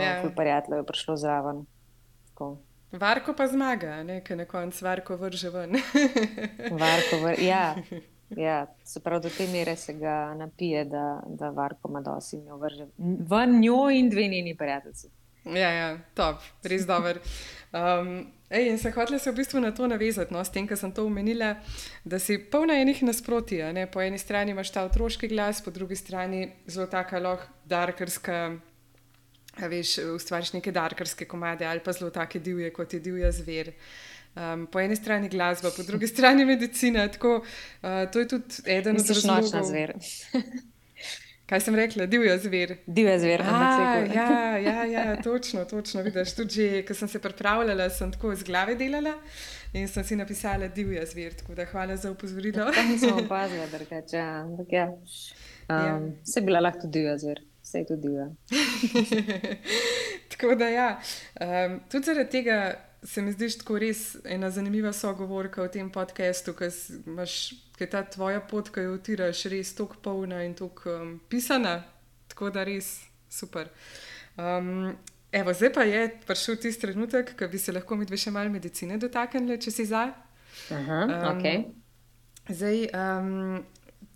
Ja. 0.00 0.22
Uh, 0.24 0.30
prijatelj 0.36 0.76
je 0.76 0.86
prišlo 0.86 1.16
zraven. 1.16 1.64
Tako. 2.28 2.56
Varko 2.92 3.34
pa 3.34 3.46
zmaga, 3.46 4.02
nekaj 4.02 4.36
na 4.36 4.44
koncu, 4.44 4.84
varko 4.84 5.16
vrže 5.16 5.50
ven. 5.50 5.80
varko 6.70 7.24
vr 7.24 7.40
ja. 7.42 7.74
Ja, 8.30 8.66
se 8.84 9.00
pravi, 9.00 9.22
do 9.22 9.30
te 9.30 9.46
mere 9.46 9.76
se 9.76 9.92
ga 9.94 10.34
napije, 10.34 10.84
da, 10.84 11.22
da 11.26 11.50
varko 11.50 11.88
ima 11.88 12.00
dosti 12.00 12.36
in 12.36 12.46
jo 12.46 12.56
vrže 12.56 12.86
ven 12.98 13.60
njo 13.60 13.90
in 13.90 14.10
dve 14.10 14.28
njeni 14.28 14.56
prijatelji. 14.56 15.10
Ja, 15.44 15.70
ja, 15.70 15.98
top, 16.14 16.42
res 16.66 16.86
dober. 16.86 17.20
Um, 17.70 18.32
ej, 18.50 18.66
in 18.70 18.78
se 18.82 18.90
hočela 18.90 19.18
se 19.18 19.30
v 19.30 19.36
bistvu 19.36 19.60
na 19.62 19.70
to 19.70 19.86
navezati, 19.86 20.34
no, 20.34 20.42
s 20.42 20.50
tem, 20.50 20.66
kar 20.66 20.78
sem 20.78 20.90
to 20.92 21.04
omenila, 21.06 21.52
da 22.04 22.18
si 22.18 22.38
polna 22.50 22.74
enih 22.82 23.04
nasprotij. 23.06 23.62
Po 23.92 24.02
eni 24.02 24.18
strani 24.18 24.50
imaš 24.50 24.72
ta 24.74 24.82
otroški 24.88 25.30
glas, 25.30 25.62
po 25.62 25.70
drugi 25.70 25.96
strani 25.96 26.48
zelo 26.66 26.86
taka 26.90 27.22
lahko 27.22 27.46
darkarska 27.64 28.56
veš, 29.70 29.98
ustvariš 30.16 30.52
neke 30.52 30.72
darkarske 30.72 31.24
komade 31.24 31.66
ali 31.66 31.80
pa 31.80 31.92
zelo 31.92 32.10
take 32.10 32.38
divje, 32.38 32.72
kot 32.72 32.92
je 32.92 33.00
divja 33.00 33.32
zver. 33.32 33.72
Um, 34.36 34.66
po 34.66 34.80
eni 34.80 34.96
strani 34.96 35.28
glasba, 35.28 35.70
po 35.76 35.82
drugi 35.82 36.06
strani 36.06 36.44
medicina. 36.44 37.08
Tako, 37.08 37.36
uh, 37.36 38.10
to 38.12 38.20
je 38.20 38.28
tudi 38.28 38.44
eden 38.66 38.96
od 38.96 39.08
razlogov. 39.08 39.42
Nočna 39.42 39.64
zver. 39.64 39.92
Kaj 41.46 41.60
sem 41.60 41.74
rekla, 41.74 42.06
divja 42.06 42.38
zver. 42.38 42.76
Divja 42.86 43.18
zver, 43.18 43.42
ampak 43.42 44.14
ja, 44.14 44.58
ja, 44.58 44.84
ja, 44.84 45.22
točno, 45.22 45.64
točno. 45.64 46.02
Vidiš, 46.02 46.34
tudi, 46.34 46.84
ko 46.88 46.94
sem 46.94 47.08
se 47.08 47.22
pripravljala, 47.22 47.88
sem 47.90 48.12
tako 48.12 48.32
iz 48.32 48.42
glave 48.42 48.74
delala 48.74 49.14
in 49.72 49.88
sem 49.88 50.04
si 50.04 50.16
napisala 50.16 50.68
divja 50.68 51.06
zver. 51.06 51.38
Tako 51.38 51.54
da 51.54 51.64
hvala 51.64 51.96
za 51.96 52.10
upozorilo. 52.10 52.66
Ja, 52.76 52.84
nisem 52.90 53.14
opazila, 53.24 53.66
drugače. 53.72 54.16
Ja, 54.16 54.42
ampak 54.42 54.72
ja. 54.72 54.88
Um, 54.90 54.98
ja. 55.68 56.00
Se 56.24 56.40
bila 56.40 56.60
lahko 56.60 56.80
tudi 56.80 56.98
divja 56.98 57.18
zver 57.18 57.40
vse 57.66 57.78
je 57.78 57.86
tudi. 57.86 58.08
tako 60.30 60.54
da, 60.54 60.68
ja. 60.68 61.00
um, 61.40 61.80
tudi 61.90 62.04
zaradi 62.04 62.30
tega 62.30 62.74
se 63.06 63.22
mi 63.22 63.32
zdi 63.32 63.48
tako 63.58 63.78
res 63.78 64.16
ena 64.24 64.50
zanimiva 64.50 64.92
sogovorka 64.92 65.62
v 65.62 65.72
tem 65.76 65.90
podkastu, 65.92 66.54
ker 66.58 66.72
je 67.78 67.88
ta 67.90 68.02
tvoja 68.02 68.40
pot, 68.40 68.70
ki 68.72 68.86
jo 68.86 68.96
utiraš, 68.98 69.44
res 69.52 69.74
tako 69.78 70.00
polna 70.02 70.42
in 70.44 70.56
tako 70.58 70.94
um, 70.94 71.12
pisana. 71.30 71.78
Tako 72.32 72.50
da 72.50 72.64
res 72.66 72.98
super. 73.30 73.70
Um, 74.36 74.96
evo, 75.32 75.54
zdaj 75.54 75.72
pa 75.72 75.86
je 75.86 76.02
prišel 76.26 76.58
tisti 76.66 76.82
trenutek, 76.82 77.36
ko 77.38 77.48
bi 77.48 77.58
se 77.62 77.72
lahko 77.72 77.96
mi 77.96 78.08
dve 78.08 78.18
še 78.18 78.34
malo 78.34 78.50
medicine 78.50 78.98
dotaknili, 78.98 79.60
če 79.62 79.70
si 79.70 79.86
za. 79.86 80.08
Aha, 80.74 81.00
um, 81.06 81.16
okay. 81.30 81.64
Zdaj, 82.50 82.86
um, 82.90 83.64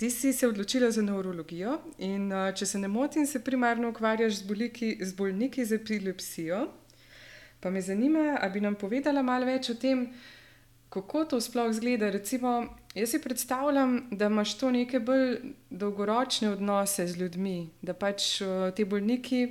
Ti 0.01 0.09
si 0.11 0.32
se 0.32 0.49
odločila 0.49 0.88
za 0.91 1.03
neurologijo 1.05 1.74
in, 2.01 2.30
uh, 2.32 2.47
če 2.57 2.66
se 2.66 2.78
ne 2.80 2.88
motim, 2.88 3.26
se 3.28 3.43
primarno 3.45 3.91
ukvarjaš 3.93 4.38
z, 4.38 4.47
boliki, 4.49 4.88
z 4.97 5.12
bolniki 5.12 5.64
z 5.64 5.76
epilepsijo. 5.76 6.62
Pa 7.61 7.70
me 7.70 7.80
zanima, 7.80 8.38
ali 8.40 8.52
bi 8.52 8.61
nam 8.61 8.74
povedala 8.74 9.22
malo 9.22 9.46
več 9.46 9.70
o 9.70 9.74
tem, 9.74 10.06
kako 10.90 11.24
to 11.24 11.40
sploh 11.40 11.70
izgleda. 11.70 12.11
Recimo, 12.11 12.66
jaz 12.94 13.12
si 13.12 13.20
predstavljam, 13.22 14.08
da 14.11 14.26
imaš 14.26 14.56
to 14.58 14.70
neke 14.70 15.00
bolj 15.00 15.36
dolgoročne 15.70 16.50
odnose 16.50 17.06
z 17.06 17.20
ljudmi, 17.20 17.70
da 17.82 17.94
pač 17.94 18.40
uh, 18.40 18.70
ti 18.74 18.84
bolniki, 18.84 19.42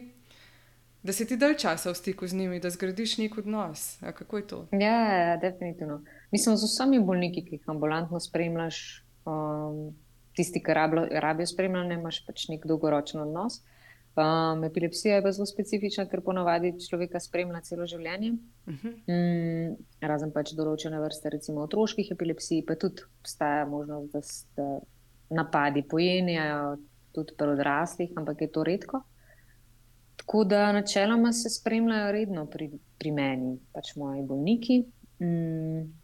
da 1.04 1.14
si 1.16 1.28
ti 1.28 1.38
dalj 1.40 1.56
časa 1.62 1.94
v 1.94 1.96
stiku 1.96 2.28
z 2.28 2.36
njimi, 2.36 2.60
da 2.60 2.70
zgradiš 2.70 3.18
nek 3.22 3.38
odnos. 3.38 4.02
A 4.02 4.12
kako 4.12 4.38
je 4.38 4.48
to? 4.48 4.66
Ja, 4.72 5.38
definitivno. 5.42 6.02
Mislim, 6.32 6.58
z 6.58 6.68
vsemi 6.68 7.00
bolniki, 7.00 7.46
ki 7.46 7.60
jih 7.60 7.72
ambulantno 7.72 8.20
spremljaš. 8.20 9.06
Um, 9.30 9.94
tisti, 10.36 10.64
ki 10.64 10.74
rabijo 11.20 11.48
spremljanje, 11.48 11.98
imaš 12.00 12.24
pač 12.28 12.48
nek 12.52 12.66
dolgoročen 12.68 13.22
odnos. 13.22 13.62
Um, 14.20 14.64
epilepsija 14.64 15.16
je 15.16 15.24
pa 15.24 15.32
zelo 15.32 15.46
specifična, 15.46 16.04
ker 16.10 16.22
ponavadi 16.26 16.74
človeka 16.82 17.22
spremlja 17.24 17.62
celo 17.64 17.86
življenje. 17.88 18.32
Uh 18.66 18.74
mhm. 18.74 18.88
-huh. 18.88 19.14
mm, 19.14 19.76
razen 20.02 20.32
pač 20.32 20.54
določene 20.58 21.00
vrste, 21.00 21.30
recimo 21.30 21.62
otroških 21.62 22.12
epilepsij, 22.12 22.66
pa 22.68 22.76
tudi 22.76 23.02
obstaja 23.22 23.66
možnost, 23.66 24.12
da 24.12 24.22
se 24.22 24.80
napadi 25.30 25.84
pojenjajo 25.84 26.78
tudi 27.12 27.34
pri 27.38 27.48
odraslih, 27.48 28.12
ampak 28.16 28.42
je 28.42 28.52
to 28.52 28.64
redko. 28.64 29.02
Tako 30.16 30.44
da 30.44 30.72
načeloma 30.72 31.32
se 31.34 31.50
spremljajo 31.50 32.12
redno 32.12 32.46
pri, 32.46 32.72
pri 32.98 33.12
meni, 33.12 33.60
pač 33.74 33.96
moji 33.96 34.24
bolniki. 34.24 34.84
Mm, 35.20 36.00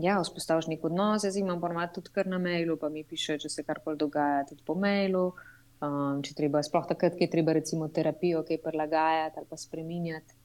Ja, 0.00 0.14
vzpostaviš 0.22 0.70
nek 0.70 0.84
odnos, 0.88 1.24
jaz 1.24 1.36
imam 1.36 1.60
ponovadi 1.60 1.92
tudi 1.98 2.10
kar 2.14 2.26
na 2.26 2.38
mailu, 2.40 2.78
pa 2.80 2.88
mi 2.88 3.04
piše, 3.04 3.36
če 3.38 3.50
se 3.52 3.62
karkoli 3.62 3.98
dogaja, 4.00 4.46
tudi 4.48 4.64
po 4.64 4.74
mailu. 4.74 5.34
Um, 5.82 6.20
če 6.22 6.36
treba, 6.38 6.60
sploh 6.62 6.84
takrat, 6.86 7.16
ki 7.18 7.26
je 7.26 7.30
treba 7.32 7.56
recimo 7.56 7.88
terapijo, 7.90 8.44
kaj 8.46 8.60
prilagajati 8.62 9.40
ali 9.40 9.48
pa 9.50 9.56
spremenjati, 9.58 10.36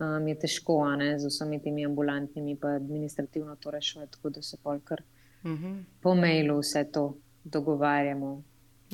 um, 0.00 0.24
je 0.30 0.36
težko, 0.40 0.78
ne, 0.96 1.10
z 1.20 1.28
vsemi 1.28 1.58
temi 1.60 1.84
ambulantnimi, 1.84 2.54
pa 2.56 2.78
administrativno 2.78 3.58
to 3.60 3.74
rešiti, 3.74 4.08
tako 4.14 4.32
da 4.32 4.42
se 4.42 4.56
polkar 4.62 5.02
uh 5.02 5.50
mhm. 5.50 5.66
-huh. 5.66 5.82
po 6.00 6.14
mailu 6.14 6.58
vse 6.58 6.84
to 6.92 7.16
dogovarjamo. 7.44 8.42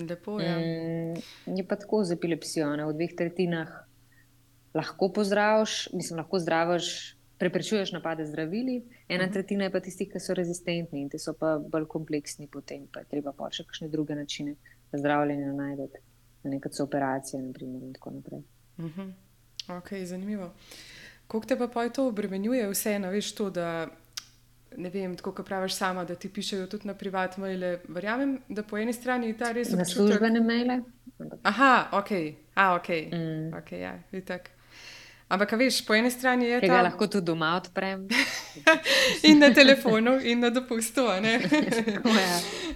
Lepo 0.09 0.41
je. 0.41 0.57
Um, 0.57 1.57
je 1.57 1.67
pa 1.69 1.77
tako 1.77 2.05
z 2.05 2.13
epilepsijo, 2.13 2.77
ne, 2.77 2.87
v 2.87 2.93
dveh 2.93 3.15
tretjinah 3.17 3.71
lahko 4.75 5.13
pozdraviš, 5.13 5.89
mislim, 5.93 6.19
lahko 6.19 6.39
zdraviš 6.39 7.17
preprečuješ 7.39 7.93
napade 7.93 8.27
zdravili, 8.27 8.85
ena 9.09 9.25
mhm. 9.25 9.33
tretjina 9.33 9.65
je 9.65 9.71
pa 9.71 9.81
tistih, 9.81 10.09
ki 10.13 10.21
so 10.21 10.35
rezistentni 10.35 11.01
in 11.03 11.09
ti 11.11 11.19
so 11.19 11.35
pa 11.35 11.59
bolj 11.59 11.87
kompleksni, 11.87 12.47
potem 12.47 12.87
pa 12.93 13.01
je 13.01 13.11
treba 13.11 13.33
pa 13.33 13.51
še 13.51 13.65
kakšne 13.67 13.89
druge 13.89 14.15
načine 14.15 14.55
zdravljenja 14.99 15.53
najti, 15.53 15.99
na 16.43 16.51
nekaj 16.51 16.73
operacije, 16.83 17.43
naprimer, 17.43 17.83
in 17.83 17.93
tako 17.93 18.11
naprej. 18.11 18.43
Uh 18.79 18.85
mhm. 18.85 19.01
-huh. 19.01 19.13
Ok, 19.79 19.93
zanimivo. 20.05 20.53
Kako 21.27 21.47
te 21.47 21.59
pa 21.59 21.69
pa 21.69 21.89
to 21.89 22.09
obremenjuje, 22.09 22.71
vseeno, 22.71 23.11
veš 23.11 23.35
to, 23.35 23.51
da 23.51 23.89
ne 24.77 24.91
vem, 24.91 25.17
tako 25.17 25.33
kot 25.33 25.47
praviš 25.47 25.75
sama, 25.75 26.05
da 26.05 26.15
ti 26.15 26.29
pišejo 26.29 26.67
tudi 26.67 26.87
na 26.87 26.95
privatne 26.95 27.41
maile. 27.41 27.79
Verjamem, 27.89 28.39
da 28.49 28.63
po 28.63 28.79
eni 28.79 28.93
strani 28.93 29.27
je 29.27 29.39
ta 29.39 29.53
res 29.53 29.71
Na 29.71 29.83
občutek. 29.83 29.97
službene 29.97 30.41
maile. 30.41 30.81
Aha, 31.43 31.89
ok, 31.93 32.11
a 32.55 32.75
ok. 32.75 32.89
Mm. 32.89 33.53
okay 33.55 33.81
ja, 33.81 33.99
itak. 34.13 34.51
Ampak, 35.33 35.55
veš, 35.57 35.81
po 35.89 35.95
eni 35.97 36.11
strani 36.13 36.45
je 36.45 36.61
Ki 36.61 36.69
ga 36.69 36.77
ta 36.77 36.83
lahko 36.85 37.07
tudi 37.09 37.25
doma 37.31 37.55
odprem. 37.57 38.05
in 39.29 39.41
na 39.41 39.49
telefonu, 39.57 40.19
in 40.21 40.45
na 40.45 40.51
dopustu. 40.53 41.07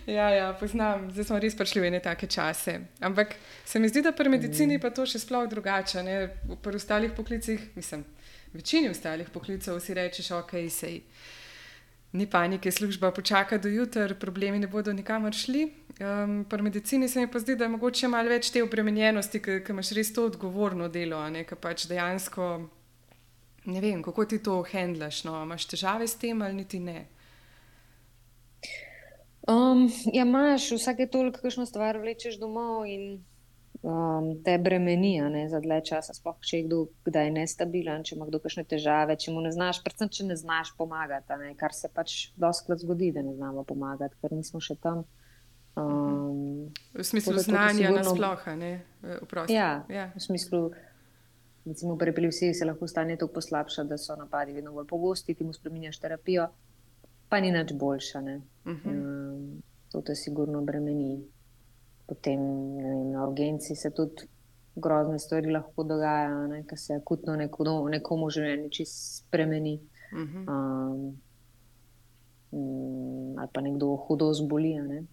ja. 0.08 0.28
ja, 0.32 0.46
poznam, 0.60 1.10
zdaj 1.12 1.28
smo 1.28 1.40
res 1.42 1.56
prišli 1.58 1.84
v 1.84 1.90
ene 1.90 2.00
take 2.00 2.30
čase. 2.32 2.78
Ampak 3.04 3.36
se 3.64 3.78
mi 3.78 3.92
zdi, 3.92 4.00
da 4.06 4.14
pri 4.16 4.32
medicini 4.32 4.80
pa 4.80 4.88
to 4.88 5.04
še 5.04 5.20
sploh 5.20 5.44
drugače. 5.52 6.00
Ne? 6.06 6.16
Pri 6.64 6.80
ostalih 6.80 7.12
poklicih, 7.12 7.60
mislim, 7.76 8.06
večini 8.56 8.88
ostalih 8.88 9.28
poklicev 9.28 9.76
si 9.84 9.98
rečeš, 9.98 10.32
ok, 10.40 10.56
sej. 10.72 11.02
Ni 12.12 12.26
panike, 12.30 12.70
služba 12.72 13.10
počaka 13.10 13.58
do 13.58 13.68
jutra, 13.68 14.14
problemi 14.14 14.58
ne 14.58 14.66
bodo 14.66 14.92
nikamor 14.92 15.34
šli. 15.34 15.66
Um, 16.00 16.44
pri 16.48 16.62
medicini 16.62 17.08
se 17.08 17.20
mi 17.20 17.30
pa 17.30 17.38
zdi, 17.38 17.56
da 17.56 17.64
je 17.64 17.74
mogoče 17.74 18.08
malo 18.08 18.28
več 18.28 18.50
te 18.50 18.62
obremenjenosti, 18.62 19.40
ker 19.42 19.62
imaš 19.70 19.90
res 19.96 20.12
to 20.12 20.26
odgovorno 20.30 20.88
delo, 20.88 21.20
ne 21.30 21.44
pač 21.44 21.88
dejansko 21.90 22.68
ne 23.66 23.80
vem, 23.80 24.02
kako 24.02 24.24
ti 24.24 24.38
to 24.42 24.62
handlaš. 24.72 25.24
No? 25.24 25.42
Imaš 25.42 25.66
težave 25.66 26.08
s 26.08 26.18
tem 26.18 26.42
ali 26.42 26.54
niti 26.54 26.80
ne? 26.80 27.06
Um, 29.48 29.86
ja, 30.12 30.24
imaš 30.24 30.70
vsake 30.74 31.06
toliko, 31.06 31.40
kakšno 31.42 31.66
stvar 31.66 31.98
vlečeš 32.02 32.38
domov 32.42 32.86
in 32.90 33.22
um, 33.86 34.42
te 34.42 34.56
bremeni 34.58 35.20
ne, 35.30 35.44
za 35.48 35.60
dlje 35.62 35.80
časa. 35.90 36.14
Sploh, 36.16 36.36
če 36.42 36.58
je 36.58 36.64
kdo 36.66 36.78
kdaj 37.06 37.30
nestabilen, 37.36 38.02
če 38.06 38.16
ima 38.16 38.26
kdo 38.26 38.40
kakšne 38.42 38.64
težave, 38.66 39.14
če 39.16 39.34
mu 39.34 39.44
ne 39.44 39.52
znaš, 39.54 39.78
predvsem, 39.84 40.10
če 40.10 40.26
ne 40.26 40.36
znaš 40.36 40.72
pomagati, 40.78 41.38
ne, 41.40 41.52
kar 41.58 41.74
se 41.76 41.88
pač 41.92 42.16
doskrat 42.36 42.82
zgodi, 42.82 43.12
da 43.14 43.22
ne 43.22 43.36
znamo 43.36 43.62
pomagati, 43.64 44.18
ker 44.22 44.34
nismo 44.34 44.60
še 44.60 44.74
tam. 44.82 45.04
Um, 45.76 46.72
V 46.96 47.04
smislu 47.04 47.36
znanja 47.38 47.90
sigurno- 47.92 48.02
nasploh, 48.16 48.46
ne 48.56 48.70
vprosti. 49.22 49.52
ja, 49.52 49.84
ja. 49.92 50.06
v 50.16 50.22
smislu, 50.24 50.70
recimo, 51.66 51.98
pri 52.00 52.10
epilepsiji 52.10 52.54
se 52.54 52.64
lahko 52.64 52.88
stanje 52.88 53.16
tako 53.16 53.34
poslabša, 53.34 53.84
da 53.84 53.98
so 53.98 54.16
napadi 54.16 54.56
vedno 54.56 54.72
bolj 54.72 54.86
pogosti, 54.86 55.34
ti 55.34 55.44
mu 55.44 55.52
spremenjaš 55.52 55.98
terapijo, 56.00 56.48
pa 57.28 57.40
ni 57.40 57.52
nič 57.52 57.74
boljša. 57.74 58.20
Ne. 58.20 58.40
Mhm. 58.66 58.88
Um, 58.88 59.62
to 59.92 60.00
te 60.00 60.14
sigurno 60.14 60.62
bremeni. 60.62 61.20
Potem 62.06 62.40
ne 62.76 62.82
vem, 62.82 63.12
na 63.12 63.26
urgenci 63.26 63.76
se 63.76 63.90
tudi 63.90 64.28
grozne 64.76 65.18
stvari 65.18 65.50
lahko 65.50 65.84
dogajajo, 65.84 66.62
ker 66.68 66.78
se 66.78 66.94
akutno 66.94 67.36
nekomu, 67.36 67.88
nekomu 67.88 68.28
življenje 68.30 68.68
čisto 68.78 69.22
spremeni. 69.22 69.78
Mhm. 70.12 70.44
Um, 70.48 71.16
mm, 72.52 73.38
ali 73.38 73.52
pa 73.52 73.60
nekdo 73.64 73.94
hudo 74.06 74.30
zboli. 74.34 74.74
Ne? 74.82 75.04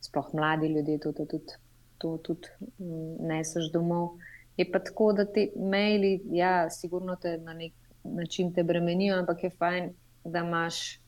Sploh 0.00 0.32
mladi 0.34 0.72
ljudje 0.72 0.98
to, 0.98 1.12
to 1.12 1.26
tudi, 1.26 1.58
to 1.98 2.16
tudi 2.24 2.48
mm, 2.78 3.28
neseš 3.28 3.70
domov. 3.72 4.16
Je 4.56 4.66
pa 4.72 4.80
tako, 4.82 5.12
da 5.12 5.24
ti 5.24 5.50
maili, 5.56 6.20
ja, 6.36 6.70
sigurno 6.70 7.16
te 7.16 7.36
na 7.38 7.54
nek 7.54 7.72
način 8.04 8.52
te 8.52 8.64
bremenijo, 8.64 9.18
ampak 9.20 9.44
je 9.44 9.50
fajn, 9.50 9.92
da 10.24 10.42
imaš 10.44 11.00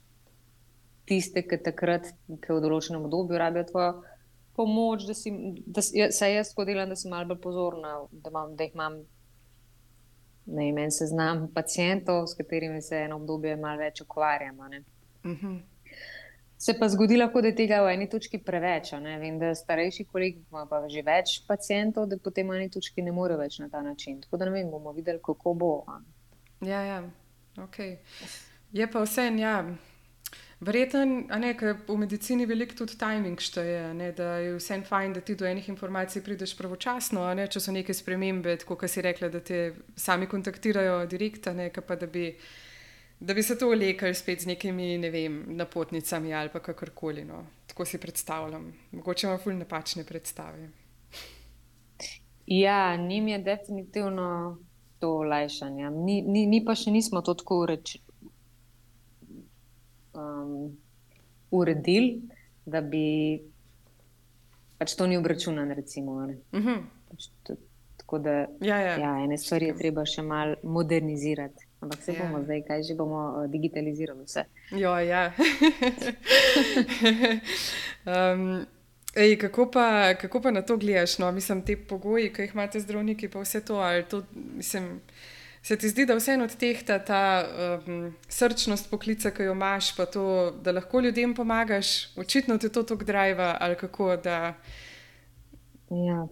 tiste, 1.08 1.42
ki 1.48 1.58
takrat, 1.64 2.06
ki 2.28 2.52
v 2.52 2.60
določenem 2.62 3.04
obdobju 3.04 3.40
rabijo 3.40 3.66
tvojo 3.72 3.92
pomoč, 4.56 5.06
da 5.08 5.14
si, 5.14 5.32
da 5.66 5.82
si, 5.82 5.98
ja, 5.98 6.08
jaz 6.28 6.52
tako 6.52 6.66
delam, 6.68 6.88
da 6.88 6.96
sem 6.96 7.10
malo 7.10 7.30
bolj 7.32 7.40
pozorna, 7.40 7.98
da, 8.12 8.30
imam, 8.30 8.56
da 8.56 8.68
jih 8.68 8.74
imam 8.74 9.02
ne 10.46 10.64
vem, 10.64 10.78
en 10.78 10.90
seznam 10.90 11.48
pacijentov, 11.54 12.26
s 12.26 12.34
katerimi 12.34 12.82
se 12.82 12.96
eno 12.96 13.16
obdobje 13.16 13.56
malo 13.56 13.78
več 13.78 14.00
ukvarjam. 14.00 14.60
a 14.60 14.68
ne. 14.68 14.82
Mhm. 15.24 15.56
Se 16.58 16.78
pa 16.78 16.88
zgodi 16.88 17.16
lahko, 17.16 17.40
da 17.42 17.50
je 17.50 17.56
tega 17.58 17.80
v 17.82 17.94
eni 17.94 18.08
točki 18.08 18.38
preveč. 18.38 18.92
Vem, 18.92 19.38
da 19.38 19.54
starejši 19.54 20.04
kolegi 20.04 20.44
imajo 20.50 20.68
pa 20.70 20.88
že 20.88 21.02
več 21.02 21.40
pacijentov, 21.46 22.06
da 22.06 22.18
potem 22.18 22.48
v 22.48 22.60
eni 22.60 22.70
točki 22.70 23.02
ne 23.02 23.12
morejo 23.12 23.38
več 23.38 23.58
na 23.58 23.68
ta 23.68 23.82
način. 23.82 24.20
Tako 24.20 24.36
da 24.36 24.44
ne 24.44 24.50
vem, 24.50 24.70
bomo 24.70 24.92
videli, 24.92 25.18
kako 25.18 25.54
bo. 25.54 25.84
a. 25.88 25.98
Ja, 26.60 26.82
ja. 26.82 27.02
Okay. 27.56 27.96
Je 28.72 28.86
pa 28.90 29.02
vse 29.02 29.26
en, 29.26 29.38
ja. 29.38 29.56
Verjeten, 30.62 31.24
a 31.34 31.40
ne, 31.42 31.56
ker 31.58 31.74
v 31.88 31.96
medicini 31.98 32.44
veliko 32.46 32.76
tudi 32.78 32.94
timing 32.98 33.40
šteje, 33.42 33.80
ne, 33.98 34.12
da 34.14 34.36
je 34.38 34.52
vse 34.54 34.76
en 34.76 34.84
fajn, 34.86 35.16
da 35.16 35.22
ti 35.26 35.34
do 35.34 35.46
enih 35.48 35.66
informacij 35.72 36.22
prideš 36.22 36.52
pravočasno, 36.54 37.24
ne, 37.34 37.48
če 37.50 37.62
so 37.64 37.74
neke 37.74 37.94
spremembe, 37.96 38.54
tako 38.62 38.76
kot 38.78 38.92
si 38.92 39.02
rekla, 39.02 39.30
da 39.32 39.40
te 39.42 39.62
sami 39.98 40.28
kontaktirajo 40.30 41.00
direktno, 41.10 41.56
ne, 41.58 41.66
pa 41.74 41.96
da 41.98 42.06
bi, 42.06 42.28
da 43.18 43.34
bi 43.34 43.42
se 43.42 43.56
to 43.58 43.72
olekali 43.74 44.14
spet 44.14 44.44
z 44.46 44.52
nekimi, 44.52 44.92
ne 45.02 45.10
vem, 45.10 45.40
napotnicami 45.58 46.34
ali 46.34 46.54
pa 46.54 46.62
kakorkoli. 46.62 47.26
No. 47.26 47.42
Tako 47.66 47.84
si 47.88 47.98
predstavljam. 47.98 48.70
Mogoče 48.92 49.26
imam 49.26 49.42
ful 49.42 49.58
napačne 49.58 50.06
predstave. 50.06 50.68
Ja, 52.46 52.96
njim 52.96 53.28
je 53.28 53.38
definitivno 53.38 54.58
to 54.98 55.10
olajšanje. 55.24 55.90
Mi, 55.90 56.22
mi, 56.22 56.46
mi 56.46 56.62
pa 56.64 56.78
še 56.78 56.94
nismo 56.94 57.22
to 57.26 57.34
tako 57.34 57.64
ureč, 57.64 57.96
um, 60.14 60.76
uredili, 61.50 62.22
da 62.66 62.80
bi 62.80 63.40
pač 64.78 64.94
to 64.94 65.06
ni 65.06 65.16
obračunano. 65.16 65.74
Recimo, 65.74 66.20
ne. 66.26 66.36
Mhm. 66.52 66.80
pač 67.10 67.28
to, 67.42 67.56
tako 67.96 68.18
da 68.18 68.30
Ja, 68.60 68.78
ja. 68.78 68.96
ja, 68.98 69.12
ene 69.18 69.38
stvari 69.38 69.66
je 69.66 69.76
treba 69.76 70.04
še 70.04 70.22
malo 70.22 70.56
modernizirati. 70.62 71.66
Ampak 71.80 72.02
se 72.02 72.12
Ja. 72.12 72.22
bomo 72.22 72.44
zdaj, 72.44 72.62
kaj 72.62 72.82
že 72.82 72.94
bomo 72.94 73.20
eh, 73.34 73.48
digitalizirali 73.48 74.22
vse. 74.22 74.44
Jo, 74.72 74.92
ja. 74.98 75.32
um, 78.04 78.66
ej, 79.14 79.38
kako, 79.38 79.66
pa, 79.66 79.86
kako 80.14 80.40
pa 80.40 80.50
na 80.50 80.62
to 80.62 80.76
gledaš? 80.76 81.18
No? 81.18 81.32
Mislim, 81.32 81.62
te 81.62 81.76
pogoji, 81.76 82.32
ki 82.32 82.42
jih 82.42 82.54
imate 82.54 82.80
zdravniki, 82.80 83.28
pa 83.28 83.40
vse 83.40 83.60
to. 83.60 83.74
ali 83.76 84.04
to 84.04 84.22
mislim, 84.56 85.00
se 85.62 85.76
ti 85.78 85.88
zdi, 85.88 86.06
da 86.06 86.14
vseeno 86.18 86.44
odtehta 86.44 86.98
ta 87.04 87.24
um, 87.86 88.14
srčnost 88.28 88.90
poklica, 88.90 89.30
ki 89.30 89.42
jo 89.42 89.52
imaš, 89.52 89.96
pa 89.96 90.06
to, 90.06 90.24
da 90.62 90.72
lahko 90.72 91.00
ljudem 91.00 91.34
pomagaš, 91.34 92.16
očitno 92.16 92.58
te 92.58 92.68
to 92.68 92.82
tako 92.82 93.04
driva 93.04 93.56
ali 93.60 93.76
kako. 93.76 94.16
Da, 94.16 94.54
Ja. 95.92 96.28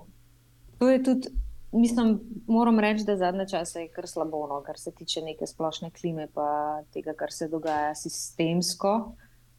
To 0.78 0.88
je 0.88 1.02
tudi, 1.02 1.28
mislim, 1.72 2.20
moram 2.46 2.80
reči, 2.80 3.04
da 3.04 3.16
zadnje 3.16 3.48
čase 3.48 3.80
je 3.80 3.88
kar 3.88 4.08
slabo, 4.08 4.46
no, 4.46 4.62
kar 4.62 4.78
se 4.78 4.92
tiče 4.92 5.22
neke 5.22 5.46
splošne 5.46 5.90
klime, 5.90 6.28
pa 6.34 6.80
tega, 6.92 7.12
kar 7.12 7.32
se 7.32 7.48
dogaja 7.48 7.94
sistemsko. 7.94 9.12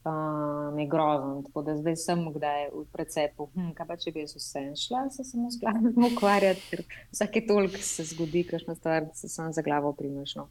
Um, 0.04 0.80
je 0.80 0.88
grozno. 0.88 1.44
Tako 1.46 1.62
da 1.62 1.76
zdaj 1.78 1.96
sem 1.96 2.24
kdaj 2.34 2.70
v 2.74 2.86
precepu. 2.90 3.46
Hm, 3.54 3.74
kaj 3.78 3.88
pa 3.88 3.98
če 4.02 4.12
bi 4.12 4.24
jaz 4.24 4.32
vse 4.34 4.64
šla, 4.82 5.04
se 5.14 5.24
samo 5.24 5.52
z 5.54 5.62
glavo 5.62 5.92
ukvarjati, 6.10 6.64
ker 6.72 6.82
vsake 7.12 7.44
toliko 7.46 7.82
se 7.86 8.08
zgodi, 8.10 8.42
kakšna 8.50 8.76
stvar, 8.76 9.06
da 9.06 9.14
se 9.14 9.30
samo 9.30 9.54
za 9.54 9.62
glavo 9.62 9.92
primeš. 9.94 10.34
No. 10.40 10.48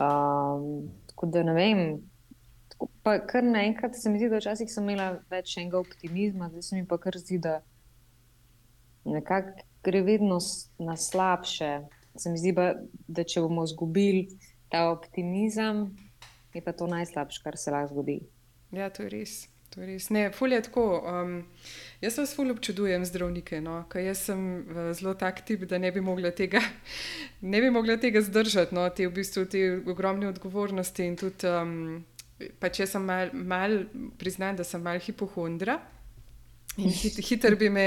Um, 0.00 0.88
tako 1.10 1.28
da 1.34 1.42
ne 1.44 1.52
vem. 1.52 1.82
Tako, 2.72 2.88
pa 3.04 3.18
kar 3.26 3.44
naenkrat 3.44 3.98
se 3.98 4.08
mi 4.08 4.22
zdi, 4.22 4.30
da 4.32 4.40
včasih 4.40 4.72
sem 4.72 4.88
imela 4.88 5.18
več 5.28 5.58
enega 5.60 5.82
optimizma, 5.82 6.48
zdaj 6.48 6.64
se 6.70 6.80
mi 6.80 6.88
pa 6.88 6.96
kar 7.02 7.20
zdi, 7.20 7.42
da 7.44 7.58
nekako 9.04 9.66
gre 9.84 10.02
vedno 10.06 10.40
na 10.80 10.96
slabše. 10.96 11.74
Se 12.16 12.32
mi 12.32 12.40
zdi, 12.40 12.54
pa, 12.56 12.72
da 13.04 13.20
če 13.20 13.44
bomo 13.44 13.68
izgubili 13.68 14.30
ta 14.72 14.88
optimizem, 14.94 15.90
je 16.56 16.64
pa 16.64 16.72
to 16.72 16.88
najslabše, 16.88 17.44
kar 17.44 17.60
se 17.60 17.70
lahko 17.74 17.92
zgodi. 17.92 18.20
Ja, 18.72 18.90
to 18.90 19.06
je 19.06 19.12
res. 19.12 19.36
To 19.74 19.80
je 19.82 19.86
res. 19.90 20.08
Ne, 20.14 20.28
ful 20.32 20.52
je 20.52 20.60
tako. 20.64 20.84
Um, 21.04 21.34
jaz 22.00 22.18
vas 22.18 22.32
ful 22.36 22.50
občudujem, 22.54 23.04
zdravnike. 23.04 23.60
No? 23.64 23.82
Ker 23.92 24.06
jaz 24.06 24.24
sem 24.30 24.40
uh, 24.64 24.90
zelo 24.96 25.14
tak 25.18 25.44
tip, 25.48 25.66
da 25.68 25.80
ne 25.80 25.92
bi 25.92 26.00
mogla 26.04 26.32
tega, 26.32 26.62
ne 27.52 27.60
bi 27.64 27.70
mogla 27.74 27.98
tega 28.00 28.22
zdržati, 28.24 28.76
no? 28.76 28.88
te, 28.90 29.08
v 29.08 29.16
bistvu, 29.20 29.44
te 29.50 29.64
ogromne 29.86 30.30
odgovornosti. 30.32 31.04
In 31.04 31.18
tudi, 31.20 31.52
um, 31.52 32.02
pač 32.62 32.82
jaz 32.84 32.96
sem 32.96 33.04
mal, 33.04 33.32
mal 33.32 33.82
priznam, 34.20 34.56
da 34.56 34.64
sem 34.64 34.82
mal 34.82 35.00
hipohondra. 35.04 35.80
In 36.78 36.92
hit, 36.94 37.16
hiter 37.26 37.56
bi 37.58 37.68
me 37.74 37.86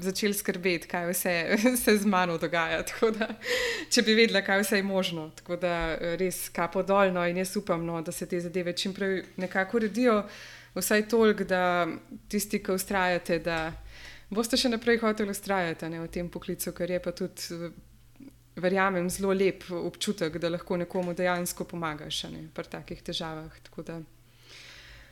začel 0.00 0.34
skrbeti, 0.36 0.86
kaj 0.90 1.08
vse 1.10 1.32
se 1.82 1.96
z 1.98 2.06
mano 2.06 2.36
dogaja. 2.38 2.84
Da, 3.16 3.26
če 3.90 4.04
bi 4.06 4.14
vedela, 4.14 4.44
kaj 4.46 4.62
vse 4.62 4.78
je 4.78 4.86
možno. 4.86 5.30
Tako 5.40 5.58
da 5.60 5.74
eh, 5.96 6.14
res 6.20 6.44
kapo 6.54 6.84
dolno 6.86 7.24
in 7.26 7.40
jaz 7.42 7.56
upam, 7.58 7.82
no, 7.86 7.98
da 8.06 8.14
se 8.14 8.28
te 8.30 8.40
zadeve 8.40 8.76
čim 8.78 8.94
prej 8.94 9.24
nekako 9.40 9.80
uredijo. 9.80 10.22
Vsaj 10.76 11.08
toliko, 11.10 11.44
da 11.50 11.62
tisti, 12.30 12.60
ki 12.62 12.76
ustrajate, 12.78 13.40
da 13.42 13.72
boste 14.30 14.54
še 14.60 14.70
naprej 14.70 15.00
hoteli 15.02 15.34
ustrajati 15.34 15.90
ne, 15.90 16.04
v 16.04 16.12
tem 16.14 16.30
poklicu, 16.30 16.70
ker 16.76 16.94
je 16.94 17.02
pa 17.02 17.14
tudi, 17.16 17.58
eh, 17.58 18.30
verjamem, 18.60 19.10
zelo 19.10 19.34
lep 19.34 19.66
občutek, 19.74 20.38
da 20.38 20.54
lahko 20.54 20.78
nekomu 20.78 21.16
dejansko 21.18 21.66
pomagaš 21.66 22.28
ne, 22.30 22.46
pri 22.54 22.70
takih 22.78 23.02
težavah. 23.02 23.58
Tako 23.66 23.86
da, 23.90 24.00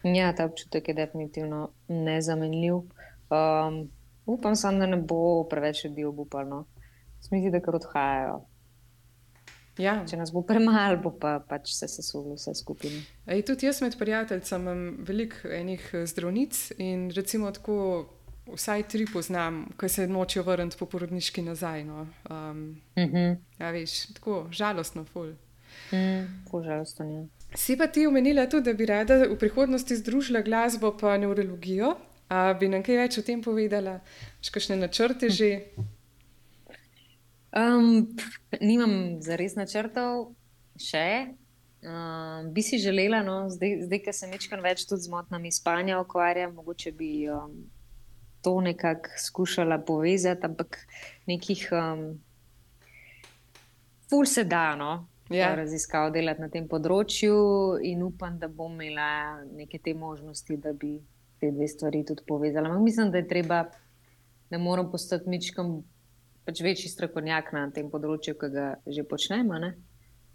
Ja, 0.02 0.32
ta 0.32 0.44
občutek 0.44 0.88
je 0.88 0.94
definitivno 0.94 1.70
nezamenljiv. 1.88 2.74
Um, 3.30 3.90
upam 4.26 4.56
samo, 4.56 4.78
da 4.78 4.86
ne 4.86 4.96
bo 4.96 5.44
preveč 5.50 5.84
ljudi 5.84 6.04
obupalo. 6.04 6.64
Smisli, 7.20 7.50
da 7.50 7.60
kar 7.60 7.76
odhajajo. 7.76 8.44
Ja. 9.78 9.94
Če 10.10 10.18
nas 10.18 10.32
bo 10.34 10.42
premalo, 10.46 10.98
bo 11.02 11.12
pa 11.14 11.38
pač 11.38 11.70
se 11.76 11.86
sesulo 11.90 12.34
vse 12.34 12.54
skupaj. 12.58 12.90
Ej, 13.30 13.44
tudi 13.46 13.68
jaz 13.68 13.78
med 13.84 13.94
prijatelji 13.98 14.56
imam 14.56 14.84
veliko 15.06 15.48
enih 15.54 15.90
eh, 15.94 16.06
zdravnic 16.06 16.62
in 16.78 17.10
recimo 17.14 17.52
tako. 17.54 18.06
Vsaj 18.48 18.86
tri 18.88 19.04
poznam, 19.04 19.66
ki 19.76 19.88
se 19.92 20.06
nočijo 20.08 20.40
vrniti 20.42 20.78
po 20.80 20.86
porodniški 20.88 21.42
nazaj. 21.44 21.82
No. 21.84 22.06
Um, 22.30 22.80
Uh 22.96 23.04
-huh. 23.04 23.36
ja, 23.58 23.70
veš, 23.70 24.06
tako 24.16 24.46
žalostno, 24.50 25.04
ful. 25.04 25.34
mm, 25.92 26.62
žalostno 26.64 27.04
je. 27.04 27.26
Si 27.54 27.76
pa 27.76 27.86
ti 27.86 28.06
omenila 28.06 28.46
tudi, 28.46 28.64
da 28.64 28.72
bi 28.72 28.86
rada 28.86 29.14
v 29.24 29.36
prihodnosti 29.38 29.96
združila 29.96 30.40
glasbo 30.40 30.96
in 31.14 31.20
neurologijo. 31.20 31.96
A 32.28 32.52
bi 32.60 32.68
nam 32.68 32.82
kaj 32.84 32.98
več 33.00 33.18
o 33.18 33.24
tem 33.24 33.40
povedala, 33.44 33.98
še 34.44 34.52
kakšne 34.52 34.76
načrte 34.76 35.30
že? 35.32 35.72
Um, 37.56 38.12
nimam 38.60 39.22
za 39.24 39.38
res 39.40 39.56
načrtov, 39.56 40.34
še. 40.76 41.32
Um, 41.78 42.50
bi 42.52 42.60
si 42.62 42.76
želela, 42.82 43.22
no, 43.24 43.46
zdaj, 43.48 43.86
zdaj 43.86 44.00
ker 44.04 44.14
se 44.14 44.28
nekaj 44.28 44.60
več 44.60 44.84
tudi 44.84 45.06
z 45.06 45.12
motnami 45.12 45.52
spanja 45.54 46.00
ukvarjam, 46.02 46.52
mogoče 46.58 46.92
bi 46.92 47.10
um, 47.32 47.54
to 48.42 48.58
nekako 48.60 49.14
skušala 49.16 49.78
povezati, 49.78 50.44
ampak 50.44 50.80
nekih 51.30 51.68
um, 51.72 52.02
ful 54.10 54.26
se 54.26 54.44
da, 54.44 54.74
no, 54.76 55.06
Ja. 55.28 55.52
raziskav 55.54 56.06
delati 56.08 56.40
na 56.40 56.46
tem 56.48 56.64
področju 56.64 57.34
in 57.84 58.00
upam, 58.02 58.38
da 58.40 58.48
bom 58.48 58.72
imela 58.80 59.44
neke 59.52 59.76
te 59.76 59.92
možnosti, 59.92 60.56
da 60.56 60.72
bi 60.72 60.94
te 61.40 61.50
dve 61.50 61.68
stvari 61.68 62.04
tudi 62.06 62.22
povezala. 62.26 62.68
Ampak 62.68 62.84
mislim, 62.84 63.10
da 63.10 63.18
je 63.18 63.28
treba, 63.28 63.64
da 64.50 64.58
moram 64.58 64.90
postati 64.90 65.28
mičkam 65.28 65.82
pač 66.44 66.60
večji 66.64 66.90
strokovnjak 66.90 67.52
na 67.52 67.68
tem 67.74 67.90
področju, 67.92 68.34
ki 68.40 68.50
ga 68.54 68.68
že 68.86 69.04
počnemo, 69.04 69.58
ne? 69.60 69.74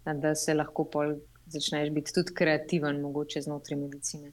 da 0.04 0.34
se 0.36 0.52
lahko 0.54 0.84
pol 0.84 1.14
začneš 1.48 1.90
biti 1.96 2.12
tudi 2.12 2.34
kreativen, 2.36 3.00
mogoče 3.00 3.40
znotraj 3.40 3.78
medicine, 3.80 4.32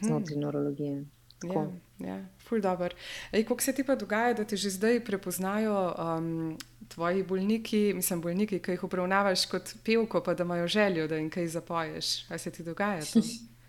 znotraj 0.00 0.38
neurologije. 0.40 1.02
Tako. 1.40 1.66
Ja, 2.00 2.06
ja, 2.06 2.16
ful 2.44 2.60
dobr. 2.60 2.92
Ej, 3.32 3.46
koliko 3.48 3.64
se 3.64 3.72
ti 3.72 3.84
pa 3.84 3.96
dogaja, 3.96 4.34
da 4.36 4.44
te 4.44 4.56
že 4.60 4.72
zdaj 4.74 5.00
prepoznajo 5.04 5.76
um, 5.92 6.58
tvoji 6.88 7.22
bolniki, 7.24 7.92
mislim, 7.96 8.20
bolniki, 8.20 8.58
ki 8.60 8.76
jih 8.76 8.84
obravnavaš 8.84 9.46
kot 9.48 9.72
pevko, 9.84 10.20
pa 10.24 10.34
da 10.34 10.44
imajo 10.44 10.68
željo, 10.68 11.08
da 11.08 11.16
jim 11.16 11.30
kaj 11.30 11.48
zapoješ? 11.48 12.10
A 12.28 12.38
se 12.38 12.50
ti 12.50 12.64
dogaja 12.64 13.04
to? 13.12 13.24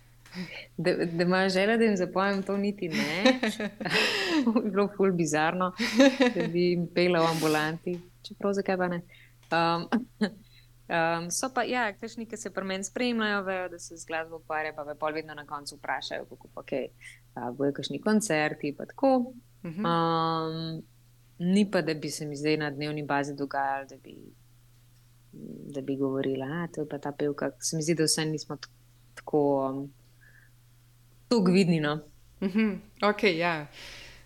Da, 0.76 0.94
da 0.94 1.22
imajo 1.22 1.48
željo, 1.48 1.76
da 1.76 1.84
jim 1.84 1.96
zapojem, 1.96 2.42
to 2.42 2.56
niti 2.56 2.88
ne. 2.88 3.40
bi 4.64 4.70
bilo 4.70 4.88
ful 4.96 5.12
bizarno, 5.12 5.72
da 6.34 6.46
bi 6.48 6.70
jim 6.70 6.86
pela 6.94 7.20
v 7.20 7.30
ambulanti, 7.30 8.00
čeprav 8.22 8.52
zakaj 8.52 8.76
pa 8.76 8.88
ne. 8.88 9.02
Um, 9.52 9.88
um, 10.88 11.30
so 11.30 11.50
pa, 11.54 11.64
ja, 11.68 11.92
kakšni, 11.92 12.26
ki 12.26 12.36
se 12.36 12.50
pri 12.50 12.64
meni 12.64 12.84
spremljajo, 12.84 13.42
vejo, 13.44 13.68
da 13.68 13.78
se 13.78 13.96
z 13.96 14.06
glasbo 14.08 14.40
ukvarjajo, 14.40 14.76
pa 14.76 14.84
me 14.84 14.94
pol 14.94 15.12
vedno 15.12 15.34
na 15.34 15.46
koncu 15.46 15.76
vprašajo, 15.76 16.24
kako 16.30 16.48
pa 16.54 16.62
kaj, 16.62 16.86
okay, 16.88 17.56
bojo 17.56 17.72
kakšni 17.72 18.00
koncerti, 18.00 18.74
pa 18.78 18.86
tako. 18.86 19.34
Um, 19.64 20.82
ni 21.38 21.70
pa, 21.70 21.82
da 21.82 21.94
bi 21.94 22.10
se 22.10 22.26
mi 22.26 22.36
zdaj 22.36 22.56
na 22.56 22.70
dnevni 22.70 23.02
bazi 23.02 23.34
dogajalo, 23.36 23.86
da 23.90 23.96
bi, 23.96 24.16
da 25.74 25.80
bi 25.80 25.96
govorila, 25.96 26.68
da 26.74 26.80
je 26.80 26.88
pa 26.88 26.98
ta 26.98 27.12
pevka. 27.12 27.50
Se 27.60 27.76
mi 27.76 27.82
zdi, 27.82 27.94
da 27.94 28.08
vse 28.08 28.24
nismo 28.24 28.56
tako 29.14 29.42
um, 29.68 29.92
tako 31.32 31.56
vidni. 31.56 31.80
No? 31.80 31.98
Mhm, 32.44 32.70
ok, 33.08 33.26
ja. 33.32 33.56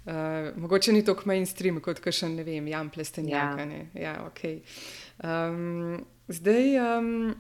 Uh, 0.07 0.13
mogoče 0.57 0.93
ni 0.93 1.03
tako 1.05 1.27
mainstream 1.27 1.81
kot 1.83 1.99
še 2.15 2.29
ne 2.31 2.45
vem, 2.47 2.69
Jan 2.71 2.91
Plestenjak. 2.95 3.59
Ja. 3.59 3.67
Ja. 3.67 3.87
Ja, 3.99 4.13
okay. 4.29 4.61
um, 5.19 6.05
zdaj 6.31 6.77
um, 6.79 7.35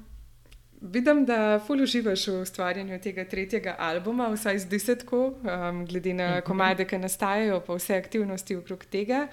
vidim, 0.80 1.24
da 1.28 1.60
ful 1.66 1.82
uživaš 1.82 2.26
v 2.26 2.40
ustvarjanju 2.42 2.98
tega 3.04 3.24
tretjega 3.28 3.76
albuma, 3.78 4.28
vsaj 4.34 4.64
zdi 4.66 4.82
se 4.82 4.98
tako, 4.98 5.22
um, 5.46 5.84
glede 5.86 6.14
na 6.14 6.40
komade, 6.42 6.88
ki 6.90 6.98
nastajajo, 6.98 7.60
pa 7.66 7.78
vse 7.78 7.96
aktivnosti 8.02 8.58
okrog 8.58 8.84
tega. 8.90 9.28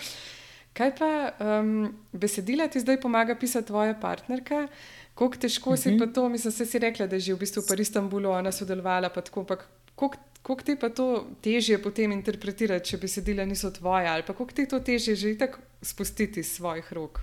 Kaj 0.74 0.96
pa 0.98 1.12
um, 1.38 1.92
besedila 2.14 2.68
ti 2.68 2.82
zdaj 2.82 3.02
pomaga 3.02 3.36
pisati 3.38 3.68
tvoja 3.68 3.94
partnerka? 4.02 4.68
Kako 5.14 5.38
težko 5.38 5.78
si 5.78 5.98
pa 6.00 6.08
to, 6.10 6.30
mislim, 6.30 6.52
se 6.52 6.66
si 6.66 6.80
rekla, 6.80 7.06
da 7.08 7.18
je 7.18 7.30
že 7.30 7.34
v 7.34 7.44
bistvu 7.46 7.62
v 7.70 7.82
Istanbulu 7.82 8.30
ona 8.30 8.52
sodelovala, 8.52 9.10
pa 9.14 9.22
tako, 9.22 9.42
ampak 9.46 9.68
kako 9.96 10.62
ti 10.64 10.76
pa 10.80 10.90
to 10.90 11.28
težje 11.42 11.82
potem 11.82 12.12
interpretirati, 12.12 12.90
če 12.90 12.98
besedila 12.98 13.46
niso 13.46 13.72
tvoja, 13.72 14.14
ali 14.14 14.26
pa 14.28 14.34
kako 14.34 14.52
ti 14.52 14.68
to 14.68 14.80
težje 14.80 15.16
že 15.16 15.38
tako 15.38 15.62
spustiti 15.82 16.40
iz 16.40 16.52
svojih 16.56 16.94
rok? 16.94 17.22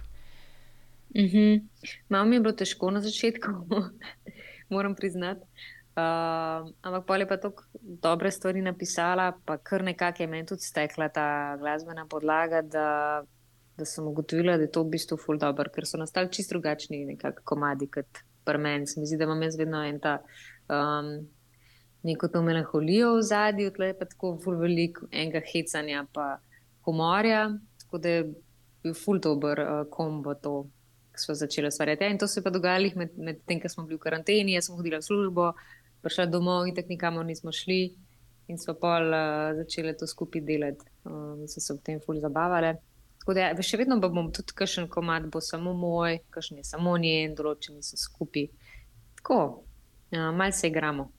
Mm 1.15 1.27
-hmm. 1.27 1.63
Malo 2.09 2.25
mi 2.25 2.37
je 2.37 2.41
bilo 2.41 2.53
težko 2.53 2.91
na 2.91 3.01
začetku, 3.01 3.51
moram 4.75 4.95
priznati. 4.95 5.41
Uh, 5.91 6.71
ampak 6.83 7.07
pa 7.07 7.17
je 7.17 7.27
pa 7.29 7.37
tako 7.37 7.65
dobre 7.83 8.31
stvari 8.31 8.63
napisala, 8.63 9.33
pa 9.45 9.59
kar 9.59 9.83
nekako 9.83 10.23
je 10.23 10.27
meni 10.27 10.47
tudi 10.47 10.63
stekla 10.63 11.09
ta 11.09 11.57
glasbena 11.57 12.07
podlaga, 12.07 12.63
da, 12.63 13.23
da 13.77 13.85
sem 13.85 14.07
ugotovila, 14.07 14.57
da 14.57 14.63
je 14.63 14.71
to 14.71 14.83
v 14.83 14.91
bistvu 14.91 15.17
ful 15.17 15.39
dobr, 15.39 15.69
ker 15.75 15.87
so 15.87 15.99
nastali 15.99 16.31
čist 16.33 16.51
drugačni 16.51 17.05
nekako 17.05 17.43
komadi 17.45 17.91
kot 17.91 18.23
pri 18.45 18.59
meni. 18.59 18.87
Se 18.87 19.01
mi 19.01 19.07
zdi, 19.07 19.17
da 19.17 19.25
imam 19.25 19.43
jaz 19.43 19.59
vedno 19.59 19.83
en 19.85 20.01
ta. 20.01 20.19
Um, 20.69 21.29
Neko 22.03 22.29
to 22.33 22.43
melankolijo 22.43 23.15
v 23.19 23.25
zadju, 23.29 23.73
tle 23.77 23.93
pa 23.99 24.07
tako 24.09 24.39
ful 24.41 24.57
veliko 24.57 25.09
enega 25.13 25.43
hecanja, 25.45 26.07
pa 26.13 26.39
humorja, 26.87 27.51
tako 27.83 27.99
da 27.99 28.15
je 28.15 28.23
bil 28.83 28.95
ful 28.97 29.21
dober 29.21 29.61
uh, 29.61 29.83
kombo 29.93 30.35
to, 30.35 30.55
ki 31.13 31.25
smo 31.25 31.35
začeli 31.35 31.69
ustvarjati. 31.69 32.05
Ja, 32.05 32.11
in 32.11 32.19
to 32.19 32.27
se 32.27 32.41
je 32.41 32.45
pa 32.45 32.51
dogajalo 32.51 32.95
med, 32.97 33.19
med 33.19 33.43
tem, 33.47 33.61
ko 33.61 33.69
smo 33.69 33.85
bili 33.85 33.99
v 33.99 34.05
karanteni, 34.07 34.57
jaz 34.57 34.71
sem 34.71 34.79
hodila 34.79 35.03
v 35.03 35.09
službo, 35.09 35.51
prišla 36.01 36.31
domov 36.33 36.69
in 36.69 36.75
tako 36.75 36.95
nikamor 36.95 37.27
nismo 37.29 37.53
šli 37.53 37.83
in 38.49 38.59
smo 38.59 38.75
pol 38.81 39.13
uh, 39.13 39.53
začeli 39.61 39.93
to 39.97 40.09
skupaj 40.09 40.41
delati. 40.41 40.89
Um, 41.05 41.45
so 41.49 41.61
se 41.61 41.75
v 41.75 41.85
tem 41.85 42.01
ful 42.01 42.19
zabavale. 42.21 42.79
Tako 43.21 43.37
da 43.37 43.51
ja, 43.51 43.63
še 43.63 43.77
vedno 43.77 44.01
bom 44.01 44.33
tudi 44.33 44.57
kakšen 44.57 44.89
komad 44.89 45.29
bo 45.31 45.43
samo 45.45 45.77
moj, 45.77 46.23
kakšen 46.33 46.63
je 46.63 46.65
samo 46.65 46.97
njen, 46.99 47.37
določeni 47.37 47.85
so 47.85 48.01
skupaj. 48.01 48.49
Tako, 49.21 49.41
uh, 50.17 50.31
malce 50.35 50.73
igramo. 50.73 51.11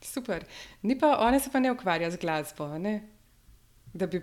Super. 0.00 0.44
Ni 0.82 0.98
pa, 0.98 1.16
ona 1.20 1.38
se 1.38 1.50
pa 1.52 1.60
ne 1.60 1.72
ukvarja 1.72 2.10
z 2.10 2.16
glasbo, 2.16 2.78
ne? 2.78 3.08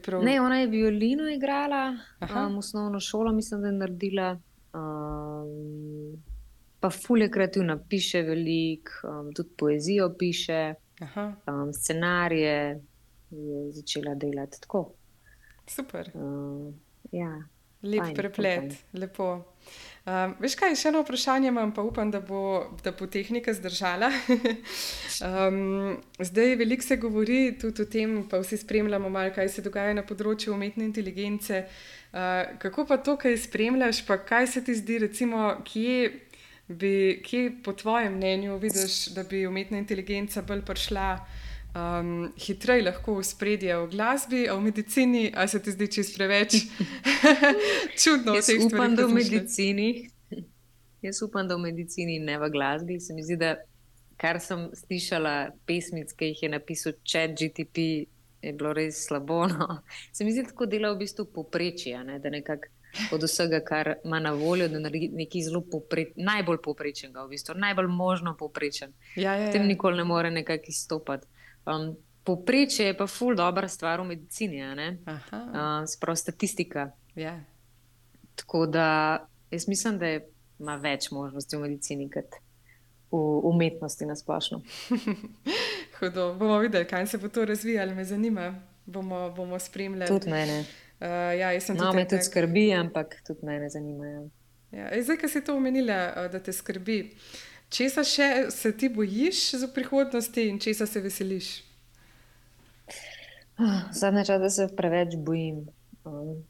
Prav. 0.03 0.23
Ne, 0.23 0.41
ona 0.41 0.59
je 0.59 0.67
violino 0.67 1.29
igrala, 1.29 1.97
Aha. 2.19 2.45
um, 2.47 2.57
osnovno 2.57 2.99
šolo, 2.99 3.33
mislim, 3.33 3.61
da 3.61 3.67
je 3.67 3.73
naredila. 3.73 4.39
Um, 4.73 6.23
pa 6.79 6.89
fulje 6.89 7.31
kreativna, 7.31 7.79
piše 7.89 8.21
veliko, 8.21 8.91
um, 9.03 9.33
tudi 9.33 9.49
poezijo 9.57 10.15
piše, 10.19 10.73
Aha, 11.01 11.33
um, 11.47 11.73
scenarije 11.73 12.81
je 13.31 13.71
začela 13.71 14.15
delati 14.15 14.61
tako. 14.61 14.91
super. 15.67 16.11
Um, 16.13 16.79
ja. 17.11 17.41
Lep 17.81 17.99
Fajn, 18.03 18.15
preplet, 18.15 18.59
fajn. 18.59 18.75
lepo. 18.93 19.43
Um, 20.05 20.35
veš 20.37 20.53
kaj, 20.59 20.75
še 20.77 20.91
eno 20.91 20.99
vprašanje 21.01 21.49
imam, 21.49 21.71
pa 21.73 21.81
upam, 21.81 22.11
da 22.13 22.19
bo, 22.21 22.67
da 22.85 22.91
bo 22.93 23.07
tehnika 23.09 23.55
zdržala. 23.57 24.11
um, 25.25 25.95
zdaj 26.29 26.53
veliko 26.59 26.85
se 26.85 26.99
govori 27.01 27.55
tudi 27.57 27.81
o 27.81 27.89
tem, 27.89 28.19
pa 28.29 28.37
vsi 28.43 28.59
spremljamo 28.61 29.09
malo, 29.09 29.33
kaj 29.33 29.49
se 29.49 29.63
dogaja 29.65 29.95
na 29.97 30.03
področju 30.05 30.53
umetne 30.53 30.85
inteligence. 30.85 31.63
Uh, 32.13 32.53
kako 32.61 32.85
pa 32.85 32.99
to, 33.01 33.17
kaj 33.17 33.33
spremljaš, 33.47 34.03
pa 34.05 34.19
kaj 34.21 34.51
se 34.53 34.63
ti 34.67 34.77
zdi, 34.77 34.99
recimo, 35.07 35.55
kje, 35.65 35.97
bi, 36.69 36.93
kje 37.25 37.47
po 37.65 37.73
tvojem 37.73 38.13
mnenju 38.19 38.59
vidiš, 38.61 39.07
da 39.17 39.25
bi 39.25 39.41
umetna 39.49 39.81
inteligenca 39.81 40.45
bolj 40.45 40.61
prišla 40.69 41.09
um, 41.75 42.33
hitreje 42.37 42.83
lahko 42.83 43.19
v 43.19 43.23
spredje 43.23 43.77
v 43.77 43.89
glasbi, 43.91 44.47
a 44.49 44.55
v 44.55 44.61
medicini, 44.61 45.31
a 45.35 45.47
se 45.47 45.59
ti 45.59 45.71
zdi 45.71 45.87
čist 45.91 46.15
preveč 46.17 46.55
čudno? 48.01 48.35
Jaz 48.39 48.47
teh 48.47 48.61
stvareh 48.63 48.71
upam, 48.71 48.95
da 48.95 49.07
v 49.07 49.17
medicini. 49.19 49.89
Jaz 51.05 51.21
upam, 51.21 51.47
da 51.47 51.59
v 51.59 51.67
medicini 51.67 52.19
ne 52.19 52.39
v 52.39 52.49
glasbi. 52.49 52.99
Se 52.99 53.13
mi 53.13 53.23
zdi, 53.23 53.37
da 53.37 53.55
kar 54.17 54.39
sem 54.39 54.69
slišala 54.73 55.51
pesmic, 55.67 56.15
ki 56.15 56.31
jih 56.31 56.47
je 56.47 56.49
napisal 56.49 56.95
Chat 57.03 57.35
GTP, 57.35 58.07
je 58.45 58.53
bilo 58.53 58.71
res 58.73 59.03
slabo. 59.07 59.45
No. 59.51 59.81
Se 60.15 60.23
mi 60.23 60.31
zdi, 60.31 60.47
tako 60.47 60.69
dela 60.71 60.93
v 60.93 61.03
bistvu 61.03 61.27
poprečje, 61.33 61.99
ne? 62.07 62.19
da 62.23 62.31
nekako 62.31 62.71
od 63.11 63.23
vsega, 63.27 63.59
kar 63.59 63.97
ima 64.05 64.21
na 64.23 64.31
voljo, 64.31 64.69
da 64.71 64.79
naredi 64.79 65.09
nekaj 65.11 65.41
zelo 65.49 65.59
popre, 65.71 66.05
najbolj 66.15 66.61
poprečnega, 66.63 67.25
v 67.25 67.35
bistvu, 67.35 67.57
najbolj 67.59 67.89
možno 67.91 68.37
poprečen. 68.39 68.93
Ja, 69.19 69.35
ja, 69.35 69.51
Tem 69.51 69.65
ja. 69.65 69.67
nikoli 69.67 69.99
ne 69.99 70.05
more 70.07 70.31
nekako 70.31 70.71
izstopati. 70.71 71.27
Um, 71.67 71.95
Poprečje 72.23 72.85
je 72.85 72.93
pa 72.93 73.05
ful 73.05 73.35
dobra 73.35 73.67
stvar 73.67 74.01
v 74.01 74.07
medicini, 74.07 74.61
uh, 74.61 75.19
sprav 75.85 76.15
statistika. 76.15 76.91
ja. 77.15 77.39
Tako 78.35 78.65
da 78.67 78.87
jaz 79.51 79.67
mislim, 79.67 79.99
da 79.99 80.05
je- 80.07 80.25
ima 80.59 80.75
več 80.77 81.11
možnosti 81.11 81.55
v 81.55 81.61
medicini 81.61 82.09
kot 82.09 82.35
v 83.11 83.17
umetnosti 83.43 84.05
na 84.05 84.15
splošno. 84.15 84.61
Hudo. 85.99 86.33
Bomo 86.33 86.57
videli, 86.59 86.85
kaj 86.85 87.07
se 87.07 87.17
bo 87.17 87.29
to 87.29 87.45
razvijalo, 87.45 87.95
me 87.95 88.05
zanima. 88.05 88.55
Bomo, 88.85 89.29
bomo 89.31 89.59
spremljali. 89.59 90.07
Tudi 90.09 90.29
mene. 90.29 90.59
Uh, 90.95 91.07
ja, 91.33 91.49
No, 91.51 91.59
tudi 91.59 91.95
me 91.95 92.01
en 92.01 92.07
tudi 92.07 92.17
tak- 92.17 92.23
skrbi, 92.23 92.73
ampak 92.73 93.15
tudi 93.21 93.39
mene 93.43 93.69
zanimajo. 93.69 94.29
Ja, 94.71 94.89
zdaj, 94.97 95.17
ki 95.17 95.27
si 95.29 95.41
to 95.41 95.55
omenila, 95.55 95.97
da 96.27 96.39
te 96.39 96.51
skrbi, 96.51 97.15
česa 97.69 98.03
še 98.03 98.51
se 98.51 98.71
ti 98.77 98.89
bojiš 98.89 99.51
za 99.61 99.67
prihodnosti 99.67 100.49
in 100.49 100.59
česa 100.59 100.85
se 100.85 101.01
veseliš? 101.01 101.63
Zadnje 103.91 104.25
čase 104.25 104.49
se 104.49 104.67
preveč 104.75 105.15
bojim 105.15 105.67
um, 106.03 106.43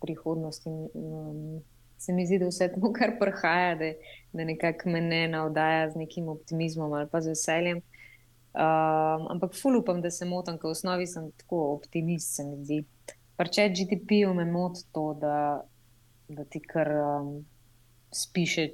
prihodnosti. 0.00 0.68
Um, 0.94 1.62
se 1.98 2.12
mi 2.12 2.26
zdi, 2.26 2.38
da 2.38 2.48
vse 2.50 2.68
to, 2.74 2.92
kar 2.92 3.16
prihaja, 3.18 3.74
da, 3.78 3.92
da 4.32 4.44
nekako 4.44 4.90
me 4.90 5.00
ne 5.00 5.28
navdaja 5.28 5.90
z 5.90 6.02
nekim 6.02 6.28
optimizmom 6.28 6.92
ali 6.92 7.08
pa 7.10 7.20
z 7.20 7.34
veseljem. 7.34 7.82
Um, 8.52 9.28
ampak 9.32 9.54
ful 9.56 9.78
upam, 9.78 10.02
da 10.02 10.10
se 10.10 10.26
motim, 10.28 10.58
ker 10.58 10.68
v 10.68 10.76
osnovi 10.76 11.06
sem 11.06 11.30
tako 11.40 11.62
optimist, 11.76 12.34
se 12.36 12.44
mi 12.44 12.58
zdi. 12.64 12.82
Če 13.42 13.68
GDP-ju 13.74 14.34
me 14.38 14.44
moti 14.46 14.84
to, 14.94 15.06
da, 15.18 15.36
da 16.30 16.44
ti 16.46 16.60
kar 16.62 16.90
um, 16.94 17.30
spiše, 18.14 18.68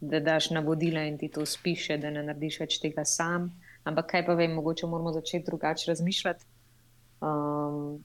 da 0.00 0.20
daš 0.20 0.50
navodila 0.50 1.02
in 1.04 1.18
ti 1.18 1.28
to 1.28 1.46
spiše, 1.46 1.98
da 1.98 2.10
ne 2.10 2.22
narediš 2.22 2.60
več 2.60 2.78
tega 2.80 3.04
sam. 3.04 3.50
Ampak 3.84 4.10
kaj 4.10 4.26
pa 4.26 4.34
vem, 4.34 4.52
mogoče 4.56 4.86
moramo 4.86 5.12
začeti 5.12 5.44
drugače 5.46 5.90
razmišljati. 5.90 6.44
Um, 7.20 8.04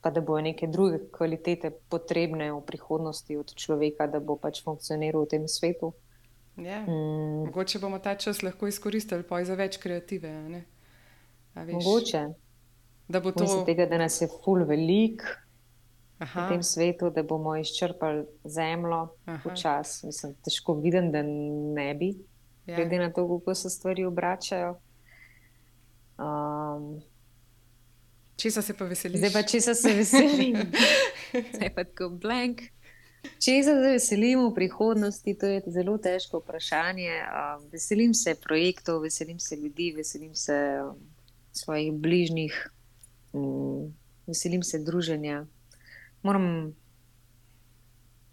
pa 0.00 0.10
da 0.10 0.20
bojo 0.20 0.42
neke 0.42 0.66
druge 0.66 0.98
kvalitete 1.12 1.70
potrebne 1.88 2.52
v 2.52 2.60
prihodnosti 2.66 3.36
od 3.36 3.54
človeka, 3.54 4.06
da 4.06 4.20
bo 4.20 4.36
pač 4.36 4.62
funkcioniral 4.64 5.24
v 5.24 5.30
tem 5.30 5.48
svetu. 5.48 5.94
Ja. 6.56 6.82
Mm. 6.86 7.46
Mogoče 7.46 7.78
bomo 7.78 7.98
ta 7.98 8.14
čas 8.14 8.42
lahko 8.42 8.66
izkoristili 8.66 9.24
za 9.44 9.54
več 9.54 9.78
kreative. 9.78 10.32
Mogoče. 11.54 12.26
Da 13.08 13.20
bo 13.20 13.32
to. 13.32 13.46
Tega, 13.66 13.86
da 13.86 13.98
nas 13.98 14.20
je 14.20 14.28
ful 14.28 14.64
velik 14.64 15.22
Aha. 16.18 16.46
v 16.46 16.48
tem 16.48 16.62
svetu, 16.62 17.10
da 17.10 17.22
bomo 17.22 17.56
izčrpali 17.56 18.24
zemljo 18.44 19.08
počasi. 19.42 20.06
Mislim, 20.06 20.34
težko 20.44 20.74
vidim, 20.74 21.10
da 21.12 21.22
ne 21.22 21.94
bi, 21.94 22.14
ja. 22.66 22.76
glede 22.76 22.98
na 22.98 23.12
to, 23.12 23.26
kako 23.28 23.54
se 23.54 23.70
stvari 23.70 24.04
obračajo. 24.04 24.76
Um, 26.18 27.02
Česa 28.36 28.62
se 28.62 28.74
pa 28.74 28.84
veseliš? 28.84 29.18
Zdaj 29.18 29.32
pa 29.32 29.42
česa 29.42 29.74
se 29.74 29.94
veselim. 29.94 30.56
Zdaj 31.54 31.74
pa 31.74 31.84
tako 31.84 32.08
blank. 32.08 32.62
Česa 33.38 33.70
se 33.70 33.90
veselim 33.92 34.40
v 34.48 34.54
prihodnosti, 34.54 35.34
to 35.38 35.46
je 35.46 35.62
zelo 35.66 35.98
težko 35.98 36.38
vprašanje. 36.42 37.10
Um, 37.22 37.68
veselim 37.72 38.14
se 38.14 38.34
projektov, 38.34 39.02
veselim 39.02 39.38
se 39.40 39.56
ljudi, 39.56 39.92
veselim 39.96 40.34
se 40.34 40.58
um, 40.82 40.98
svojih 41.52 41.92
bližnjih, 41.92 42.70
um, 43.32 43.94
veselim 44.26 44.62
se 44.62 44.78
druženja. 44.78 45.46
Moram, 46.24 46.46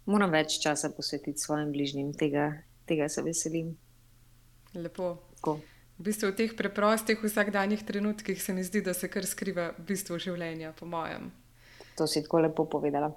moram 0.08 0.32
več 0.32 0.56
časa 0.62 0.90
posvetiti 0.96 1.40
svojim 1.40 1.72
bližnjim, 1.74 2.12
tega, 2.16 2.48
tega 2.88 3.08
se 3.12 3.24
veselim. 3.24 3.74
Lepo. 4.74 5.14
Tako. 5.36 5.58
V 5.98 6.06
bistvu 6.08 6.30
v 6.30 6.36
teh 6.38 6.54
preprostih 6.56 7.20
vsakdanjih 7.20 7.84
trenutkih 7.84 8.40
se 8.40 8.54
mi 8.56 8.64
zdi, 8.64 8.80
da 8.80 8.94
se 8.96 9.10
kar 9.12 9.28
skriva 9.28 9.68
bistvo 9.76 10.16
življenja, 10.18 10.72
po 10.78 10.88
mojem. 10.88 11.28
To 12.00 12.08
si 12.08 12.24
tako 12.24 12.40
lepo 12.46 12.64
povedala. 12.64 13.12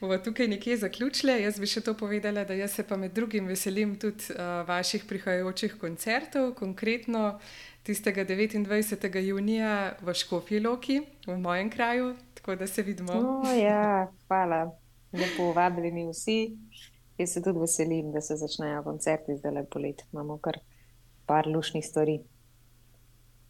Bomo 0.00 0.18
tukaj 0.18 0.48
nekje 0.48 0.76
zaključili. 0.76 1.38
Jaz 1.42 1.58
bi 1.60 1.66
še 1.66 1.80
to 1.84 1.94
povedala, 1.96 2.44
da 2.44 2.54
jaz 2.54 2.76
se 2.76 2.84
pa 2.86 2.98
med 3.00 3.14
drugim 3.16 3.48
veselim 3.48 3.96
tudi 4.00 4.34
uh, 4.34 4.60
vaših 4.68 5.06
prihajajočih 5.08 5.78
koncertov, 5.80 6.52
konkretno 6.58 7.38
tistega 7.84 8.24
29. 8.24 9.08
junija 9.24 9.96
v 10.00 10.14
Škofji 10.14 10.60
Loki, 10.60 11.00
v 11.26 11.38
mojem 11.40 11.70
kraju, 11.72 12.14
tako 12.44 12.56
da 12.56 12.66
se 12.66 12.82
vidimo. 12.82 13.12
Oh, 13.12 13.58
ja, 13.58 14.12
hvala, 14.26 14.76
lepo 15.12 15.52
vabljeni 15.52 16.10
vsi. 16.10 16.56
Jaz 17.18 17.32
se 17.32 17.42
tudi 17.42 17.58
veselim, 17.58 18.12
da 18.12 18.20
se 18.20 18.36
začnejo 18.36 18.82
koncerti 18.82 19.36
zdaj 19.36 19.52
lepo 19.52 19.78
let. 19.78 20.02
Imamo 20.12 20.38
kar 20.38 20.58
par 21.26 21.46
lušnih 21.46 21.86
stvari. 21.86 22.20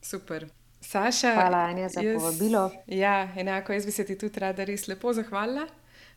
Super. 0.02 0.46
Saša, 0.80 1.34
Hvala, 1.34 1.58
Anja, 1.58 1.88
za 1.88 2.00
jaz, 2.00 2.22
povabilo. 2.22 2.70
Ja, 2.86 3.28
enako 3.36 3.72
jaz 3.72 3.86
bi 3.86 3.92
se 3.92 4.06
ti 4.06 4.18
tudi 4.18 4.40
rada 4.40 4.64
res 4.64 4.86
lepo 4.88 5.12
zahvalila. 5.12 5.66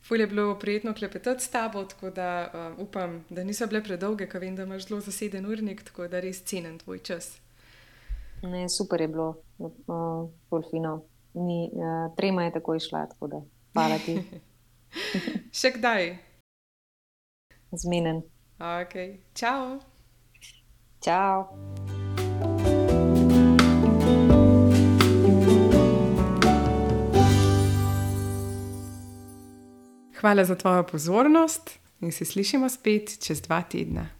Fulj 0.07 0.21
je 0.21 0.27
bilo 0.27 0.59
prijetno 0.59 0.93
klepetati 0.93 1.43
s 1.43 1.49
tabo, 1.49 1.83
tako 1.83 2.09
da 2.09 2.51
uh, 2.53 2.87
upam, 2.87 3.25
da 3.29 3.43
niso 3.43 3.67
bile 3.67 3.83
predolge, 3.83 4.29
ker 4.29 4.41
vem, 4.41 4.55
da 4.55 4.63
imaš 4.63 4.87
zelo 4.87 5.01
zaseden 5.01 5.45
urnik, 5.45 5.83
tako 5.83 6.07
da 6.07 6.19
res 6.19 6.43
cenim 6.43 6.79
tvoj 6.79 6.99
čas. 6.99 7.37
Ne, 8.43 8.69
super 8.69 9.01
je 9.01 9.07
bilo, 9.07 9.35
uh, 9.57 10.69
fino. 10.71 10.99
Ni, 11.37 11.69
uh, 11.73 12.15
trema 12.15 12.43
je 12.43 12.51
tako 12.51 12.75
išla, 12.75 13.05
tako 13.05 13.27
da 13.27 13.41
hvala 13.73 13.97
ti. 14.05 14.17
Še 15.59 15.71
kdaj? 15.77 16.17
Zmenen. 17.71 18.23
Ok, 18.57 18.95
čau. 19.37 19.77
Ciao. 20.99 21.53
Hvala 30.19 30.45
za 30.45 30.55
tvojo 30.55 30.83
pozornost 30.83 31.79
in 31.99 32.11
se 32.11 32.25
slišimo 32.25 32.69
spet 32.69 33.19
čez 33.21 33.41
dva 33.41 33.61
tedna. 33.61 34.16